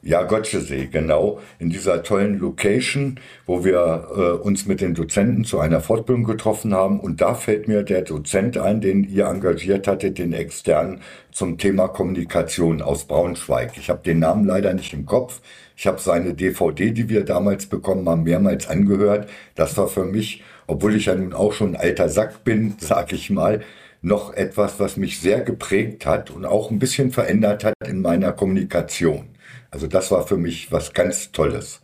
ja, 0.02 0.24
Gotschesee, 0.24 0.88
genau, 0.88 1.40
in 1.60 1.70
dieser 1.70 2.04
tollen 2.04 2.40
Location, 2.40 3.20
wo 3.46 3.66
wir 3.66 4.08
äh, 4.16 4.22
uns 4.42 4.66
mit 4.66 4.80
den 4.80 4.94
Dozenten 4.94 5.44
zu 5.44 5.60
einer 5.60 5.82
Fortbildung 5.82 6.24
getroffen 6.24 6.74
haben. 6.74 7.02
Und 7.02 7.20
da 7.20 7.34
fällt 7.34 7.68
mir 7.68 7.84
der 7.84 8.04
Dozent 8.04 8.58
ein, 8.58 8.80
den 8.80 9.04
ihr 9.04 9.26
engagiert 9.26 9.88
hattet, 9.88 10.18
den 10.18 10.32
externen 10.32 11.02
zum 11.32 11.58
Thema 11.58 11.90
Kommunikation 11.90 12.82
aus 12.82 13.06
Braunschweig. 13.06 13.74
Ich 13.78 13.90
habe 13.90 14.02
den 14.04 14.20
Namen 14.20 14.46
leider 14.46 14.74
nicht 14.74 14.94
im 14.94 15.06
Kopf. 15.06 15.42
Ich 15.76 15.86
habe 15.86 16.00
seine 16.00 16.34
DVD, 16.34 16.92
die 16.92 17.10
wir 17.10 17.26
damals 17.26 17.66
bekommen 17.66 18.08
haben, 18.08 18.24
mehrmals 18.24 18.70
angehört. 18.70 19.30
Das 19.56 19.78
war 19.78 19.90
für 19.90 20.06
mich, 20.06 20.44
obwohl 20.66 20.96
ich 20.96 21.08
ja 21.08 21.16
nun 21.16 21.34
auch 21.34 21.52
schon 21.52 21.76
ein 21.76 21.82
alter 21.82 22.08
Sack 22.08 22.46
bin, 22.46 22.76
sag 22.80 23.12
ich 23.12 23.30
mal, 23.30 23.62
noch 24.02 24.34
etwas, 24.34 24.80
was 24.80 24.98
mich 24.98 25.20
sehr 25.20 25.42
geprägt 25.42 26.06
hat 26.06 26.32
und 26.32 26.46
auch 26.46 26.72
ein 26.72 26.80
bisschen 26.80 27.12
verändert 27.12 27.64
hat 27.64 27.74
in 27.86 28.02
meiner 28.02 28.32
Kommunikation. 28.32 29.30
Also 29.72 29.88
das 29.88 30.12
war 30.12 30.26
für 30.26 30.38
mich 30.38 30.72
was 30.72 30.94
ganz 30.94 31.32
Tolles. 31.32 31.82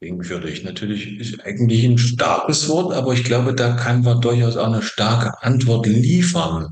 Denkwürdig. 0.00 0.62
Natürlich 0.62 1.18
ist 1.18 1.44
eigentlich 1.44 1.84
ein 1.84 1.98
starkes 1.98 2.68
Wort, 2.68 2.94
aber 2.94 3.12
ich 3.12 3.24
glaube, 3.24 3.54
da 3.54 3.74
kann 3.74 4.02
man 4.02 4.20
durchaus 4.20 4.56
auch 4.56 4.72
eine 4.72 4.82
starke 4.82 5.42
Antwort 5.42 5.86
liefern. 5.86 6.70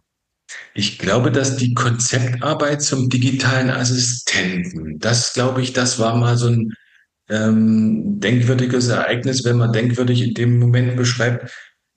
Ich 0.74 0.98
glaube, 0.98 1.32
dass 1.32 1.56
die 1.56 1.74
Konzeptarbeit 1.74 2.82
zum 2.82 3.08
digitalen 3.08 3.70
Assistenten, 3.70 4.98
das 5.00 5.32
glaube 5.32 5.62
ich, 5.62 5.72
das 5.72 5.98
war 5.98 6.16
mal 6.16 6.36
so 6.36 6.48
ein 6.48 6.72
ähm, 7.28 8.20
denkwürdiges 8.20 8.88
Ereignis, 8.88 9.44
wenn 9.44 9.56
man 9.56 9.72
denkwürdig 9.72 10.22
in 10.22 10.34
dem 10.34 10.58
Moment 10.60 10.96
beschreibt, 10.96 11.50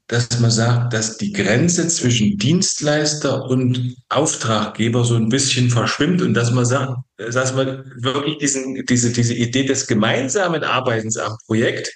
dass 0.10 0.40
man 0.40 0.50
sagt, 0.50 0.94
dass 0.94 1.18
die 1.18 1.32
Grenze 1.32 1.88
zwischen 1.88 2.38
Dienstleister 2.38 3.46
und 3.46 3.96
Auftraggeber 4.10 5.06
so 5.06 5.16
ein 5.16 5.30
bisschen 5.30 5.70
verschwimmt 5.70 6.24
und 6.24 6.34
dass 6.34 6.52
man 6.52 6.66
sagt, 6.66 6.94
dass 7.18 7.54
man 7.54 7.84
wirklich 7.96 8.40
diesen, 8.40 8.84
diese, 8.88 9.12
diese 9.12 9.36
Idee 9.36 9.66
des 9.66 9.86
gemeinsamen 9.86 10.64
Arbeitens 10.64 11.16
am 11.16 11.38
Projekt 11.46 11.92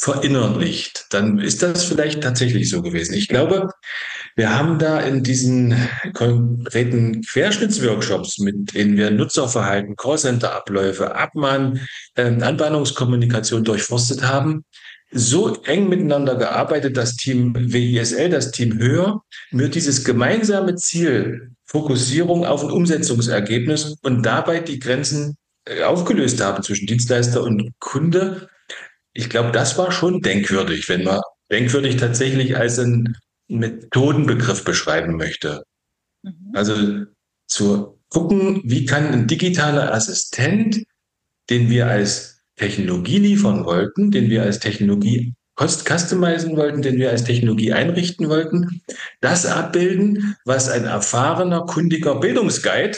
verinnerlicht, 0.00 1.06
dann 1.10 1.38
ist 1.38 1.62
das 1.62 1.84
vielleicht 1.84 2.24
tatsächlich 2.24 2.68
so 2.68 2.82
gewesen. 2.82 3.14
Ich 3.14 3.28
glaube, 3.28 3.68
wir 4.34 4.52
haben 4.52 4.80
da 4.80 4.98
in 4.98 5.22
diesen 5.22 5.76
konkreten 6.14 7.22
Querschnittsworkshops, 7.22 8.38
mit 8.38 8.74
denen 8.74 8.96
wir 8.96 9.12
Nutzerverhalten, 9.12 9.94
Callcenter-Abläufe, 9.94 11.14
Abmahn, 11.14 11.86
äh, 12.16 12.24
Anbahnungskommunikation 12.24 13.62
durchforstet 13.62 14.24
haben, 14.24 14.64
so 15.12 15.62
eng 15.64 15.88
miteinander 15.88 16.36
gearbeitet, 16.36 16.96
das 16.96 17.16
Team 17.16 17.54
WISL, 17.54 18.30
das 18.30 18.50
Team 18.50 18.78
Höher, 18.78 19.22
mir 19.50 19.68
dieses 19.68 20.04
gemeinsame 20.04 20.74
Ziel, 20.76 21.52
Fokussierung 21.66 22.44
auf 22.44 22.64
ein 22.64 22.70
Umsetzungsergebnis 22.70 23.96
und 24.02 24.24
dabei 24.24 24.60
die 24.60 24.78
Grenzen 24.78 25.36
äh, 25.66 25.82
aufgelöst 25.82 26.42
haben 26.42 26.62
zwischen 26.62 26.86
Dienstleister 26.86 27.42
und 27.42 27.70
Kunde. 27.78 28.48
Ich 29.12 29.30
glaube, 29.30 29.52
das 29.52 29.78
war 29.78 29.92
schon 29.92 30.20
denkwürdig, 30.20 30.88
wenn 30.88 31.04
man 31.04 31.20
denkwürdig 31.50 31.96
tatsächlich 31.96 32.56
als 32.56 32.78
einen 32.78 33.16
Methodenbegriff 33.48 34.64
beschreiben 34.64 35.16
möchte. 35.16 35.62
Mhm. 36.22 36.52
Also 36.54 37.04
zu 37.46 37.98
gucken, 38.08 38.62
wie 38.64 38.86
kann 38.86 39.06
ein 39.08 39.26
digitaler 39.26 39.92
Assistent, 39.92 40.82
den 41.50 41.70
wir 41.70 41.86
als 41.86 42.31
Technologie 42.62 43.18
liefern 43.18 43.64
wollten, 43.64 44.12
den 44.12 44.30
wir 44.30 44.44
als 44.44 44.60
Technologie 44.60 45.34
customizen 45.58 46.56
wollten, 46.56 46.80
den 46.80 46.96
wir 46.96 47.10
als 47.10 47.24
Technologie 47.24 47.72
einrichten 47.72 48.28
wollten, 48.28 48.82
das 49.20 49.46
abbilden, 49.46 50.36
was 50.44 50.68
ein 50.68 50.84
erfahrener, 50.84 51.66
kundiger 51.66 52.20
Bildungsguide 52.20 52.96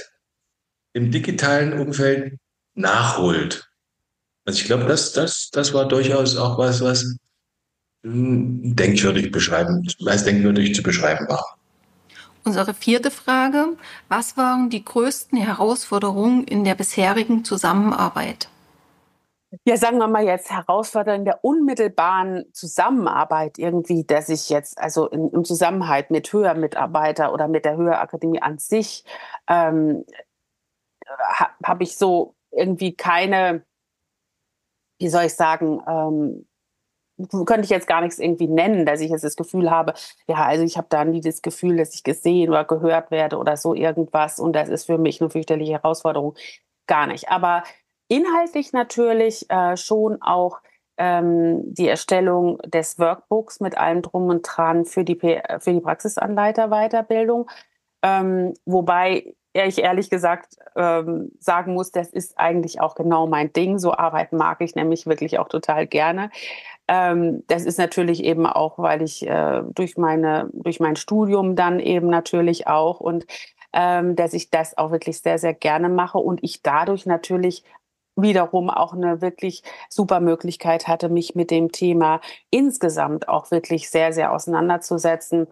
im 0.93 1.11
digitalen 1.11 1.79
Umfeld 1.79 2.39
nachholt. 2.75 3.71
Also 4.45 4.61
ich 4.61 4.67
glaube, 4.67 4.85
das, 4.85 5.13
das, 5.13 5.49
das 5.51 5.73
war 5.73 5.89
durchaus 5.89 6.37
auch 6.37 6.59
was, 6.59 6.83
was 6.83 7.17
hm, 8.05 8.77
denkwürdig 8.77 9.33
beschreiben, 9.33 9.89
als 10.05 10.25
denkwürdig 10.25 10.75
zu 10.75 10.83
beschreiben 10.83 11.27
war. 11.29 11.57
Unsere 12.45 12.75
vierte 12.75 13.11
Frage. 13.11 13.79
Was 14.11 14.37
waren 14.37 14.69
die 14.69 14.85
größten 14.85 15.39
Herausforderungen 15.39 16.45
in 16.45 16.65
der 16.65 16.75
bisherigen 16.75 17.47
Zusammenarbeit? 17.47 18.51
Ja, 19.65 19.77
sagen 19.77 19.99
wir 19.99 20.09
mal 20.09 20.25
jetzt 20.25 20.51
herausfordernd 20.51 21.27
der 21.27 21.45
unmittelbaren 21.45 22.47
Zusammenarbeit 22.53 23.59
irgendwie, 23.59 24.05
dass 24.05 24.29
ich 24.29 24.49
jetzt 24.49 24.79
also 24.79 25.09
in, 25.09 25.31
im 25.31 25.45
Zusammenhalt 25.45 26.11
mit 26.11 26.33
Höhermitarbeiter 26.33 27.33
oder 27.33 27.49
mit 27.49 27.65
der 27.65 27.77
Höherakademie 27.77 28.43
an 28.43 28.59
sich 28.59 29.05
ähm, 29.49 30.05
ha, 31.07 31.51
habe 31.65 31.85
ich 31.85 31.97
so 31.97 32.35
irgendwie 32.51 32.95
keine, 32.95 33.65
wie 34.99 35.09
soll 35.09 35.25
ich 35.25 35.35
sagen, 35.35 35.83
ähm, 35.87 36.47
könnte 37.47 37.63
ich 37.63 37.71
jetzt 37.71 37.87
gar 37.87 38.01
nichts 38.01 38.19
irgendwie 38.19 38.49
nennen, 38.49 38.87
dass 38.87 39.01
ich 39.01 39.11
jetzt 39.11 39.25
das 39.25 39.37
Gefühl 39.37 39.71
habe, 39.71 39.95
ja, 40.27 40.45
also 40.45 40.65
ich 40.65 40.77
habe 40.77 40.89
da 40.91 41.05
nie 41.05 41.21
das 41.21 41.43
Gefühl, 41.43 41.77
dass 41.77 41.95
ich 41.95 42.03
gesehen 42.03 42.51
oder 42.51 42.65
gehört 42.65 43.11
werde 43.11 43.39
oder 43.39 43.57
so 43.57 43.75
irgendwas 43.75 44.41
und 44.41 44.55
das 44.55 44.69
ist 44.69 44.87
für 44.87 44.99
mich 44.99 45.21
eine 45.21 45.31
fürchterliche 45.31 45.75
Herausforderung. 45.75 46.35
Gar 46.87 47.07
nicht. 47.07 47.31
Aber 47.31 47.63
inhaltlich 48.15 48.73
natürlich 48.73 49.51
äh, 49.51 49.77
schon 49.77 50.23
auch 50.23 50.61
ähm, 50.97 51.63
die 51.75 51.89
Erstellung 51.89 52.59
des 52.59 52.99
Workbooks 52.99 53.61
mit 53.61 53.77
allem 53.77 54.03
drum 54.03 54.29
und 54.29 54.43
dran 54.43 54.85
für 54.85 55.05
die, 55.05 55.17
für 55.17 55.73
die 55.73 55.81
Praxisanleiterweiterbildung. 55.81 57.51
Ähm, 58.03 58.55
wobei 58.65 59.35
ich 59.55 59.79
ehrlich 59.79 60.11
gesagt 60.11 60.57
ähm, 60.77 61.31
sagen 61.39 61.75
muss, 61.75 61.93
das 61.93 62.09
ist 62.09 62.39
eigentlich 62.39 62.81
auch 62.81 62.95
genau 62.97 63.27
mein 63.27 63.53
Ding. 63.53 63.79
So 63.79 63.93
arbeiten 63.93 64.37
mag 64.37 64.61
ich 64.61 64.75
nämlich 64.75 65.07
wirklich 65.07 65.39
auch 65.39 65.49
total 65.49 65.87
gerne. 65.87 66.31
Ähm, 66.89 67.45
das 67.47 67.65
ist 67.65 67.79
natürlich 67.79 68.25
eben 68.25 68.47
auch, 68.47 68.79
weil 68.79 69.03
ich 69.03 69.27
äh, 69.27 69.63
durch 69.75 69.97
meine 69.97 70.51
durch 70.53 70.81
mein 70.81 70.97
Studium 70.97 71.57
dann 71.57 71.81
eben 71.81 72.09
natürlich 72.09 72.67
auch 72.67 73.01
und 73.01 73.27
ähm, 73.73 74.17
dass 74.17 74.35
ich 74.35 74.51
das 74.51 74.77
auch 74.77 74.91
wirklich 74.91 75.21
sehr 75.21 75.39
sehr 75.39 75.55
gerne 75.55 75.89
mache 75.89 76.19
und 76.19 76.41
ich 76.43 76.63
dadurch 76.63 77.07
natürlich 77.07 77.65
wiederum 78.17 78.71
auch 78.71 78.93
eine 78.93 79.21
wirklich 79.21 79.63
super 79.89 80.21
Möglichkeit 80.21 80.89
hatte, 80.89 81.09
mich 81.09 81.35
mit 81.35 81.51
dem 81.51 81.73
Thema 81.73 82.21
insgesamt 82.51 83.29
auch 83.29 83.51
wirklich 83.51 83.91
sehr 83.91 84.13
sehr 84.13 84.33
auseinanderzusetzen 84.33 85.49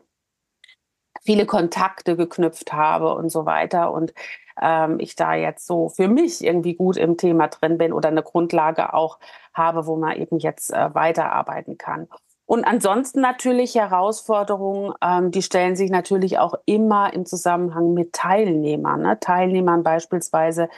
viele 1.24 1.46
Kontakte 1.46 2.16
geknüpft 2.16 2.72
habe 2.72 3.14
und 3.14 3.30
so 3.30 3.46
weiter. 3.46 3.92
Und 3.92 4.12
ähm, 4.60 4.98
ich 5.00 5.16
da 5.16 5.34
jetzt 5.34 5.66
so 5.66 5.88
für 5.88 6.08
mich 6.08 6.44
irgendwie 6.44 6.74
gut 6.74 6.96
im 6.96 7.16
Thema 7.16 7.48
drin 7.48 7.78
bin 7.78 7.92
oder 7.92 8.08
eine 8.08 8.22
Grundlage 8.22 8.92
auch 8.94 9.18
habe, 9.54 9.86
wo 9.86 9.96
man 9.96 10.16
eben 10.16 10.38
jetzt 10.38 10.72
äh, 10.72 10.94
weiterarbeiten 10.94 11.78
kann. 11.78 12.08
Und 12.44 12.64
ansonsten 12.64 13.20
natürlich 13.20 13.76
Herausforderungen, 13.76 14.92
ähm, 15.02 15.30
die 15.30 15.42
stellen 15.42 15.76
sich 15.76 15.90
natürlich 15.90 16.38
auch 16.38 16.54
immer 16.66 17.12
im 17.14 17.24
Zusammenhang 17.24 17.94
mit 17.94 18.12
Teilnehmern. 18.12 19.00
Ne? 19.00 19.18
Teilnehmern 19.20 19.82
beispielsweise, 19.82 20.68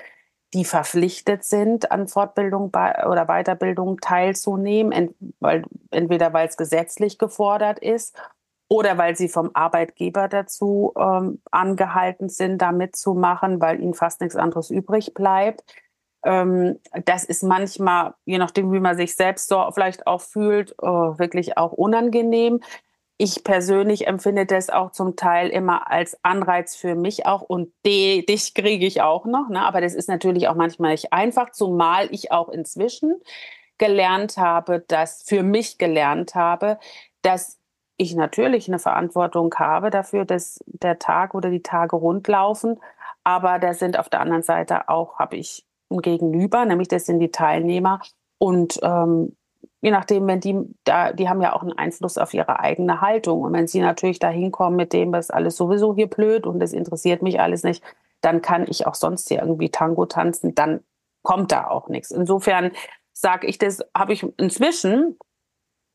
die 0.55 0.65
verpflichtet 0.65 1.45
sind, 1.45 1.91
an 1.91 2.09
Fortbildung 2.09 2.69
oder 2.69 3.27
Weiterbildung 3.27 3.99
teilzunehmen, 4.01 4.93
ent 4.93 5.15
weil, 5.41 5.65
entweder 5.91 6.33
weil 6.33 6.49
es 6.49 6.57
gesetzlich 6.57 7.19
gefordert 7.19 7.81
ist 7.81 8.17
oder 8.69 8.97
weil 8.97 9.17
sie 9.17 9.29
vom 9.29 9.51
Arbeitgeber 9.53 10.29
dazu 10.29 10.93
ähm, 10.97 11.43
angehalten 11.51 12.29
sind, 12.29 12.59
da 12.59 12.73
mitzumachen, 12.73 13.61
weil 13.61 13.81
ihnen 13.81 13.95
fast 13.95 14.21
nichts 14.21 14.37
anderes 14.37 14.71
übrig 14.71 15.13
bleibt. 15.13 15.65
Ähm, 16.25 16.79
das 17.05 17.25
ist 17.25 17.43
manchmal, 17.43 18.15
je 18.25 18.39
nachdem, 18.39 18.73
wie 18.73 18.81
man 18.81 18.97
sich 18.97 19.17
selbst 19.17 19.49
so 19.49 19.71
vielleicht 19.73 20.07
auch 20.07 20.21
fühlt, 20.21 20.73
äh, 20.81 20.87
wirklich 20.87 21.59
auch 21.59 21.73
unangenehm. 21.73 22.61
Ich 23.17 23.45
persönlich 23.45 24.07
empfinde 24.09 24.45
das 24.45 24.71
auch 24.71 24.91
zum 24.91 25.15
Teil 25.15 25.49
immer 25.49 25.91
als 25.91 26.19
Anreiz 26.25 26.75
für 26.75 26.97
mich 26.97 27.27
auch 27.27 27.43
und 27.43 27.73
die, 27.87 28.27
dich 28.29 28.55
kriege 28.55 28.87
ich 28.87 29.03
auch 29.03 29.25
noch. 29.25 29.49
Ne? 29.49 29.61
Aber 29.61 29.81
das 29.81 29.95
ist 29.95 30.09
natürlich 30.09 30.49
auch 30.49 30.57
manchmal 30.57 30.93
nicht 30.93 31.13
einfach, 31.13 31.51
zumal 31.51 32.09
ich 32.11 32.33
auch 32.33 32.49
inzwischen 32.49 33.21
gelernt 33.79 34.37
habe, 34.37 34.81
dass 34.81 35.23
für 35.23 35.43
mich 35.43 35.79
gelernt 35.79 36.35
habe, 36.35 36.79
dass 37.23 37.59
ich 37.97 38.15
natürlich 38.15 38.69
eine 38.69 38.79
Verantwortung 38.79 39.55
habe 39.57 39.91
dafür, 39.91 40.25
dass 40.25 40.59
der 40.67 40.99
Tag 40.99 41.35
oder 41.35 41.51
die 41.51 41.63
Tage 41.63 41.97
rundlaufen. 41.97 42.81
Aber 43.23 43.59
da 43.59 43.73
sind 43.75 43.99
auf 43.99 44.09
der 44.09 44.21
anderen 44.21 44.43
Seite 44.43 44.89
auch, 44.89 45.19
habe 45.19 45.37
ich 45.37 45.65
ein 45.91 46.01
Gegenüber, 46.01 46.65
nämlich 46.67 46.89
das 46.89 47.07
sind 47.07 47.21
die 47.21 47.31
Teilnehmer. 47.31 48.01
Und 48.39 48.79
ähm, 48.83 49.37
je 49.85 49.91
nachdem, 49.91 50.27
wenn 50.27 50.41
die, 50.41 50.57
da, 50.85 51.13
die 51.13 51.29
haben 51.29 51.43
ja 51.43 51.53
auch 51.53 51.61
einen 51.61 51.77
Einfluss 51.77 52.17
auf 52.17 52.33
ihre 52.33 52.59
eigene 52.59 53.03
Haltung. 53.03 53.43
Und 53.43 53.53
wenn 53.53 53.67
sie 53.67 53.81
natürlich 53.81 54.19
da 54.19 54.31
hinkommen 54.31 54.77
mit 54.77 54.95
dem, 54.95 55.13
was 55.13 55.31
alles 55.31 55.57
sowieso 55.57 55.95
hier 55.95 56.07
blöd 56.07 56.47
und 56.47 56.59
das 56.59 56.73
interessiert 56.73 57.21
mich 57.21 57.39
alles 57.39 57.65
nicht, 57.65 57.85
dann 58.23 58.41
kann 58.41 58.65
ich 58.67 58.87
auch 58.87 58.95
sonst 58.95 59.29
hier 59.29 59.41
irgendwie 59.41 59.69
Tango 59.69 60.07
tanzen, 60.07 60.55
dann 60.55 60.81
kommt 61.21 61.53
da 61.53 61.69
auch 61.69 61.91
nichts. 61.91 62.11
Insofern 62.11 62.73
sage 63.13 63.47
ich 63.47 63.59
das, 63.59 63.85
habe 63.95 64.15
ich 64.15 64.27
inzwischen 64.39 65.19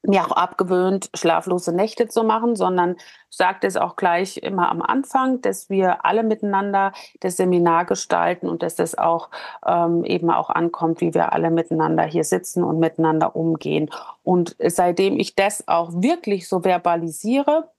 mir 0.04 0.26
auch 0.26 0.32
abgewöhnt, 0.32 1.10
schlaflose 1.14 1.74
Nächte 1.74 2.08
zu 2.08 2.24
machen, 2.24 2.56
sondern 2.56 2.95
sagt 3.30 3.64
es 3.64 3.76
auch 3.76 3.95
gleich 3.95 4.38
immer 4.38 4.70
am 4.70 4.82
Anfang, 4.82 5.41
dass 5.41 5.70
wir 5.70 6.06
alle 6.06 6.24
miteinander 6.24 6.93
das 7.20 7.38
Seminar 7.38 7.86
gestalten 7.86 8.47
und 8.47 8.64
dass 8.64 8.76
das 8.76 8.97
auch 8.97 9.30
ähm, 9.66 10.06
eben 10.06 10.32
auch 10.32 10.50
ankommt, 10.50 11.02
wie 11.02 11.14
wir 11.14 11.34
alle 11.34 11.52
miteinander 11.52 12.04
hier 12.04 12.24
sitzen 12.24 12.64
und 12.64 12.80
miteinander 12.80 13.36
umgehen. 13.36 13.89
Und 14.24 14.56
seitdem 14.60 15.20
ich 15.20 15.36
das 15.36 15.68
auch 15.68 15.91
wirklich 15.93 16.47
so 16.47 16.64
verbalisiere, 16.64 17.70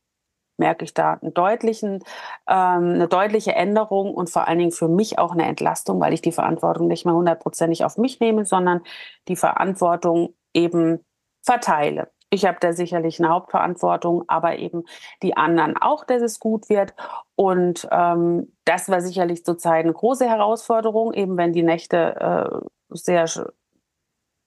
merke 0.59 0.85
ich 0.85 0.93
da 0.95 1.15
einen 1.15 1.33
deutlichen, 1.35 2.05
ähm, 2.47 2.95
eine 2.95 3.09
deutliche 3.09 3.55
Änderung 3.55 4.15
und 4.15 4.29
vor 4.29 4.47
allen 4.47 4.59
Dingen 4.59 4.73
für 4.73 4.89
mich 4.89 5.19
auch 5.19 5.33
eine 5.33 5.47
Entlastung, 5.47 6.01
weil 6.01 6.13
ich 6.13 6.21
die 6.21 6.33
Verantwortung 6.33 6.87
nicht 6.87 7.07
mehr 7.07 7.15
hundertprozentig 7.15 7.85
auf 7.85 7.97
mich 7.97 8.21
nehme, 8.21 8.45
sondern 8.45 8.83
die 9.27 9.37
Verantwortung 9.37 10.35
eben 10.53 11.01
verteile. 11.43 12.11
Ich 12.33 12.47
habe 12.47 12.59
da 12.61 12.73
sicherlich 12.73 13.19
eine 13.19 13.29
Hauptverantwortung, 13.29 14.25
aber 14.29 14.57
eben 14.57 14.85
die 15.23 15.37
anderen 15.37 15.77
auch, 15.77 16.05
dass 16.05 16.23
es 16.23 16.39
gut 16.39 16.69
wird. 16.69 16.95
Und 17.35 17.89
ähm, 17.91 18.53
das 18.65 18.89
war 18.89 19.01
sicherlich 19.01 19.45
zurzeit 19.45 19.85
eine 19.85 19.93
große 19.93 20.29
Herausforderung, 20.29 21.13
eben 21.13 21.37
wenn 21.37 21.53
die 21.53 21.65
Nächte 21.65 22.17
äh, 22.53 22.67
sehr, 22.91 23.25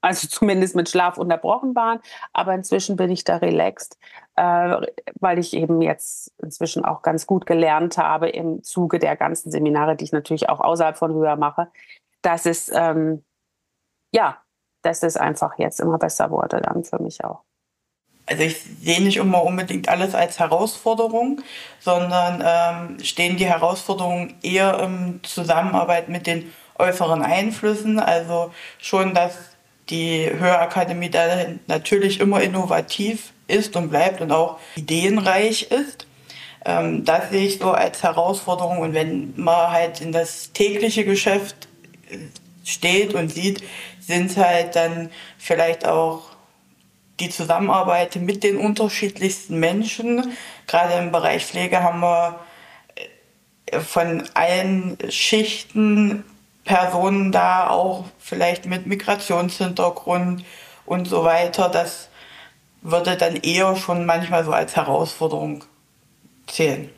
also 0.01 0.27
zumindest 0.29 0.77
mit 0.77 0.89
Schlaf 0.89 1.17
unterbrochen 1.17 1.75
waren. 1.75 1.99
Aber 2.31 2.53
inzwischen 2.53 2.95
bin 2.95 3.11
ich 3.11 3.25
da 3.25 3.37
relaxed, 3.37 3.97
äh, 4.37 4.87
weil 5.19 5.37
ich 5.37 5.53
eben 5.53 5.81
jetzt 5.81 6.31
inzwischen 6.41 6.85
auch 6.85 7.01
ganz 7.01 7.27
gut 7.27 7.45
gelernt 7.45 7.97
habe 7.97 8.29
im 8.29 8.63
Zuge 8.63 8.97
der 8.97 9.17
ganzen 9.17 9.51
Seminare, 9.51 9.97
die 9.97 10.05
ich 10.05 10.13
natürlich 10.13 10.47
auch 10.47 10.61
außerhalb 10.61 10.95
von 10.95 11.13
Höher 11.13 11.35
mache, 11.35 11.67
dass 12.21 12.45
es 12.45 12.71
ähm, 12.73 13.25
ja 14.13 14.42
dass 14.83 15.03
es 15.03 15.17
einfach 15.17 15.57
jetzt 15.57 15.79
immer 15.79 15.97
besser 15.97 16.29
wurde 16.29 16.61
dann 16.61 16.83
für 16.83 17.01
mich 17.01 17.23
auch. 17.23 17.41
Also 18.25 18.43
ich 18.43 18.57
sehe 18.81 19.01
nicht 19.01 19.17
immer 19.17 19.43
unbedingt 19.43 19.89
alles 19.89 20.15
als 20.15 20.39
Herausforderung, 20.39 21.41
sondern 21.79 22.41
ähm, 22.45 23.03
stehen 23.03 23.35
die 23.35 23.45
Herausforderungen 23.45 24.35
eher 24.41 24.79
in 24.79 25.19
Zusammenarbeit 25.23 26.07
mit 26.07 26.25
den 26.25 26.53
äußeren 26.79 27.21
Einflüssen. 27.21 27.99
Also 27.99 28.51
schon, 28.79 29.13
dass 29.13 29.33
die 29.89 30.29
Hörakademie 30.29 31.09
da 31.09 31.27
natürlich 31.67 32.21
immer 32.21 32.41
innovativ 32.41 33.33
ist 33.47 33.75
und 33.75 33.89
bleibt 33.89 34.21
und 34.21 34.31
auch 34.31 34.57
ideenreich 34.75 35.63
ist. 35.63 36.07
Ähm, 36.65 37.03
das 37.03 37.29
sehe 37.29 37.47
ich 37.47 37.59
so 37.59 37.71
als 37.71 38.03
Herausforderung. 38.03 38.79
Und 38.79 38.93
wenn 38.93 39.33
man 39.35 39.71
halt 39.71 39.99
in 39.99 40.13
das 40.13 40.53
tägliche 40.53 41.03
Geschäft 41.03 41.67
steht 42.63 43.13
und 43.13 43.29
sieht, 43.29 43.63
sind 44.05 44.35
halt 44.37 44.75
dann 44.75 45.09
vielleicht 45.37 45.87
auch 45.87 46.23
die 47.19 47.29
Zusammenarbeit 47.29 48.15
mit 48.17 48.43
den 48.43 48.57
unterschiedlichsten 48.57 49.59
Menschen. 49.59 50.33
Gerade 50.67 50.93
im 50.95 51.11
Bereich 51.11 51.45
Pflege 51.45 51.81
haben 51.81 52.01
wir 52.01 52.39
äh, 53.65 53.79
von 53.79 54.23
allen 54.33 54.97
Schichten 55.09 56.23
Personen 56.63 57.31
da, 57.31 57.69
auch 57.69 58.05
vielleicht 58.19 58.65
mit 58.65 58.87
Migrationshintergrund 58.87 60.43
und 60.85 61.07
so 61.07 61.23
weiter. 61.23 61.69
Das 61.69 62.09
würde 62.81 63.15
dann 63.17 63.35
eher 63.37 63.75
schon 63.75 64.05
manchmal 64.05 64.43
so 64.43 64.51
als 64.51 64.75
Herausforderung 64.75 65.63
zählen. 66.47 66.89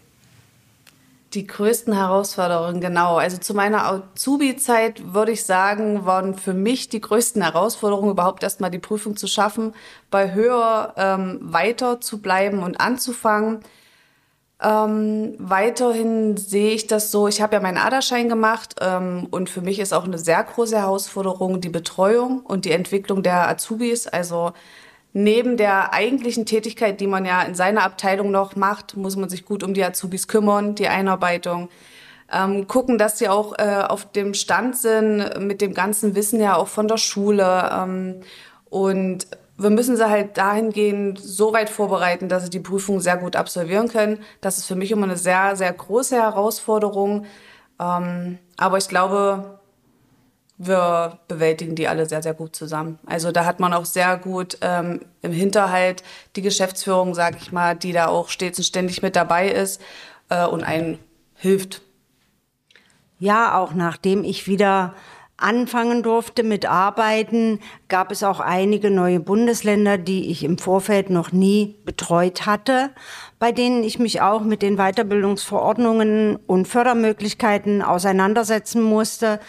Die 1.36 1.46
größten 1.46 1.94
Herausforderungen, 1.94 2.80
genau. 2.80 3.18
Also 3.18 3.38
zu 3.38 3.54
meiner 3.54 3.86
Azubi-Zeit 3.86 5.14
würde 5.14 5.34
ich 5.34 5.44
sagen, 5.44 6.06
waren 6.06 6.34
für 6.34 6.54
mich 6.54 6.88
die 6.88 7.02
größten 7.02 7.42
Herausforderungen 7.42 8.12
überhaupt 8.12 8.42
erstmal 8.42 8.72
die 8.72 8.80
Prüfung 8.80 9.18
zu 9.18 9.28
schaffen, 9.28 9.74
bei 10.10 10.34
höher 10.34 10.94
ähm, 10.96 11.40
weiter 11.42 12.00
zu 12.00 12.22
bleiben 12.22 12.64
und 12.64 12.80
anzufangen. 12.80 13.60
Ähm, 14.62 15.36
weiterhin 15.38 16.38
sehe 16.38 16.72
ich 16.72 16.88
das 16.88 17.12
so, 17.12 17.28
ich 17.28 17.42
habe 17.42 17.56
ja 17.56 17.62
meinen 17.62 17.78
Aderschein 17.78 18.30
gemacht 18.30 18.76
ähm, 18.80 19.28
und 19.30 19.50
für 19.50 19.62
mich 19.62 19.80
ist 19.80 19.94
auch 19.94 20.06
eine 20.06 20.18
sehr 20.18 20.42
große 20.42 20.78
Herausforderung 20.78 21.60
die 21.60 21.68
Betreuung 21.68 22.40
und 22.40 22.64
die 22.64 22.72
Entwicklung 22.72 23.24
der 23.24 23.50
Azubis. 23.50 24.08
Also 24.08 24.54
neben 25.16 25.55
der 25.55 25.93
eigentlichen 25.93 26.45
Tätigkeit, 26.45 26.99
die 26.99 27.07
man 27.07 27.24
ja 27.24 27.41
in 27.43 27.55
seiner 27.55 27.84
Abteilung 27.84 28.32
noch 28.32 28.57
macht, 28.57 28.97
muss 28.97 29.16
man 29.16 29.30
sich 29.30 29.45
gut 29.45 29.63
um 29.63 29.74
die 29.74 29.84
Azubis 29.84 30.28
kümmern, 30.28 30.76
die 30.76 30.89
Einarbeitung. 30.89 31.70
Ähm, 32.30 32.68
gucken, 32.68 32.97
dass 32.97 33.18
sie 33.18 33.30
auch 33.30 33.57
äh, 33.57 33.84
auf 33.88 34.11
dem 34.11 34.34
Stand 34.34 34.76
sind 34.76 35.39
mit 35.39 35.61
dem 35.61 35.74
ganzen 35.74 36.16
Wissen 36.16 36.41
ja 36.41 36.57
auch 36.57 36.68
von 36.68 36.89
der 36.89 36.97
Schule. 36.97 37.70
Ähm, 37.72 38.22
und 38.70 39.28
wir 39.57 39.70
müssen 39.70 39.95
sie 39.95 40.09
halt 40.09 40.38
dahingehend 40.38 41.18
so 41.18 41.53
weit 41.53 41.70
vorbereiten, 41.70 42.28
dass 42.28 42.43
sie 42.43 42.49
die 42.49 42.59
Prüfung 42.59 42.99
sehr 42.99 43.16
gut 43.16 43.38
absolvieren 43.38 43.88
können. 43.88 44.20
Das 44.41 44.57
ist 44.57 44.66
für 44.66 44.76
mich 44.76 44.91
immer 44.91 45.05
eine 45.05 45.16
sehr, 45.16 45.55
sehr 45.55 45.72
große 45.72 46.18
Herausforderung. 46.18 47.26
Ähm, 47.80 48.38
aber 48.57 48.80
ich 48.80 48.89
glaube, 48.89 49.59
wir 50.58 51.20
bewältigen 51.28 51.76
die 51.76 51.88
alle 51.88 52.06
sehr, 52.06 52.24
sehr 52.24 52.34
gut 52.34 52.56
zusammen. 52.56 52.99
Also 53.06 53.32
da 53.32 53.45
hat 53.45 53.60
man 53.60 53.74
auch 53.74 53.86
sehr 53.86 54.18
gut 54.18 54.58
ähm, 54.62 55.01
im 55.22 55.32
Hinterhalt 55.32 56.03
die 56.36 56.41
Geschäftsführung, 56.41 57.14
sag 57.14 57.36
ich 57.41 57.51
mal, 57.51 57.76
die 57.76 57.91
da 57.91 58.08
auch 58.08 58.30
stets 58.30 58.60
und 58.60 58.64
ständig 58.64 59.01
mit 59.01 59.16
dabei 59.16 59.49
ist 59.49 59.82
äh, 60.30 60.45
und 60.45 60.64
einen 60.64 60.99
hilft. 61.36 61.82
Ja, 63.20 63.58
auch 63.58 63.74
nachdem 63.74 64.24
ich 64.24 64.47
wieder 64.47 64.93
anfangen 65.38 66.01
durfte 66.01 66.43
mit 66.43 66.66
Arbeiten, 66.66 67.60
gab 67.89 68.12
es 68.12 68.24
auch 68.24 68.39
einige 68.39 68.89
neue 68.89 69.20
Bundesländer, 69.20 69.97
die 69.97 70.32
ich 70.32 70.43
im 70.43 70.58
Vorfeld 70.58 71.10
noch 71.10 71.32
nie 71.34 71.76
betreut 71.84 72.45
hatte, 72.45 72.91
bei 73.38 73.51
denen 73.51 73.84
ich 73.84 73.99
mich 73.99 74.22
auch 74.22 74.41
mit 74.41 74.62
den 74.62 74.78
Weiterbildungsverordnungen 74.78 76.38
und 76.47 76.68
Fördermöglichkeiten 76.68 77.82
auseinandersetzen 77.82 78.82
musste. 78.82 79.41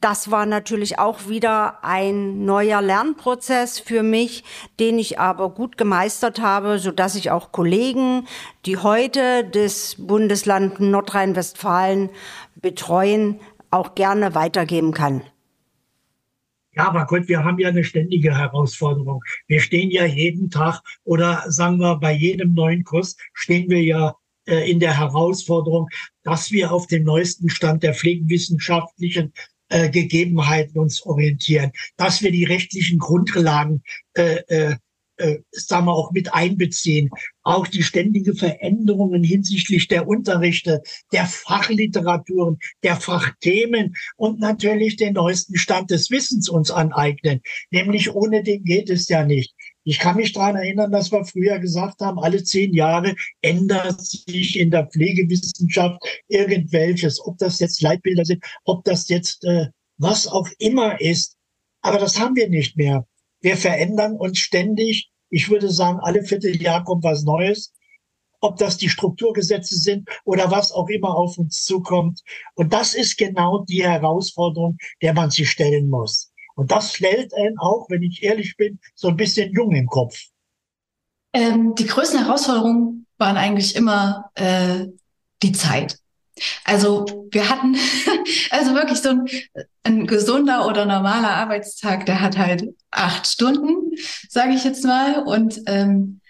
Das 0.00 0.30
war 0.30 0.46
natürlich 0.46 0.98
auch 0.98 1.28
wieder 1.28 1.84
ein 1.84 2.46
neuer 2.46 2.80
Lernprozess 2.80 3.78
für 3.78 4.02
mich, 4.02 4.44
den 4.78 4.98
ich 4.98 5.18
aber 5.18 5.50
gut 5.50 5.76
gemeistert 5.76 6.40
habe, 6.40 6.78
so 6.78 6.90
dass 6.90 7.16
ich 7.16 7.30
auch 7.30 7.52
Kollegen, 7.52 8.26
die 8.64 8.78
heute 8.78 9.44
das 9.44 9.96
Bundesland 9.98 10.80
Nordrhein-Westfalen 10.80 12.08
betreuen, 12.56 13.40
auch 13.70 13.94
gerne 13.94 14.34
weitergeben 14.34 14.92
kann. 14.92 15.22
Ja, 16.72 16.88
aber 16.88 17.04
Gott, 17.04 17.28
wir 17.28 17.44
haben 17.44 17.58
ja 17.58 17.68
eine 17.68 17.84
ständige 17.84 18.36
Herausforderung. 18.38 19.22
Wir 19.48 19.60
stehen 19.60 19.90
ja 19.90 20.06
jeden 20.06 20.50
Tag 20.50 20.80
oder 21.04 21.44
sagen 21.48 21.78
wir 21.78 21.96
bei 21.96 22.12
jedem 22.12 22.54
neuen 22.54 22.84
Kurs 22.84 23.16
stehen 23.34 23.68
wir 23.68 23.82
ja 23.82 24.14
äh, 24.46 24.70
in 24.70 24.80
der 24.80 24.96
Herausforderung, 24.96 25.88
dass 26.22 26.52
wir 26.52 26.72
auf 26.72 26.86
dem 26.86 27.04
neuesten 27.04 27.50
Stand 27.50 27.82
der 27.82 27.92
pflegewissenschaftlichen 27.92 29.32
äh, 29.70 29.88
Gegebenheiten 29.88 30.78
uns 30.78 31.04
orientieren, 31.06 31.72
dass 31.96 32.22
wir 32.22 32.30
die 32.30 32.44
rechtlichen 32.44 32.98
Grundlagen 32.98 33.82
äh, 34.14 34.42
äh, 34.48 34.76
äh, 35.20 35.40
sagen 35.50 35.86
wir 35.86 35.92
auch 35.92 36.12
mit 36.12 36.32
einbeziehen. 36.32 37.10
Auch 37.42 37.66
die 37.66 37.82
ständige 37.82 38.34
Veränderungen 38.34 39.22
hinsichtlich 39.22 39.86
der 39.86 40.08
Unterrichte, 40.08 40.82
der 41.12 41.26
Fachliteraturen, 41.26 42.58
der 42.82 42.96
Fachthemen 42.96 43.94
und 44.16 44.40
natürlich 44.40 44.96
den 44.96 45.14
neuesten 45.14 45.56
Stand 45.56 45.90
des 45.90 46.10
Wissens 46.10 46.48
uns 46.48 46.70
aneignen. 46.70 47.42
Nämlich 47.70 48.14
ohne 48.14 48.42
den 48.42 48.64
geht 48.64 48.88
es 48.88 49.08
ja 49.08 49.24
nicht. 49.24 49.54
Ich 49.90 49.98
kann 49.98 50.14
mich 50.14 50.32
daran 50.32 50.54
erinnern, 50.54 50.92
dass 50.92 51.10
wir 51.10 51.24
früher 51.24 51.58
gesagt 51.58 52.00
haben, 52.00 52.20
alle 52.20 52.44
zehn 52.44 52.72
Jahre 52.72 53.16
ändert 53.40 54.00
sich 54.00 54.56
in 54.56 54.70
der 54.70 54.86
Pflegewissenschaft 54.86 56.00
irgendwelches, 56.28 57.20
ob 57.26 57.38
das 57.38 57.58
jetzt 57.58 57.82
Leitbilder 57.82 58.24
sind, 58.24 58.44
ob 58.62 58.84
das 58.84 59.08
jetzt 59.08 59.42
äh, 59.42 59.66
was 59.98 60.28
auch 60.28 60.46
immer 60.60 61.00
ist. 61.00 61.36
Aber 61.80 61.98
das 61.98 62.20
haben 62.20 62.36
wir 62.36 62.48
nicht 62.48 62.76
mehr. 62.76 63.04
Wir 63.40 63.56
verändern 63.56 64.14
uns 64.14 64.38
ständig. 64.38 65.10
Ich 65.28 65.50
würde 65.50 65.68
sagen, 65.72 65.98
alle 66.00 66.22
Vierteljahr 66.22 66.84
kommt 66.84 67.02
was 67.02 67.24
Neues. 67.24 67.72
Ob 68.40 68.58
das 68.58 68.76
die 68.76 68.90
Strukturgesetze 68.90 69.74
sind 69.74 70.08
oder 70.24 70.52
was 70.52 70.70
auch 70.70 70.88
immer 70.88 71.16
auf 71.16 71.36
uns 71.36 71.64
zukommt. 71.64 72.20
Und 72.54 72.72
das 72.72 72.94
ist 72.94 73.18
genau 73.18 73.64
die 73.64 73.82
Herausforderung, 73.82 74.78
der 75.02 75.14
man 75.14 75.32
sich 75.32 75.50
stellen 75.50 75.90
muss. 75.90 76.29
Und 76.60 76.70
das 76.70 76.92
stellt 76.92 77.32
einen 77.32 77.58
auch, 77.58 77.88
wenn 77.88 78.02
ich 78.02 78.22
ehrlich 78.22 78.54
bin, 78.58 78.80
so 78.94 79.08
ein 79.08 79.16
bisschen 79.16 79.50
jung 79.54 79.74
im 79.74 79.86
Kopf. 79.86 80.26
Ähm, 81.32 81.74
die 81.74 81.86
größten 81.86 82.22
Herausforderungen 82.22 83.06
waren 83.16 83.38
eigentlich 83.38 83.74
immer 83.76 84.30
äh, 84.34 84.84
die 85.42 85.52
Zeit. 85.52 85.96
Also 86.66 87.06
wir 87.30 87.48
hatten 87.48 87.76
also 88.50 88.74
wirklich 88.74 89.00
so 89.00 89.08
ein, 89.08 89.26
ein 89.84 90.06
gesunder 90.06 90.66
oder 90.66 90.84
normaler 90.84 91.30
Arbeitstag, 91.30 92.04
der 92.04 92.20
hat 92.20 92.36
halt 92.36 92.64
acht 92.90 93.26
Stunden, 93.26 93.92
sage 94.28 94.52
ich 94.52 94.62
jetzt 94.62 94.84
mal. 94.84 95.22
Und 95.22 95.62
ähm, 95.64 96.20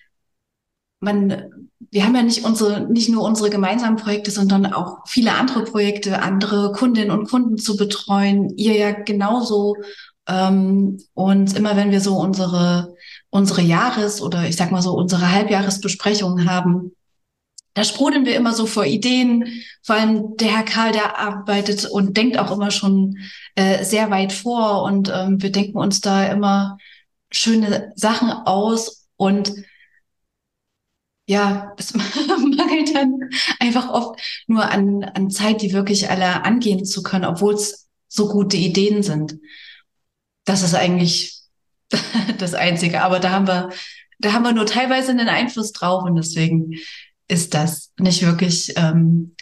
man, 1.01 1.69
wir 1.91 2.05
haben 2.05 2.15
ja 2.15 2.23
nicht 2.23 2.45
unsere, 2.45 2.83
nicht 2.83 3.09
nur 3.09 3.25
unsere 3.25 3.51
gemeinsamen 3.51 3.97
Projekte, 3.97 4.31
sondern 4.31 4.73
auch 4.73 5.09
viele 5.09 5.33
andere 5.33 5.65
Projekte, 5.65 6.23
andere 6.23 6.71
Kundinnen 6.71 7.11
und 7.11 7.29
Kunden 7.29 7.59
zu 7.59 7.77
betreuen. 7.77 8.57
Ihr 8.57 8.77
ja 8.77 8.93
genauso. 8.93 9.75
Ähm, 10.31 10.99
und 11.15 11.57
immer 11.57 11.77
wenn 11.77 11.91
wir 11.91 12.01
so 12.01 12.17
unsere 12.17 12.95
unsere 13.31 13.63
Jahres- 13.63 14.21
oder 14.23 14.49
ich 14.49 14.57
sag 14.57 14.71
mal 14.73 14.83
so 14.83 14.93
unsere 14.93 15.31
Halbjahresbesprechungen 15.31 16.51
haben, 16.51 16.93
da 17.75 17.85
sprudeln 17.85 18.27
wir 18.27 18.37
immer 18.37 18.53
so 18.53 18.67
vor 18.67 18.85
Ideen. 18.85 19.63
Vor 19.83 19.97
allem 19.97 20.37
der 20.37 20.49
Herr 20.49 20.65
Karl, 20.65 20.93
der 20.93 21.19
arbeitet 21.19 21.87
und 21.87 22.17
denkt 22.17 22.39
auch 22.39 22.51
immer 22.51 22.71
schon 22.71 23.19
äh, 23.55 23.85
sehr 23.85 24.11
weit 24.11 24.33
vor 24.33 24.83
und 24.83 25.11
ähm, 25.15 25.41
wir 25.43 25.53
denken 25.53 25.79
uns 25.79 26.01
da 26.01 26.27
immer 26.27 26.79
schöne 27.31 27.93
Sachen 27.95 28.31
aus 28.31 29.09
und 29.17 29.53
ja, 31.27 31.75
es 31.79 31.95
mangelt 31.95 32.95
dann 32.95 33.31
einfach 33.61 33.89
oft 33.89 34.21
nur 34.49 34.69
an, 34.69 35.05
an 35.05 35.31
Zeit, 35.31 35.63
die 35.63 35.73
wirklich 35.73 36.11
alle 36.11 36.45
angehen 36.45 36.85
zu 36.85 37.03
können, 37.03 37.25
obwohl 37.25 37.55
es 37.55 37.89
so 38.09 38.29
gute 38.29 38.57
Ideen 38.57 39.05
sind. 39.05 39.39
Das 40.51 40.63
ist 40.63 40.75
eigentlich 40.75 41.43
das 42.39 42.55
Einzige. 42.55 43.05
Aber 43.05 43.21
da 43.21 43.31
haben 43.31 43.47
wir, 43.47 43.71
da 44.19 44.33
haben 44.33 44.43
wir 44.43 44.53
nur 44.53 44.67
teilweise 44.67 45.13
einen 45.13 45.29
Einfluss 45.29 45.71
drauf 45.71 46.03
und 46.03 46.17
deswegen 46.17 46.75
ist 47.29 47.55
das 47.55 47.93
nicht 48.01 48.27
wirklich 48.27 48.75
ähm, 48.77 49.37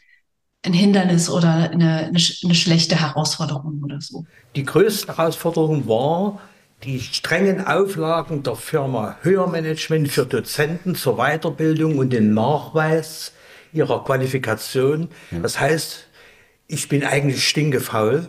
ein 0.62 0.74
Hindernis 0.74 1.30
oder 1.30 1.70
eine, 1.70 1.70
eine, 1.70 2.08
eine 2.10 2.54
schlechte 2.54 3.00
Herausforderung 3.00 3.80
oder 3.82 4.02
so. 4.02 4.26
Die 4.54 4.64
größte 4.64 5.16
Herausforderung 5.16 5.88
war, 5.88 6.42
die 6.84 7.00
strengen 7.00 7.66
Auflagen 7.66 8.42
der 8.42 8.56
Firma 8.56 9.16
Hörmanagement 9.22 10.08
für 10.08 10.26
Dozenten 10.26 10.94
zur 10.94 11.16
Weiterbildung 11.16 11.96
und 11.96 12.12
den 12.12 12.34
Nachweis 12.34 13.32
ihrer 13.72 14.04
Qualifikation. 14.04 15.08
Ja. 15.30 15.38
Das 15.38 15.58
heißt, 15.58 16.06
ich 16.66 16.86
bin 16.90 17.02
eigentlich 17.02 17.48
stinkefaul, 17.48 18.28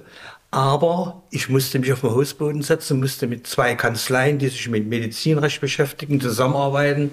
aber 0.52 1.22
ich 1.30 1.50
musste 1.50 1.80
mich 1.80 1.94
auf 1.94 2.02
den 2.02 2.12
Hausboden 2.12 2.62
setzen, 2.62 3.00
musste 3.00 3.28
mit 3.28 3.46
zwei 3.46 3.76
Kanzleien, 3.76 4.40
die 4.40 4.48
sich 4.48 4.68
mit 4.70 4.88
Medizinrecht 4.88 5.62
beschäftigen, 5.62 6.20
zusammenarbeiten 6.20 7.12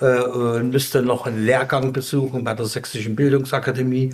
äh, 0.00 0.20
und 0.20 0.70
müsste 0.70 1.02
noch 1.02 1.26
einen 1.26 1.44
Lehrgang 1.44 1.92
besuchen 1.92 2.42
bei 2.42 2.54
der 2.54 2.66
Sächsischen 2.66 3.14
Bildungsakademie, 3.14 4.10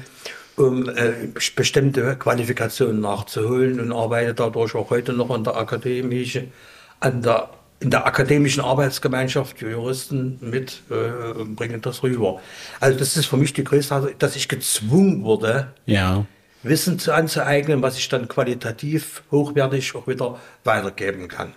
um 0.56 0.88
äh, 0.90 1.12
bestimmte 1.56 2.16
Qualifikationen 2.16 3.00
nachzuholen 3.00 3.80
und 3.80 3.92
arbeite 3.92 4.34
dadurch 4.34 4.74
auch 4.74 4.90
heute 4.90 5.14
noch 5.14 5.30
an 5.30 5.44
der 5.44 5.56
akademischen, 5.56 6.52
an 7.00 7.22
der 7.22 7.48
in 7.82 7.90
der 7.90 8.06
akademischen 8.06 8.62
Arbeitsgemeinschaft 8.62 9.62
Juristen 9.62 10.38
mit 10.42 10.82
äh, 10.90 11.32
und 11.32 11.56
bringen 11.56 11.80
das 11.80 12.02
rüber. 12.02 12.40
Also 12.78 12.98
das 12.98 13.16
ist 13.16 13.24
für 13.24 13.38
mich 13.38 13.54
die 13.54 13.64
größte, 13.64 14.14
dass 14.18 14.36
ich 14.36 14.48
gezwungen 14.50 15.24
wurde, 15.24 15.72
ja. 15.86 16.26
Wissen 16.62 16.98
zu 16.98 17.14
anzueignen, 17.14 17.82
was 17.82 17.96
ich 17.96 18.08
dann 18.08 18.28
qualitativ 18.28 19.22
hochwertig 19.30 19.94
auch 19.94 20.06
wieder 20.06 20.38
weitergeben 20.64 21.28
kann. 21.28 21.52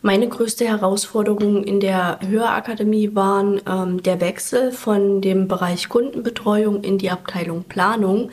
Meine 0.00 0.28
größte 0.28 0.66
Herausforderung 0.66 1.62
in 1.62 1.80
der 1.80 2.18
Hörakademie 2.26 3.14
waren 3.14 3.60
ähm, 3.68 4.02
der 4.02 4.20
Wechsel 4.20 4.72
von 4.72 5.20
dem 5.20 5.48
Bereich 5.48 5.88
Kundenbetreuung 5.88 6.82
in 6.82 6.96
die 6.96 7.10
Abteilung 7.10 7.64
Planung. 7.64 8.30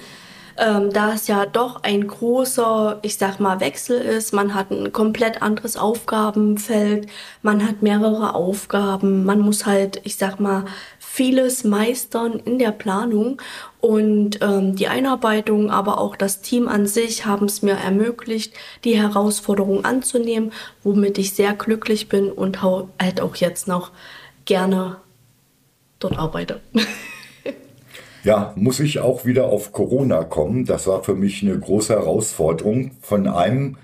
Ähm, 0.55 0.93
da 0.93 1.13
es 1.13 1.28
ja 1.28 1.47
doch 1.47 1.82
ein 1.82 2.07
großer, 2.07 2.99
ich 3.01 3.17
sag 3.17 3.39
mal, 3.39 3.59
Wechsel 3.59 3.99
ist. 3.99 4.34
Man 4.34 4.53
hat 4.53 4.69
ein 4.69 4.93
komplett 4.93 5.41
anderes 5.41 5.78
Aufgabenfeld, 5.78 7.07
man 7.41 7.67
hat 7.67 7.82
mehrere 7.82 8.36
Aufgaben, 8.36 9.26
man 9.26 9.39
muss 9.39 9.65
halt, 9.65 9.99
ich 10.03 10.15
sag 10.15 10.39
mal, 10.39 10.65
vieles 10.99 11.63
meistern 11.63 12.34
in 12.34 12.59
der 12.59 12.71
Planung 12.71 13.41
und 13.84 14.39
ähm, 14.41 14.77
die 14.77 14.88
Einarbeitung, 14.88 15.69
aber 15.69 15.99
auch 15.99 16.15
das 16.15 16.39
Team 16.39 16.69
an 16.69 16.88
sich 16.88 17.25
haben 17.25 17.47
es 17.47 17.61
mir 17.63 17.73
ermöglicht, 17.73 18.53
die 18.86 18.95
Herausforderung 18.95 19.84
anzunehmen, 19.84 20.53
womit 20.84 21.17
ich 21.17 21.34
sehr 21.34 21.51
glücklich 21.51 22.07
bin 22.07 22.31
und 22.31 22.61
halt 22.61 23.19
auch 23.19 23.36
jetzt 23.36 23.67
noch 23.67 23.91
gerne 24.45 24.95
dort 25.99 26.17
arbeite. 26.17 26.61
Ja, 28.25 28.53
muss 28.55 28.79
ich 28.79 28.99
auch 28.99 29.25
wieder 29.25 29.47
auf 29.47 29.73
Corona 29.73 30.23
kommen. 30.23 30.63
Das 30.63 30.88
war 30.88 31.03
für 31.03 31.13
mich 31.13 31.43
eine 31.43 31.59
große 31.59 31.91
Herausforderung, 31.91 32.91
von 33.01 33.27
einem 33.27 33.75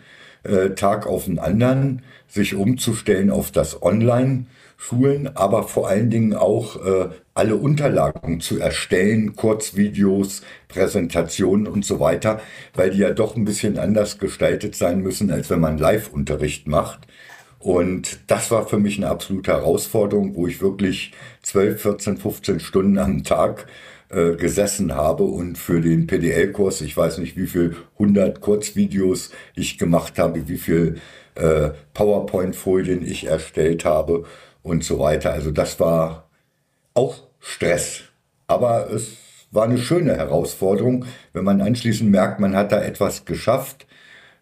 äh, 0.44 0.70
Tag 0.70 1.08
auf 1.08 1.26
den 1.26 1.40
anderen 1.40 2.04
sich 2.30 2.56
umzustellen 2.56 3.32
auf 3.32 3.52
das 3.52 3.84
Online 3.84 4.46
Schulen, 4.82 5.36
aber 5.36 5.64
vor 5.64 5.90
allen 5.90 6.10
Dingen 6.10 6.34
auch 6.34 6.78
äh, 6.86 7.10
alle 7.34 7.58
Unterlagen 7.58 8.40
zu 8.40 8.60
erstellen, 8.60 9.36
Kurzvideos, 9.36 10.42
Präsentationen 10.70 11.68
und 11.68 11.84
so 11.84 12.00
weiter, 12.00 12.40
weil 12.74 12.92
die 12.92 13.00
ja 13.00 13.12
doch 13.12 13.36
ein 13.36 13.44
bisschen 13.44 13.78
anders 13.78 14.20
gestaltet 14.20 14.76
sein 14.76 15.02
müssen, 15.02 15.32
als 15.32 15.50
wenn 15.50 15.60
man 15.60 15.78
Live-Unterricht 15.78 16.66
macht. 16.70 17.08
Und 17.60 18.22
das 18.28 18.52
war 18.52 18.68
für 18.68 18.80
mich 18.80 18.98
eine 18.98 19.10
absolute 19.10 19.52
Herausforderung, 19.52 20.34
wo 20.36 20.48
ich 20.48 20.62
wirklich 20.62 21.12
12, 21.42 21.82
14, 21.82 22.18
15 22.18 22.60
Stunden 22.62 22.98
am 23.00 23.26
Tag 23.26 23.68
äh, 24.08 24.36
gesessen 24.36 24.96
habe 24.96 25.26
und 25.26 25.58
für 25.58 25.82
den 25.82 26.08
PDL-Kurs, 26.08 26.80
ich 26.80 26.96
weiß 26.96 27.18
nicht, 27.18 27.36
wie 27.36 27.48
viel 27.48 27.76
100 28.00 28.40
Kurzvideos 28.40 29.32
ich 29.56 29.78
gemacht 29.78 30.18
habe, 30.18 30.48
wie 30.48 30.58
viel 30.58 31.02
äh, 31.36 31.72
PowerPoint-Folien 31.94 33.06
ich 33.06 33.26
erstellt 33.26 33.84
habe 33.84 34.24
und 34.64 34.84
so 34.84 35.00
weiter. 35.00 35.32
Also 35.34 35.52
das 35.52 35.80
war 35.80 36.30
auch 36.94 37.28
Stress. 37.40 38.04
Aber 38.48 38.92
es 38.92 39.18
war 39.52 39.64
eine 39.66 39.78
schöne 39.78 40.16
Herausforderung, 40.16 41.06
wenn 41.34 41.44
man 41.44 41.62
anschließend 41.62 42.10
merkt, 42.10 42.40
man 42.40 42.56
hat 42.56 42.72
da 42.72 42.82
etwas 42.82 43.26
geschafft, 43.26 43.88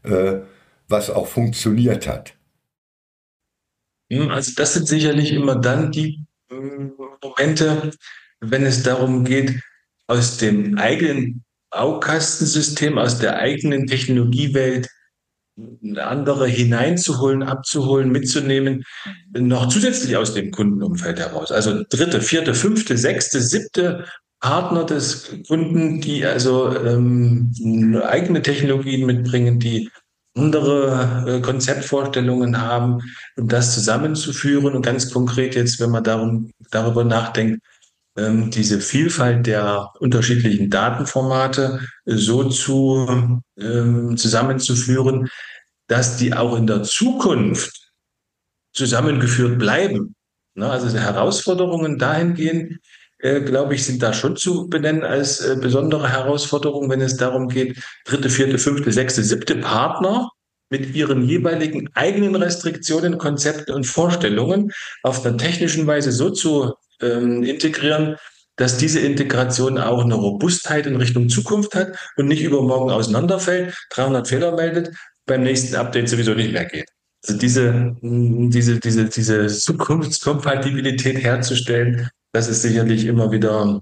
äh, 0.04 0.40
was 0.88 1.10
auch 1.10 1.28
funktioniert 1.28 2.08
hat. 2.08 2.34
Hm, 4.12 4.30
also 4.30 4.52
das 4.56 4.74
sind 4.74 4.88
sicherlich 4.88 5.32
immer 5.34 5.56
dann 5.56 5.92
die 5.92 6.26
hm, 6.50 6.94
Momente, 7.22 7.92
wenn 8.40 8.66
es 8.66 8.84
darum 8.84 9.24
geht, 9.24 9.62
aus 10.08 10.38
dem 10.38 10.78
eigenen 10.78 11.44
Baukastensystem, 11.70 12.98
aus 12.98 13.20
der 13.20 13.38
eigenen 13.38 13.88
Technologiewelt 13.88 14.88
andere 15.96 16.48
hineinzuholen, 16.48 17.44
abzuholen, 17.44 18.12
mitzunehmen, 18.12 18.84
noch 19.34 19.70
zusätzlich 19.70 20.16
aus 20.16 20.34
dem 20.34 20.52
Kundenumfeld 20.52 21.20
heraus. 21.20 21.52
Also 21.52 21.84
dritte, 21.90 22.22
vierte, 22.22 22.54
fünfte, 22.54 22.98
sechste, 22.98 23.42
siebte 23.42 24.06
Partner 24.40 24.86
des 24.86 25.32
Kunden, 25.48 26.00
die 26.00 26.26
also 26.26 26.76
ähm, 26.76 27.52
eigene 28.06 28.42
Technologien 28.42 29.06
mitbringen, 29.06 29.60
die 29.60 29.90
andere 30.38 31.26
äh, 31.28 31.42
Konzeptvorstellungen 31.42 32.62
haben 32.62 33.00
und 33.36 33.52
das 33.52 33.74
zusammenzuführen 33.74 34.76
und 34.76 34.86
ganz 34.86 35.12
konkret 35.12 35.56
jetzt, 35.56 35.80
wenn 35.80 35.90
man 35.90 36.04
darum, 36.04 36.52
darüber 36.70 37.04
nachdenkt, 37.04 37.62
ähm, 38.18 38.50
diese 38.50 38.82
Vielfalt 38.82 39.46
der 39.48 39.92
unterschiedlichen 40.00 40.70
Datenformate 40.70 41.80
so 42.06 42.46
zu, 42.46 43.42
ähm, 43.60 44.18
zusammenzuführen, 44.18 45.30
dass 45.88 46.18
die 46.18 46.34
auch 46.34 46.58
in 46.58 46.68
der 46.68 46.84
Zukunft 46.84 47.92
zusammengeführt 48.74 49.58
bleiben. 49.58 50.16
Ne? 50.56 50.70
Also 50.70 50.90
die 50.90 51.00
Herausforderungen 51.00 51.98
dahingehend, 51.98 52.80
äh, 53.20 53.42
glaube 53.42 53.76
ich, 53.76 53.86
sind 53.86 54.04
da 54.04 54.14
schon 54.14 54.36
zu 54.36 54.68
benennen 54.68 55.04
als 55.04 55.40
äh, 55.40 55.56
besondere 55.60 56.10
Herausforderung, 56.10 56.90
wenn 56.90 57.02
es 57.02 57.18
darum 57.18 57.48
geht, 57.48 57.80
dritte, 58.06 58.30
vierte, 58.30 58.58
fünfte, 58.58 58.92
sechste, 58.92 59.24
siebte 59.24 59.56
Partner 59.56 60.30
mit 60.70 60.94
ihren 60.96 61.24
jeweiligen 61.24 61.90
eigenen 61.94 62.36
Restriktionen, 62.36 63.18
Konzepten 63.18 63.74
und 63.74 63.86
Vorstellungen 63.86 64.72
auf 65.04 65.26
einer 65.26 65.38
technischen 65.38 65.88
Weise 65.88 66.12
so 66.12 66.30
zu 66.30 66.74
ähm, 67.02 67.44
integrieren, 67.44 68.18
dass 68.56 68.78
diese 68.78 69.00
Integration 69.00 69.78
auch 69.78 70.04
eine 70.04 70.16
Robustheit 70.16 70.88
in 70.88 70.96
Richtung 70.96 71.30
Zukunft 71.30 71.76
hat 71.76 71.96
und 72.18 72.28
nicht 72.28 72.42
übermorgen 72.42 72.92
auseinanderfällt, 72.92 73.76
300 73.92 74.28
Fehler 74.28 74.56
meldet, 74.56 74.96
beim 75.26 75.44
nächsten 75.44 75.76
Update 75.76 76.10
sowieso 76.10 76.34
nicht 76.34 76.52
mehr 76.52 76.66
geht. 76.66 76.90
Also 77.26 77.40
diese, 77.40 77.96
diese, 78.02 78.80
diese, 78.80 79.06
diese 79.06 79.48
Zukunftskompatibilität 79.48 81.22
herzustellen, 81.22 82.10
das 82.32 82.48
ist 82.48 82.62
sicherlich 82.62 83.06
immer 83.06 83.32
wieder 83.32 83.82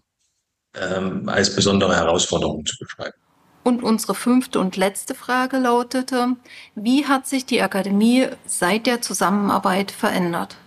ähm, 0.79 1.29
als 1.29 1.55
besondere 1.55 1.95
Herausforderung 1.95 2.65
zu 2.65 2.75
beschreiben. 2.79 3.17
Und 3.63 3.81
unsere 3.81 4.13
fünfte 4.13 4.59
und 4.59 4.77
letzte 4.77 5.15
Frage 5.15 5.57
lautete, 5.57 6.35
wie 6.75 7.05
hat 7.05 7.27
sich 7.27 7.45
die 7.45 7.61
Akademie 7.61 8.27
seit 8.45 8.85
der 8.85 9.01
Zusammenarbeit 9.01 9.91
verändert? 9.91 10.57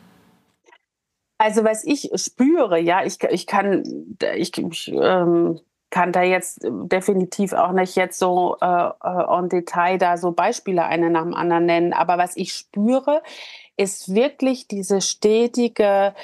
Also 1.39 1.63
was 1.65 1.85
ich 1.85 2.11
spüre, 2.17 2.81
ja, 2.81 3.05
ich, 3.05 3.23
ich 3.23 3.47
kann, 3.47 4.17
ich, 4.35 4.59
ich 4.59 4.89
ähm, 4.89 5.61
kann 5.91 6.13
da 6.13 6.23
jetzt 6.23 6.61
definitiv 6.65 7.53
auch 7.53 7.73
nicht 7.73 7.97
jetzt 7.97 8.19
so 8.19 8.57
äh, 8.61 8.91
en 9.03 9.47
äh, 9.47 9.49
Detail 9.49 9.99
da 9.99 10.17
so 10.17 10.33
Beispiele 10.33 10.85
eine 10.85 11.11
nach 11.11 11.23
dem 11.23 11.35
anderen 11.35 11.67
nennen, 11.67 11.93
aber 11.93 12.19
was 12.19 12.37
ich 12.37 12.53
spüre, 12.53 13.23
ist 13.77 14.13
wirklich 14.15 14.67
diese 14.67 15.01
stetige 15.01 16.15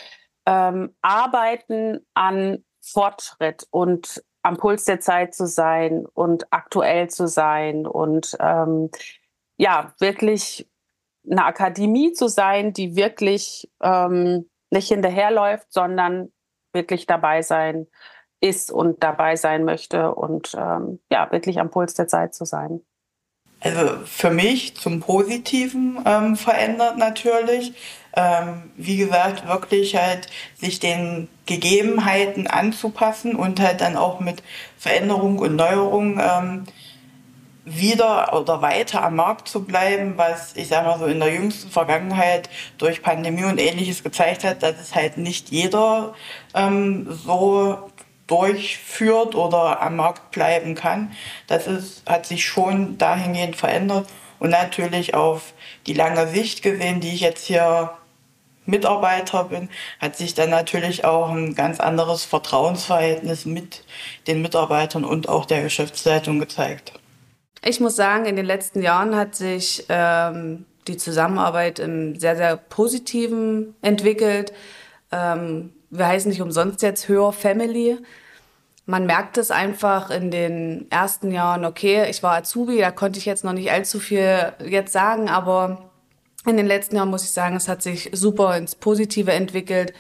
ähm, 0.47 0.95
Arbeiten 1.01 2.05
an 2.15 2.65
Fortschritt 2.83 3.67
und 3.71 4.23
am 4.43 4.57
Puls 4.59 4.85
der 4.85 5.01
Zeit 5.01 5.35
zu 5.35 5.47
sein 5.47 6.05
und 6.12 6.53
aktuell 6.53 7.09
zu 7.09 7.29
sein 7.29 7.87
und 7.87 8.37
ähm, 8.41 8.91
ja, 9.57 9.95
wirklich 10.01 10.69
eine 11.31 11.47
Akademie 11.47 12.12
zu 12.12 12.29
sein, 12.29 12.75
die 12.75 12.97
wirklich 12.97 13.71
ähm, 13.81 14.51
nicht 14.71 14.89
hinterherläuft, 14.89 15.73
sondern 15.73 16.33
wirklich 16.73 17.07
dabei 17.07 17.43
sein 17.43 17.87
ist 18.41 18.71
und 18.71 19.03
dabei 19.03 19.37
sein 19.37 19.65
möchte 19.65 20.15
und 20.15 20.55
ähm, 20.59 21.01
ja, 21.11 21.31
wirklich 21.33 21.61
am 21.61 21.71
Puls 21.71 21.95
der 21.95 22.09
Zeit 22.09 22.35
zu 22.35 22.45
sein. 22.45 22.83
Also 23.61 23.97
für 24.05 24.31
mich 24.31 24.77
zum 24.77 25.01
Positiven 25.01 25.99
ähm, 26.05 26.37
verändert 26.37 26.99
natürlich. 26.99 27.73
Ähm, 28.15 28.71
wie 28.77 28.99
gesagt, 28.99 29.49
wirklich 29.49 29.97
halt 29.97 30.29
sich 30.55 30.79
den 30.79 31.29
Gegebenheiten 31.47 32.47
anzupassen 32.47 33.35
und 33.35 33.61
halt 33.61 33.81
dann 33.81 33.97
auch 33.97 34.21
mit 34.21 34.43
Veränderung 34.77 35.39
und 35.39 35.57
Neuerung 35.57 36.21
ähm, 36.21 36.65
wieder 37.65 38.39
oder 38.39 38.61
weiter 38.62 39.03
am 39.03 39.17
Markt 39.17 39.49
zu 39.49 39.65
bleiben, 39.65 40.15
was 40.17 40.55
ich 40.55 40.69
sag 40.69 40.85
mal 40.85 40.99
so 40.99 41.07
in 41.07 41.21
der 41.21 41.33
jüngsten 41.33 41.71
Vergangenheit 41.71 42.51
durch 42.79 43.03
Pandemie 43.03 43.45
und 43.45 43.59
ähnliches 43.59 44.03
gezeigt 44.03 44.45
hat, 44.45 44.62
dass 44.62 44.81
es 44.81 44.95
halt 44.95 45.17
nicht 45.17 45.51
jeder 45.51 46.15
ähm, 46.55 47.07
so 47.11 47.91
durchführt 48.27 49.35
oder 49.35 49.81
am 49.83 49.97
Markt 49.97 50.31
bleiben 50.31 50.75
kann. 50.75 51.12
Das 51.47 51.67
ist, 51.67 52.09
hat 52.09 52.27
sich 52.27 52.45
schon 52.45 52.99
dahingehend 52.99 53.57
verändert 53.57 54.09
und 54.39 54.51
natürlich 54.51 55.15
auf 55.15 55.53
die 55.87 55.95
lange 55.95 56.27
Sicht 56.29 56.62
gesehen, 56.62 57.01
die 57.01 57.15
ich 57.15 57.21
jetzt 57.21 57.47
hier 57.47 57.91
Mitarbeiter 58.67 59.45
bin, 59.45 59.69
hat 60.01 60.17
sich 60.17 60.35
dann 60.35 60.51
natürlich 60.51 61.05
auch 61.05 61.31
ein 61.31 61.55
ganz 61.55 61.81
anderes 61.81 62.25
Vertrauensverhältnis 62.25 63.45
mit 63.45 63.85
den 64.27 64.41
Mitarbeitern 64.41 65.05
und 65.05 65.29
auch 65.29 65.45
der 65.45 65.62
Geschäftsleitung 65.62 66.39
gezeigt. 66.39 66.93
Ich 67.67 67.81
muss 67.81 67.97
sagen, 67.97 68.27
in 68.27 68.37
den 68.37 68.45
letzten 68.45 68.83
Jahren 68.83 69.17
hat 69.17 69.35
sich 69.35 69.87
ähm, 69.89 70.67
die 70.87 70.99
Zusammenarbeit 70.99 71.79
im 71.79 72.19
sehr, 72.19 72.37
sehr 72.37 72.57
positiven 72.59 73.75
entwickelt. 73.81 74.53
Ähm, 75.11 75.73
wir 75.89 76.07
heißen 76.07 76.29
nicht 76.29 76.43
umsonst 76.43 76.83
jetzt 76.83 77.09
Höher 77.09 77.33
Family. 77.33 77.97
Man 78.85 79.07
merkt 79.07 79.39
es 79.39 79.51
einfach 79.51 80.11
in 80.11 80.31
den 80.31 80.91
ersten 80.91 81.31
Jahren, 81.31 81.65
okay, 81.65 82.11
ich 82.11 82.23
war 82.23 82.37
Azubi, 82.37 82.79
da 82.79 82.91
konnte 82.91 83.19
ich 83.19 83.25
jetzt 83.25 83.45
noch 83.45 83.55
nicht 83.55 83.73
allzu 83.73 83.99
viel 83.99 84.53
jetzt 84.62 84.93
sagen, 84.93 85.31
aber 85.31 85.91
in 86.47 86.59
den 86.59 86.67
letzten 86.67 86.97
Jahren 86.97 87.09
muss 87.09 87.25
ich 87.25 87.31
sagen, 87.31 87.57
es 87.57 87.69
hat 87.69 87.81
sich 87.81 88.11
super 88.12 88.59
ins 88.59 88.75
Positive 88.75 89.33
entwickelt. 89.33 89.95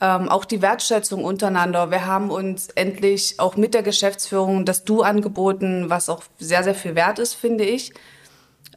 Ähm, 0.00 0.28
auch 0.28 0.44
die 0.44 0.62
Wertschätzung 0.62 1.24
untereinander. 1.24 1.90
Wir 1.90 2.06
haben 2.06 2.30
uns 2.30 2.68
endlich 2.68 3.40
auch 3.40 3.56
mit 3.56 3.74
der 3.74 3.82
Geschäftsführung 3.82 4.64
das 4.64 4.84
Du 4.84 5.02
angeboten, 5.02 5.90
was 5.90 6.08
auch 6.08 6.22
sehr, 6.38 6.62
sehr 6.62 6.74
viel 6.74 6.94
wert 6.94 7.18
ist, 7.18 7.34
finde 7.34 7.64
ich. 7.64 7.92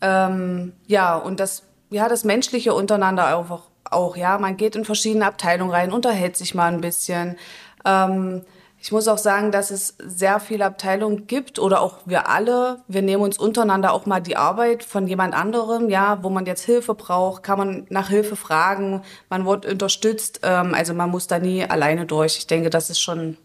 Ähm, 0.01 0.73
ja, 0.87 1.15
und 1.15 1.39
das, 1.39 1.63
ja, 1.91 2.09
das 2.09 2.23
Menschliche 2.23 2.73
untereinander 2.73 3.37
auch, 3.37 3.61
auch, 3.83 4.17
ja. 4.17 4.39
Man 4.39 4.57
geht 4.57 4.75
in 4.75 4.83
verschiedene 4.85 5.25
Abteilungen 5.25 5.71
rein, 5.71 5.91
unterhält 5.91 6.37
sich 6.37 6.55
mal 6.55 6.73
ein 6.73 6.81
bisschen. 6.81 7.37
Ähm, 7.85 8.41
ich 8.83 8.91
muss 8.91 9.07
auch 9.07 9.19
sagen, 9.19 9.51
dass 9.51 9.69
es 9.69 9.95
sehr 10.03 10.39
viele 10.39 10.65
Abteilungen 10.65 11.27
gibt 11.27 11.59
oder 11.59 11.81
auch 11.81 11.99
wir 12.05 12.27
alle. 12.27 12.81
Wir 12.87 13.03
nehmen 13.03 13.21
uns 13.21 13.37
untereinander 13.37 13.93
auch 13.93 14.07
mal 14.07 14.21
die 14.21 14.37
Arbeit 14.37 14.83
von 14.83 15.07
jemand 15.07 15.35
anderem, 15.35 15.87
ja, 15.87 16.23
wo 16.23 16.31
man 16.31 16.47
jetzt 16.47 16.63
Hilfe 16.63 16.95
braucht, 16.95 17.43
kann 17.43 17.59
man 17.59 17.85
nach 17.89 18.09
Hilfe 18.09 18.35
fragen, 18.35 19.03
man 19.29 19.45
wird 19.45 19.67
unterstützt. 19.67 20.39
Ähm, 20.41 20.73
also 20.73 20.95
man 20.95 21.11
muss 21.11 21.27
da 21.27 21.37
nie 21.37 21.63
alleine 21.63 22.07
durch. 22.07 22.39
Ich 22.39 22.47
denke, 22.47 22.71
das 22.71 22.89
ist 22.89 22.99
schon 22.99 23.37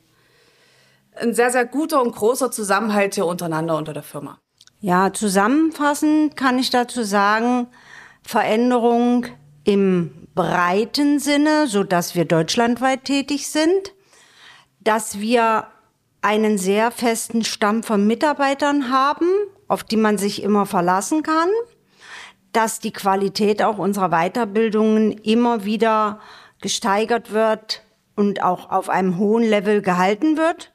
ein 1.16 1.34
sehr, 1.34 1.50
sehr 1.50 1.66
guter 1.66 2.00
und 2.00 2.14
großer 2.14 2.50
Zusammenhalt 2.50 3.14
hier 3.14 3.26
untereinander 3.26 3.76
unter 3.76 3.92
der 3.92 4.02
Firma. 4.02 4.38
Ja, 4.80 5.12
zusammenfassend 5.12 6.34
kann 6.38 6.58
ich 6.58 6.70
dazu 6.70 7.02
sagen, 7.02 7.66
Veränderung 8.22 9.26
im 9.64 10.28
breiten 10.34 11.18
Sinne, 11.18 11.66
so 11.66 11.84
dass 11.84 12.14
wir 12.14 12.24
deutschlandweit 12.24 13.04
tätig 13.04 13.48
sind 13.48 13.92
dass 14.86 15.18
wir 15.18 15.66
einen 16.22 16.58
sehr 16.58 16.92
festen 16.92 17.44
Stamm 17.44 17.82
von 17.82 18.06
Mitarbeitern 18.06 18.90
haben, 18.90 19.26
auf 19.66 19.82
die 19.82 19.96
man 19.96 20.16
sich 20.16 20.42
immer 20.44 20.64
verlassen 20.64 21.24
kann, 21.24 21.48
dass 22.52 22.78
die 22.78 22.92
Qualität 22.92 23.62
auch 23.62 23.78
unserer 23.78 24.10
Weiterbildungen 24.10 25.10
immer 25.10 25.64
wieder 25.64 26.20
gesteigert 26.62 27.32
wird 27.32 27.82
und 28.14 28.42
auch 28.44 28.70
auf 28.70 28.88
einem 28.88 29.18
hohen 29.18 29.42
Level 29.42 29.82
gehalten 29.82 30.36
wird. 30.36 30.72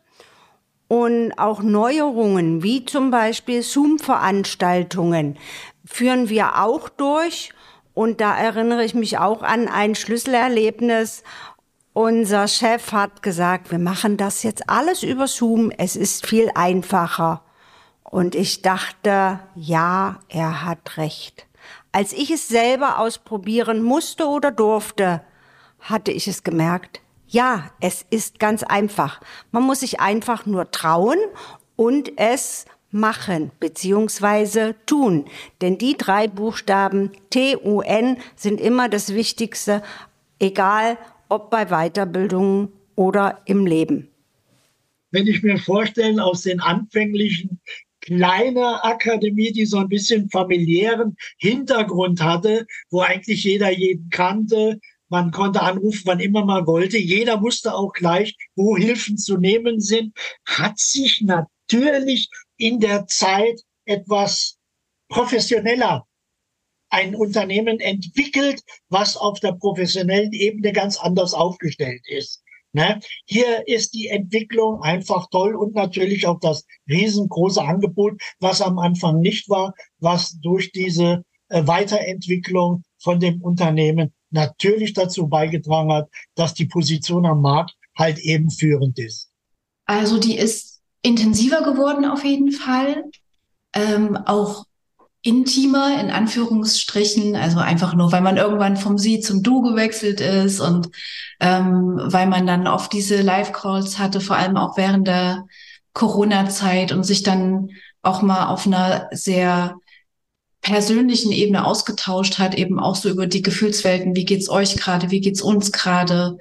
Und 0.89 1.31
auch 1.37 1.61
Neuerungen, 1.61 2.63
wie 2.63 2.83
zum 2.83 3.11
Beispiel 3.11 3.63
Zoom-Veranstaltungen, 3.63 5.37
führen 5.85 6.27
wir 6.27 6.61
auch 6.61 6.89
durch. 6.89 7.53
Und 7.93 8.19
da 8.19 8.37
erinnere 8.37 8.83
ich 8.83 8.93
mich 8.93 9.17
auch 9.17 9.41
an 9.41 9.69
ein 9.69 9.95
Schlüsselerlebnis, 9.95 11.23
unser 11.93 12.47
Chef 12.47 12.91
hat 12.91 13.21
gesagt, 13.21 13.71
wir 13.71 13.79
machen 13.79 14.17
das 14.17 14.43
jetzt 14.43 14.69
alles 14.69 15.03
über 15.03 15.27
Zoom, 15.27 15.71
es 15.77 15.95
ist 15.95 16.25
viel 16.25 16.49
einfacher. 16.55 17.43
Und 18.03 18.35
ich 18.35 18.61
dachte, 18.61 19.39
ja, 19.55 20.19
er 20.27 20.65
hat 20.65 20.97
recht. 20.97 21.47
Als 21.91 22.13
ich 22.13 22.31
es 22.31 22.47
selber 22.47 22.99
ausprobieren 22.99 23.81
musste 23.81 24.27
oder 24.27 24.51
durfte, 24.51 25.21
hatte 25.79 26.11
ich 26.11 26.27
es 26.27 26.43
gemerkt, 26.43 27.01
ja, 27.27 27.71
es 27.79 28.05
ist 28.09 28.39
ganz 28.39 28.63
einfach. 28.63 29.21
Man 29.51 29.63
muss 29.63 29.79
sich 29.79 29.99
einfach 29.99 30.45
nur 30.45 30.71
trauen 30.71 31.17
und 31.77 32.17
es 32.17 32.65
machen 32.91 33.51
beziehungsweise 33.59 34.75
tun. 34.85 35.25
Denn 35.61 35.77
die 35.77 35.97
drei 35.97 36.27
Buchstaben 36.27 37.11
T-U-N 37.29 38.17
sind 38.35 38.59
immer 38.59 38.89
das 38.89 39.13
Wichtigste, 39.13 39.81
egal 40.39 40.97
ob 41.31 41.49
bei 41.49 41.65
Weiterbildungen 41.65 42.73
oder 42.95 43.41
im 43.45 43.65
Leben. 43.65 44.09
Wenn 45.11 45.27
ich 45.27 45.41
mir 45.43 45.57
vorstelle, 45.57 46.23
aus 46.23 46.41
den 46.41 46.59
anfänglichen 46.59 47.61
kleiner 48.01 48.83
Akademie, 48.83 49.51
die 49.51 49.65
so 49.65 49.77
ein 49.77 49.87
bisschen 49.87 50.29
familiären 50.29 51.15
Hintergrund 51.37 52.21
hatte, 52.21 52.65
wo 52.89 53.01
eigentlich 53.01 53.43
jeder 53.43 53.71
jeden 53.71 54.09
kannte. 54.09 54.79
Man 55.09 55.31
konnte 55.31 55.61
anrufen, 55.61 56.01
wann 56.05 56.19
immer 56.19 56.45
man 56.45 56.65
wollte. 56.65 56.97
Jeder 56.97 57.41
wusste 57.41 57.73
auch 57.73 57.93
gleich, 57.93 58.35
wo 58.55 58.75
Hilfen 58.75 59.17
zu 59.17 59.37
nehmen 59.37 59.79
sind. 59.79 60.13
Hat 60.45 60.79
sich 60.79 61.21
natürlich 61.21 62.29
in 62.57 62.79
der 62.79 63.07
Zeit 63.07 63.61
etwas 63.85 64.57
professioneller 65.09 66.05
ein 66.91 67.15
Unternehmen 67.15 67.79
entwickelt, 67.79 68.61
was 68.89 69.17
auf 69.17 69.39
der 69.39 69.53
professionellen 69.53 70.33
Ebene 70.33 70.71
ganz 70.71 70.97
anders 70.97 71.33
aufgestellt 71.33 72.01
ist. 72.07 72.43
Ne? 72.73 72.99
Hier 73.25 73.67
ist 73.67 73.93
die 73.93 74.07
Entwicklung 74.07 74.81
einfach 74.81 75.27
toll 75.29 75.55
und 75.55 75.75
natürlich 75.75 76.27
auch 76.27 76.39
das 76.39 76.65
riesengroße 76.89 77.61
Angebot, 77.61 78.21
was 78.39 78.61
am 78.61 78.79
Anfang 78.79 79.19
nicht 79.19 79.49
war, 79.49 79.73
was 79.99 80.39
durch 80.39 80.71
diese 80.71 81.23
äh, 81.49 81.67
Weiterentwicklung 81.67 82.83
von 82.97 83.19
dem 83.19 83.41
Unternehmen 83.41 84.13
natürlich 84.29 84.93
dazu 84.93 85.27
beigetragen 85.27 85.91
hat, 85.91 86.09
dass 86.35 86.53
die 86.53 86.65
Position 86.65 87.25
am 87.25 87.41
Markt 87.41 87.75
halt 87.97 88.19
eben 88.19 88.49
führend 88.49 88.97
ist. 88.99 89.29
Also 89.85 90.17
die 90.17 90.37
ist 90.37 90.81
intensiver 91.01 91.63
geworden 91.63 92.05
auf 92.05 92.23
jeden 92.23 92.51
Fall. 92.51 93.03
Ähm, 93.73 94.15
auch 94.15 94.65
intimer 95.23 95.99
in 95.99 96.09
Anführungsstrichen, 96.09 97.35
also 97.35 97.59
einfach 97.59 97.93
nur, 97.93 98.11
weil 98.11 98.21
man 98.21 98.37
irgendwann 98.37 98.75
vom 98.75 98.97
Sie 98.97 99.19
zum 99.19 99.43
Du 99.43 99.61
gewechselt 99.61 100.19
ist 100.19 100.59
und 100.59 100.89
ähm, 101.39 101.99
weil 102.03 102.27
man 102.27 102.47
dann 102.47 102.67
oft 102.67 102.91
diese 102.91 103.21
Live-Calls 103.21 103.99
hatte, 103.99 104.19
vor 104.19 104.37
allem 104.37 104.57
auch 104.57 104.77
während 104.77 105.07
der 105.07 105.45
Corona-Zeit 105.93 106.91
und 106.91 107.03
sich 107.03 107.21
dann 107.21 107.69
auch 108.01 108.23
mal 108.23 108.47
auf 108.47 108.65
einer 108.65 109.09
sehr 109.11 109.75
persönlichen 110.61 111.31
Ebene 111.31 111.65
ausgetauscht 111.65 112.39
hat, 112.39 112.55
eben 112.55 112.79
auch 112.79 112.95
so 112.95 113.09
über 113.09 113.27
die 113.27 113.41
Gefühlswelten, 113.41 114.15
wie 114.15 114.25
geht's 114.25 114.49
euch 114.49 114.75
gerade, 114.75 115.11
wie 115.11 115.21
geht's 115.21 115.41
uns 115.41 115.71
gerade, 115.71 116.37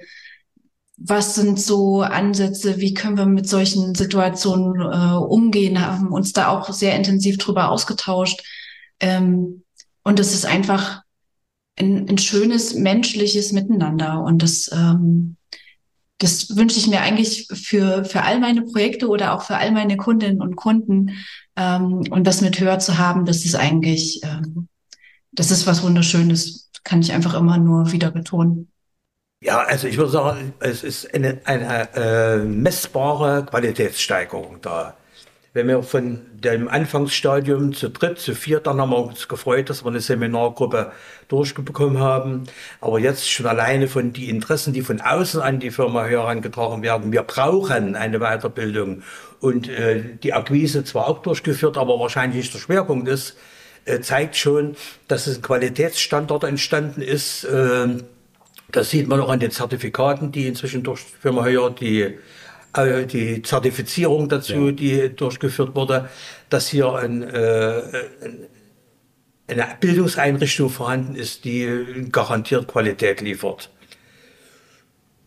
was 0.97 1.35
sind 1.35 1.59
so 1.59 2.01
Ansätze, 2.01 2.77
wie 2.77 2.93
können 2.93 3.17
wir 3.17 3.25
mit 3.25 3.49
solchen 3.49 3.93
Situationen 3.95 4.81
äh, 4.81 5.15
umgehen, 5.17 5.85
haben 5.85 6.11
uns 6.11 6.33
da 6.33 6.49
auch 6.49 6.71
sehr 6.71 6.95
intensiv 6.95 7.37
drüber 7.37 7.69
ausgetauscht 7.69 8.41
ähm, 9.01 9.63
und 10.03 10.19
es 10.19 10.33
ist 10.33 10.45
einfach 10.45 11.01
ein, 11.77 12.07
ein, 12.07 12.17
schönes 12.17 12.75
menschliches 12.75 13.51
Miteinander. 13.51 14.23
Und 14.23 14.41
das, 14.41 14.69
ähm, 14.71 15.35
das 16.19 16.55
wünsche 16.55 16.77
ich 16.77 16.87
mir 16.87 17.01
eigentlich 17.01 17.47
für, 17.51 18.05
für 18.05 18.23
all 18.23 18.39
meine 18.39 18.61
Projekte 18.61 19.07
oder 19.07 19.33
auch 19.33 19.43
für 19.43 19.57
all 19.57 19.71
meine 19.71 19.97
Kundinnen 19.97 20.41
und 20.41 20.55
Kunden. 20.55 21.17
Ähm, 21.55 22.03
und 22.09 22.25
das 22.25 22.41
mit 22.41 22.59
Hör 22.59 22.79
zu 22.79 22.97
haben, 22.97 23.25
das 23.25 23.43
ist 23.43 23.55
eigentlich, 23.55 24.21
ähm, 24.23 24.67
das 25.31 25.51
ist 25.51 25.67
was 25.67 25.83
Wunderschönes. 25.83 26.69
Kann 26.83 27.01
ich 27.01 27.11
einfach 27.11 27.35
immer 27.35 27.57
nur 27.57 27.91
wieder 27.91 28.11
betonen. 28.11 28.71
Ja, 29.43 29.59
also 29.59 29.87
ich 29.87 29.97
würde 29.97 30.11
sagen, 30.11 30.53
es 30.59 30.83
ist 30.83 31.13
eine, 31.13 31.39
eine 31.45 31.93
äh, 31.95 32.37
messbare 32.37 33.45
Qualitätssteigerung 33.45 34.61
da 34.61 34.95
wenn 35.53 35.67
wir 35.67 35.83
von 35.83 36.21
dem 36.33 36.69
Anfangsstadium 36.69 37.73
zu 37.73 37.89
dritt, 37.89 38.19
zu 38.19 38.33
viert, 38.33 38.67
dann 38.67 38.79
haben 38.79 38.91
wir 38.91 39.05
uns 39.05 39.27
gefreut, 39.27 39.69
dass 39.69 39.83
wir 39.83 39.89
eine 39.89 39.99
Seminargruppe 39.99 40.93
durchbekommen 41.27 41.99
haben. 41.99 42.43
Aber 42.79 42.99
jetzt 42.99 43.29
schon 43.29 43.45
alleine 43.45 43.89
von 43.89 44.13
die 44.13 44.29
Interessen, 44.29 44.71
die 44.71 44.81
von 44.81 45.01
außen 45.01 45.41
an 45.41 45.59
die 45.59 45.71
Firma 45.71 46.05
herangetragen 46.05 46.83
werden. 46.83 47.11
Wir 47.11 47.23
brauchen 47.23 47.95
eine 47.97 48.19
Weiterbildung 48.19 49.03
und 49.41 49.67
äh, 49.67 50.01
die 50.23 50.33
Akquise 50.33 50.85
zwar 50.85 51.07
auch 51.07 51.19
durchgeführt, 51.19 51.77
aber 51.77 51.99
wahrscheinlich 51.99 52.37
nicht 52.37 52.53
der 52.53 52.59
Schwerpunkt 52.59 53.09
ist, 53.09 53.35
äh, 53.83 53.99
zeigt 53.99 54.37
schon, 54.37 54.75
dass 55.09 55.27
es 55.27 55.37
ein 55.37 55.41
Qualitätsstandard 55.41 56.45
entstanden 56.45 57.01
ist. 57.01 57.43
Äh, 57.43 57.87
das 58.71 58.89
sieht 58.89 59.09
man 59.09 59.19
auch 59.19 59.29
an 59.29 59.41
den 59.41 59.51
Zertifikaten, 59.51 60.31
die 60.31 60.47
inzwischen 60.47 60.83
durch 60.83 61.01
Firma 61.01 61.43
Höher, 61.43 61.71
die 61.71 62.17
die 62.77 63.41
Zertifizierung 63.41 64.29
dazu, 64.29 64.67
ja. 64.67 64.71
die 64.71 65.15
durchgeführt 65.15 65.75
wurde, 65.75 66.09
dass 66.49 66.67
hier 66.69 66.93
ein, 66.93 67.21
äh, 67.23 67.81
eine 69.47 69.67
Bildungseinrichtung 69.79 70.69
vorhanden 70.69 71.15
ist, 71.15 71.43
die 71.43 72.07
garantiert 72.11 72.67
Qualität 72.67 73.21
liefert. 73.21 73.69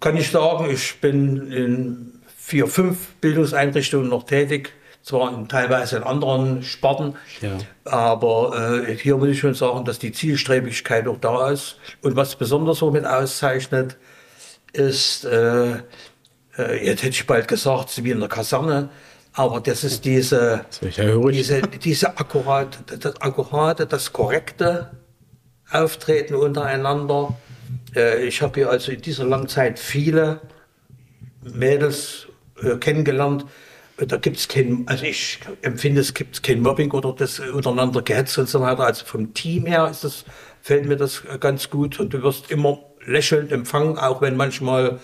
Kann 0.00 0.16
ich 0.16 0.30
sagen, 0.30 0.70
ich 0.70 1.00
bin 1.00 1.50
in 1.50 2.22
vier, 2.36 2.66
fünf 2.66 3.14
Bildungseinrichtungen 3.20 4.08
noch 4.08 4.24
tätig, 4.24 4.72
zwar 5.02 5.34
in, 5.34 5.48
teilweise 5.48 5.98
in 5.98 6.02
anderen 6.02 6.62
Sparten, 6.62 7.14
ja. 7.42 7.58
aber 7.84 8.84
äh, 8.86 8.96
hier 8.96 9.16
muss 9.16 9.28
ich 9.28 9.38
schon 9.38 9.54
sagen, 9.54 9.84
dass 9.84 9.98
die 9.98 10.12
Zielstrebigkeit 10.12 11.06
auch 11.08 11.18
da 11.18 11.50
ist. 11.50 11.76
Und 12.02 12.16
was 12.16 12.36
besonders 12.36 12.78
so 12.78 12.90
mit 12.90 13.04
auszeichnet, 13.04 13.96
ist, 14.72 15.24
äh, 15.24 15.76
äh, 16.58 16.84
jetzt 16.84 17.02
hätte 17.02 17.10
ich 17.14 17.26
bald 17.26 17.48
gesagt, 17.48 18.02
wie 18.04 18.10
in 18.10 18.20
der 18.20 18.28
Kaserne, 18.28 18.90
aber 19.32 19.60
das 19.60 19.82
ist 19.82 20.04
diese, 20.04 20.64
diese, 20.80 21.62
diese 21.62 22.16
akkurat, 22.16 22.78
das 23.00 23.20
akkurate, 23.20 23.86
das 23.86 24.12
korrekte 24.12 24.92
Auftreten 25.70 26.36
untereinander. 26.36 27.36
Äh, 27.96 28.26
ich 28.26 28.42
habe 28.42 28.60
hier 28.60 28.70
also 28.70 28.92
in 28.92 29.00
dieser 29.00 29.24
langen 29.24 29.48
Zeit 29.48 29.80
viele 29.80 30.40
Mädels 31.42 32.28
äh, 32.62 32.76
kennengelernt. 32.76 33.44
Da 33.96 34.16
gibt 34.16 34.36
es 34.36 34.48
kein, 34.48 34.84
also 34.86 35.04
ich 35.04 35.40
empfinde, 35.62 36.00
es 36.00 36.14
gibt 36.14 36.42
kein 36.42 36.60
Mobbing 36.60 36.92
oder 36.92 37.12
das 37.12 37.40
untereinander 37.40 38.02
gehetzt 38.02 38.38
und 38.38 38.48
so 38.48 38.60
weiter. 38.60 38.84
Also 38.84 39.04
vom 39.04 39.34
Team 39.34 39.66
her 39.66 39.88
ist 39.88 40.04
das, 40.04 40.24
fällt 40.62 40.86
mir 40.86 40.96
das 40.96 41.22
ganz 41.40 41.70
gut 41.70 41.98
und 41.98 42.12
du 42.12 42.22
wirst 42.22 42.50
immer 42.50 42.78
lächelnd 43.04 43.52
empfangen, 43.52 43.98
auch 43.98 44.20
wenn 44.20 44.36
manchmal 44.36 45.00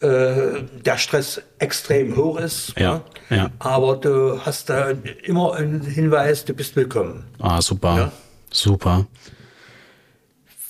äh, 0.00 0.62
der 0.84 0.98
Stress 0.98 1.40
extrem 1.58 2.16
hoch 2.16 2.38
ist. 2.38 2.74
Ja, 2.78 3.02
ja. 3.30 3.50
Aber 3.58 3.96
du 3.96 4.40
hast 4.44 4.68
da 4.68 4.92
immer 5.22 5.54
einen 5.54 5.80
Hinweis, 5.82 6.44
du 6.44 6.54
bist 6.54 6.76
willkommen. 6.76 7.24
Ah, 7.38 7.60
super. 7.60 7.96
Ja? 7.96 8.12
Super. 8.50 9.06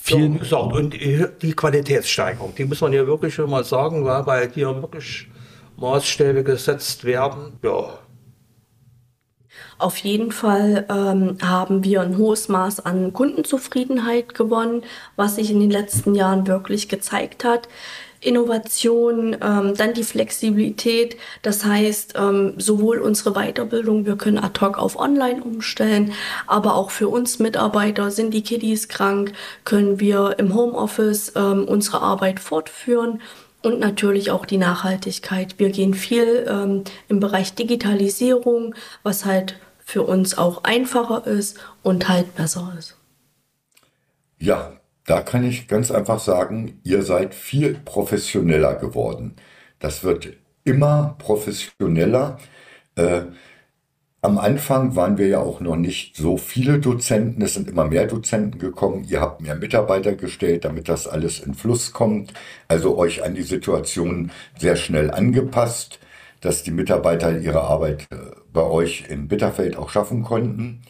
Vielen 0.01 0.33
so, 0.33 0.39
gesagt, 0.39 0.73
und 0.73 0.93
die 1.41 1.53
Qualitätssteigerung, 1.53 2.55
die 2.55 2.63
muss 2.63 2.79
man 2.79 2.93
ja 2.93 3.05
wirklich 3.05 3.33
schon 3.33 3.49
mal 3.49 3.65
sagen, 3.65 4.05
weil 4.05 4.49
hier 4.51 4.73
wirklich 4.81 5.27
Maßstäbe 5.75 6.43
gesetzt 6.43 7.03
werden. 7.03 7.59
Ja, 7.61 7.99
auf 9.79 9.97
jeden 9.97 10.31
Fall 10.31 10.85
ähm, 10.89 11.37
haben 11.41 11.83
wir 11.83 12.01
ein 12.01 12.17
hohes 12.17 12.49
Maß 12.49 12.79
an 12.85 13.13
Kundenzufriedenheit 13.13 14.33
gewonnen, 14.33 14.83
was 15.15 15.35
sich 15.35 15.51
in 15.51 15.59
den 15.59 15.69
letzten 15.69 16.15
Jahren 16.15 16.47
wirklich 16.47 16.89
gezeigt 16.89 17.43
hat. 17.43 17.69
Innovation, 18.21 19.35
ähm, 19.41 19.73
dann 19.75 19.93
die 19.93 20.03
Flexibilität. 20.03 21.17
Das 21.41 21.65
heißt, 21.65 22.13
ähm, 22.17 22.53
sowohl 22.57 22.99
unsere 22.99 23.33
Weiterbildung, 23.33 24.05
wir 24.05 24.15
können 24.15 24.37
ad 24.37 24.59
hoc 24.59 24.77
auf 24.77 24.97
Online 24.97 25.43
umstellen, 25.43 26.13
aber 26.45 26.75
auch 26.75 26.91
für 26.91 27.07
uns 27.09 27.39
Mitarbeiter, 27.39 28.11
sind 28.11 28.33
die 28.33 28.43
Kiddies 28.43 28.87
krank, 28.87 29.33
können 29.63 29.99
wir 29.99 30.35
im 30.39 30.53
Homeoffice 30.53 31.33
ähm, 31.35 31.65
unsere 31.65 32.01
Arbeit 32.01 32.39
fortführen. 32.39 33.21
Und 33.63 33.79
natürlich 33.79 34.29
auch 34.31 34.45
die 34.45 34.59
Nachhaltigkeit. 34.59 35.55
Wir 35.57 35.71
gehen 35.71 35.93
viel 35.93 36.45
ähm, 36.47 36.83
im 37.09 37.19
Bereich 37.19 37.55
Digitalisierung, 37.55 38.75
was 39.03 39.25
halt 39.25 39.57
für 39.83 40.03
uns 40.03 40.37
auch 40.37 40.63
einfacher 40.63 41.25
ist 41.25 41.57
und 41.81 42.07
halt 42.07 42.35
besser 42.35 42.73
ist. 42.77 42.95
Ja, 44.37 44.73
da 45.07 45.21
kann 45.21 45.43
ich 45.45 45.67
ganz 45.67 45.91
einfach 45.91 46.19
sagen, 46.19 46.79
ihr 46.83 47.03
seid 47.03 47.33
viel 47.35 47.75
professioneller 47.85 48.75
geworden. 48.75 49.35
Das 49.79 50.03
wird 50.03 50.29
immer 50.65 51.15
professioneller. 51.19 52.39
Äh, 52.95 53.23
Am 54.21 54.37
Anfang 54.39 54.95
waren 54.95 55.17
wir 55.17 55.27
ja 55.27 55.39
auch 55.39 55.61
noch 55.61 55.75
nicht 55.75 56.15
so 56.17 56.37
viele 56.37 56.79
Dozenten. 56.79 57.41
Es 57.43 57.53
sind 57.53 57.69
immer 57.69 57.85
mehr 57.85 58.07
Dozenten 58.07 58.59
gekommen. 58.59 59.05
Ihr 59.07 59.21
habt 59.21 59.41
mehr 59.41 59.55
Mitarbeiter 59.55 60.15
gestellt, 60.15 60.65
damit 60.65 60.89
das 60.89 61.07
alles 61.07 61.39
in 61.39 61.53
Fluss 61.53 61.93
kommt. 61.93 62.33
Also 62.67 62.97
euch 62.97 63.23
an 63.23 63.35
die 63.35 63.43
Situation 63.43 64.31
sehr 64.57 64.75
schnell 64.75 65.11
angepasst, 65.11 65.99
dass 66.41 66.63
die 66.63 66.71
Mitarbeiter 66.71 67.37
ihre 67.39 67.61
Arbeit 67.61 68.07
äh, 68.11 68.17
bei 68.51 68.63
euch 68.63 69.05
in 69.09 69.27
Bitterfeld 69.27 69.77
auch 69.77 69.89
schaffen 69.89 70.23
konnten. 70.23 70.81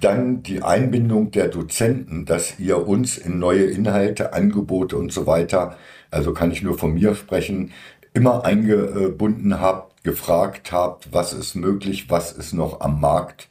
Dann 0.00 0.42
die 0.42 0.62
Einbindung 0.62 1.30
der 1.30 1.48
Dozenten, 1.48 2.24
dass 2.24 2.58
ihr 2.58 2.86
uns 2.86 3.18
in 3.18 3.38
neue 3.38 3.64
Inhalte, 3.64 4.32
Angebote 4.32 4.96
und 4.96 5.12
so 5.12 5.26
weiter, 5.26 5.76
also 6.10 6.32
kann 6.32 6.50
ich 6.50 6.62
nur 6.62 6.78
von 6.78 6.94
mir 6.94 7.14
sprechen, 7.14 7.72
immer 8.12 8.44
eingebunden 8.44 9.60
habt 9.60 9.94
gefragt 10.04 10.70
habt, 10.70 11.12
was 11.12 11.32
ist 11.32 11.56
möglich, 11.56 12.10
was 12.10 12.30
ist 12.30 12.52
noch 12.52 12.80
am 12.80 13.00
Markt 13.00 13.48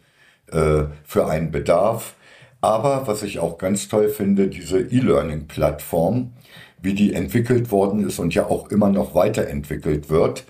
äh, 0.51 0.83
für 1.03 1.27
einen 1.27 1.51
Bedarf. 1.51 2.15
Aber 2.61 3.07
was 3.07 3.23
ich 3.23 3.39
auch 3.39 3.57
ganz 3.57 3.89
toll 3.89 4.07
finde, 4.07 4.47
diese 4.47 4.79
E-Learning-Plattform, 4.79 6.31
wie 6.81 6.93
die 6.93 7.13
entwickelt 7.13 7.71
worden 7.71 8.07
ist 8.07 8.19
und 8.19 8.33
ja 8.33 8.45
auch 8.45 8.69
immer 8.69 8.89
noch 8.89 9.15
weiterentwickelt 9.15 10.09
wird, 10.09 10.45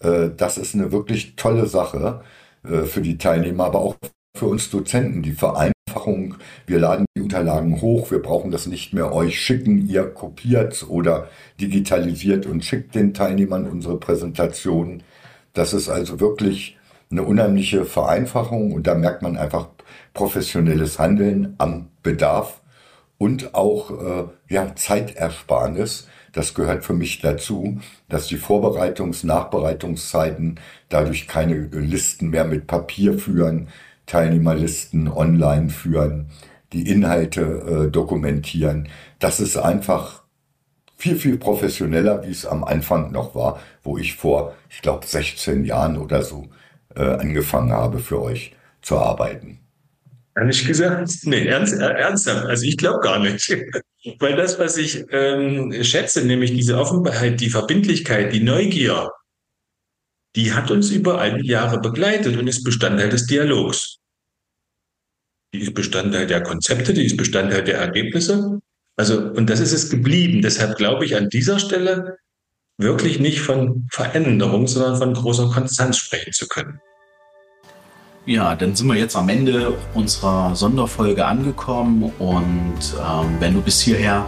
äh, 0.00 0.30
das 0.34 0.56
ist 0.56 0.74
eine 0.74 0.92
wirklich 0.92 1.36
tolle 1.36 1.66
Sache 1.66 2.22
äh, 2.64 2.82
für 2.84 3.02
die 3.02 3.18
Teilnehmer, 3.18 3.64
aber 3.64 3.80
auch 3.80 3.96
für 4.36 4.46
uns 4.46 4.70
Dozenten. 4.70 5.22
Die 5.22 5.32
Vereinfachung, 5.32 6.36
wir 6.66 6.78
laden 6.80 7.06
die 7.16 7.22
Unterlagen 7.22 7.80
hoch, 7.80 8.10
wir 8.10 8.20
brauchen 8.20 8.50
das 8.50 8.66
nicht 8.66 8.92
mehr 8.92 9.12
euch 9.12 9.40
schicken, 9.40 9.88
ihr 9.88 10.04
kopiert 10.06 10.84
oder 10.88 11.28
digitalisiert 11.60 12.46
und 12.46 12.64
schickt 12.64 12.94
den 12.94 13.14
Teilnehmern 13.14 13.66
unsere 13.66 13.98
Präsentation. 13.98 15.02
Das 15.52 15.72
ist 15.72 15.88
also 15.88 16.18
wirklich 16.18 16.76
eine 17.10 17.22
unheimliche 17.22 17.84
Vereinfachung 17.84 18.72
und 18.72 18.86
da 18.88 18.94
merkt 18.94 19.22
man 19.22 19.36
einfach 19.36 19.68
professionelles 20.14 20.98
Handeln 20.98 21.54
am 21.58 21.88
Bedarf 22.02 22.60
und 23.18 23.54
auch 23.54 23.90
äh, 23.90 24.24
ja, 24.52 24.74
Zeitersparnis. 24.74 26.08
Das 26.32 26.54
gehört 26.54 26.84
für 26.84 26.94
mich 26.94 27.20
dazu, 27.20 27.78
dass 28.08 28.26
die 28.26 28.38
Vorbereitungs-, 28.38 29.24
Nachbereitungszeiten 29.24 30.58
dadurch 30.88 31.28
keine 31.28 31.54
Listen 31.54 32.30
mehr 32.30 32.44
mit 32.44 32.66
Papier 32.66 33.16
führen, 33.16 33.68
Teilnehmerlisten 34.06 35.08
online 35.08 35.70
führen, 35.70 36.26
die 36.72 36.88
Inhalte 36.88 37.86
äh, 37.86 37.90
dokumentieren. 37.90 38.88
Das 39.18 39.40
ist 39.40 39.56
einfach 39.56 40.22
viel, 40.96 41.16
viel 41.16 41.38
professioneller, 41.38 42.22
wie 42.24 42.30
es 42.30 42.46
am 42.46 42.64
Anfang 42.64 43.12
noch 43.12 43.34
war, 43.34 43.60
wo 43.82 43.98
ich 43.98 44.14
vor, 44.14 44.54
ich 44.70 44.82
glaube, 44.82 45.06
16 45.06 45.64
Jahren 45.64 45.98
oder 45.98 46.22
so 46.22 46.48
äh, 46.96 47.02
angefangen 47.02 47.72
habe, 47.72 47.98
für 47.98 48.22
euch 48.22 48.54
zu 48.82 48.98
arbeiten. 48.98 49.60
Ehrlich 50.36 50.66
gesagt, 50.66 51.10
nee, 51.24 51.46
ernst, 51.46 51.80
äh, 51.80 51.84
ernsthaft. 51.84 52.46
Also 52.46 52.64
ich 52.64 52.76
glaube 52.76 53.00
gar 53.00 53.20
nicht. 53.20 53.48
Weil 54.18 54.36
das, 54.36 54.58
was 54.58 54.76
ich 54.76 55.04
ähm, 55.10 55.72
schätze, 55.82 56.26
nämlich 56.26 56.52
diese 56.52 56.78
Offenheit, 56.78 57.40
die 57.40 57.50
Verbindlichkeit, 57.50 58.32
die 58.32 58.42
Neugier, 58.42 59.10
die 60.36 60.52
hat 60.52 60.70
uns 60.70 60.90
über 60.90 61.20
all 61.20 61.40
die 61.40 61.48
Jahre 61.48 61.80
begleitet 61.80 62.36
und 62.36 62.48
ist 62.48 62.64
Bestandteil 62.64 63.08
des 63.08 63.26
Dialogs. 63.26 63.98
Die 65.52 65.60
ist 65.60 65.74
Bestandteil 65.74 66.26
der 66.26 66.42
Konzepte, 66.42 66.92
die 66.92 67.04
ist 67.04 67.16
Bestandteil 67.16 67.62
der 67.62 67.78
Ergebnisse 67.78 68.60
also, 68.96 69.18
und 69.18 69.50
das 69.50 69.60
ist 69.60 69.72
es 69.72 69.90
geblieben. 69.90 70.42
Deshalb 70.42 70.76
glaube 70.76 71.04
ich 71.04 71.16
an 71.16 71.28
dieser 71.28 71.58
Stelle 71.58 72.18
wirklich 72.78 73.18
nicht 73.18 73.40
von 73.40 73.86
Veränderung, 73.90 74.66
sondern 74.66 74.96
von 74.96 75.14
großer 75.14 75.50
Konstanz 75.50 75.98
sprechen 75.98 76.32
zu 76.32 76.46
können. 76.46 76.80
Ja, 78.26 78.54
dann 78.56 78.74
sind 78.74 78.86
wir 78.86 78.94
jetzt 78.94 79.16
am 79.16 79.28
Ende 79.28 79.76
unserer 79.92 80.56
Sonderfolge 80.56 81.26
angekommen 81.26 82.10
und 82.18 82.78
ähm, 82.98 83.36
wenn 83.38 83.52
du 83.52 83.60
bis 83.60 83.80
hierher 83.80 84.24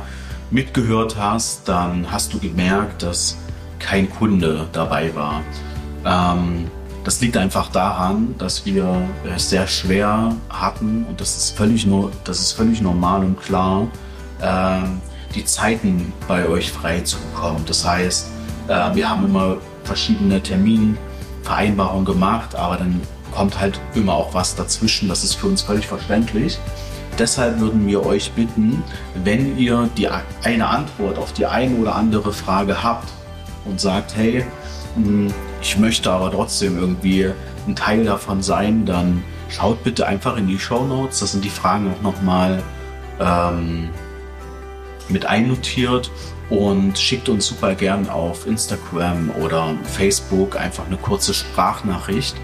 mitgehört 0.50 1.16
hast, 1.16 1.66
dann 1.66 2.10
hast 2.10 2.34
du 2.34 2.38
gemerkt, 2.38 3.02
dass 3.02 3.38
kein 3.78 4.10
Kunde 4.10 4.68
dabei 4.72 5.14
war. 5.14 5.42
Ähm, 6.06 6.70
das 7.04 7.20
liegt 7.20 7.36
einfach 7.36 7.70
daran, 7.70 8.34
dass 8.38 8.64
wir 8.64 9.08
es 9.34 9.50
sehr 9.50 9.66
schwer 9.66 10.34
hatten 10.48 11.06
und 11.08 11.20
das 11.20 11.36
ist 11.36 11.56
völlig, 11.56 11.86
nur, 11.86 12.10
das 12.24 12.40
ist 12.40 12.52
völlig 12.52 12.80
normal 12.80 13.24
und 13.24 13.40
klar, 13.40 13.86
ähm, 14.42 15.00
die 15.34 15.44
Zeiten 15.44 16.12
bei 16.26 16.48
euch 16.48 16.72
frei 16.72 17.00
zu 17.00 17.16
bekommen. 17.18 17.62
Das 17.66 17.86
heißt, 17.86 18.28
äh, 18.68 18.94
wir 18.94 19.08
haben 19.08 19.24
immer 19.24 19.58
verschiedene 19.84 20.42
Terminvereinbarungen 20.42 22.04
gemacht, 22.04 22.54
aber 22.54 22.76
dann 22.76 23.00
kommt 23.32 23.60
halt 23.60 23.78
immer 23.94 24.14
auch 24.14 24.34
was 24.34 24.56
dazwischen. 24.56 25.08
Das 25.08 25.22
ist 25.22 25.34
für 25.34 25.46
uns 25.46 25.62
völlig 25.62 25.86
verständlich. 25.86 26.58
Deshalb 27.18 27.60
würden 27.60 27.86
wir 27.86 28.04
euch 28.04 28.32
bitten, 28.32 28.82
wenn 29.22 29.56
ihr 29.56 29.88
die 29.96 30.08
eine 30.42 30.68
Antwort 30.68 31.18
auf 31.18 31.32
die 31.32 31.46
eine 31.46 31.76
oder 31.76 31.94
andere 31.94 32.32
Frage 32.32 32.82
habt 32.82 33.08
und 33.64 33.80
sagt, 33.80 34.16
hey, 34.16 34.44
hm, 34.96 35.32
ich 35.66 35.76
möchte 35.76 36.12
aber 36.12 36.30
trotzdem 36.30 36.78
irgendwie 36.78 37.28
ein 37.66 37.74
Teil 37.74 38.04
davon 38.04 38.40
sein, 38.40 38.86
dann 38.86 39.24
schaut 39.48 39.82
bitte 39.82 40.06
einfach 40.06 40.36
in 40.36 40.46
die 40.46 40.60
Show 40.60 40.84
Notes. 40.84 41.18
Das 41.18 41.32
sind 41.32 41.44
die 41.44 41.50
Fragen 41.50 41.92
auch 41.92 42.02
nochmal 42.02 42.62
ähm, 43.18 43.88
mit 45.08 45.26
einnotiert 45.26 46.08
und 46.50 46.96
schickt 46.96 47.28
uns 47.28 47.46
super 47.46 47.74
gern 47.74 48.08
auf 48.08 48.46
Instagram 48.46 49.30
oder 49.42 49.74
Facebook 49.82 50.56
einfach 50.56 50.86
eine 50.86 50.98
kurze 50.98 51.34
Sprachnachricht 51.34 52.36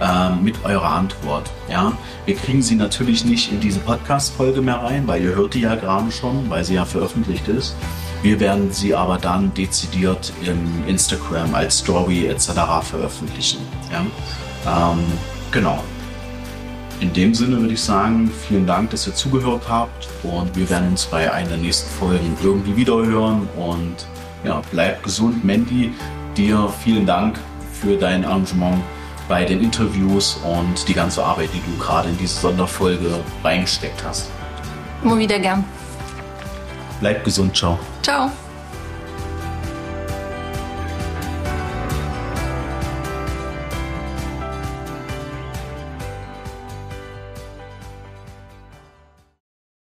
äh, 0.00 0.30
mit 0.36 0.64
eurer 0.64 0.92
Antwort. 0.92 1.50
Ja, 1.68 1.92
wir 2.24 2.36
kriegen 2.36 2.62
sie 2.62 2.76
natürlich 2.76 3.26
nicht 3.26 3.52
in 3.52 3.60
diese 3.60 3.80
Podcast-Folge 3.80 4.62
mehr 4.62 4.82
rein, 4.82 5.06
weil 5.06 5.22
ihr 5.22 5.34
hört 5.34 5.52
die 5.52 5.60
ja 5.60 5.74
gerade 5.74 6.10
schon, 6.10 6.48
weil 6.48 6.64
sie 6.64 6.74
ja 6.74 6.86
veröffentlicht 6.86 7.48
ist. 7.48 7.76
Wir 8.22 8.38
werden 8.38 8.70
sie 8.70 8.94
aber 8.94 9.18
dann 9.18 9.52
dezidiert 9.52 10.32
im 10.44 10.86
Instagram 10.86 11.54
als 11.54 11.78
Story 11.78 12.26
etc. 12.26 12.50
veröffentlichen. 12.82 13.60
Ja? 13.90 14.92
Ähm, 14.92 15.00
genau. 15.50 15.82
In 17.00 17.12
dem 17.12 17.34
Sinne 17.34 17.60
würde 17.60 17.74
ich 17.74 17.82
sagen, 17.82 18.30
vielen 18.46 18.64
Dank, 18.64 18.90
dass 18.90 19.08
ihr 19.08 19.14
zugehört 19.14 19.64
habt 19.68 20.08
und 20.22 20.54
wir 20.54 20.70
werden 20.70 20.90
uns 20.90 21.04
bei 21.06 21.32
einer 21.32 21.48
der 21.48 21.58
nächsten 21.58 21.90
Folgen 21.98 22.36
irgendwie 22.44 22.76
wiederhören 22.76 23.48
und 23.56 24.06
ja, 24.44 24.62
bleibt 24.70 25.02
gesund. 25.02 25.44
Mandy, 25.44 25.92
dir 26.36 26.72
vielen 26.84 27.04
Dank 27.04 27.40
für 27.72 27.96
dein 27.96 28.22
Engagement 28.22 28.80
bei 29.28 29.44
den 29.44 29.60
Interviews 29.60 30.38
und 30.44 30.86
die 30.86 30.94
ganze 30.94 31.24
Arbeit, 31.24 31.48
die 31.52 31.60
du 31.72 31.76
gerade 31.82 32.08
in 32.08 32.18
diese 32.18 32.38
Sonderfolge 32.38 33.18
reingesteckt 33.42 34.04
hast. 34.04 34.30
Immer 35.02 35.18
wieder 35.18 35.40
gern. 35.40 35.64
Bleibt 37.02 37.24
gesund, 37.24 37.52
ciao. 37.52 37.80
Ciao. 38.00 38.30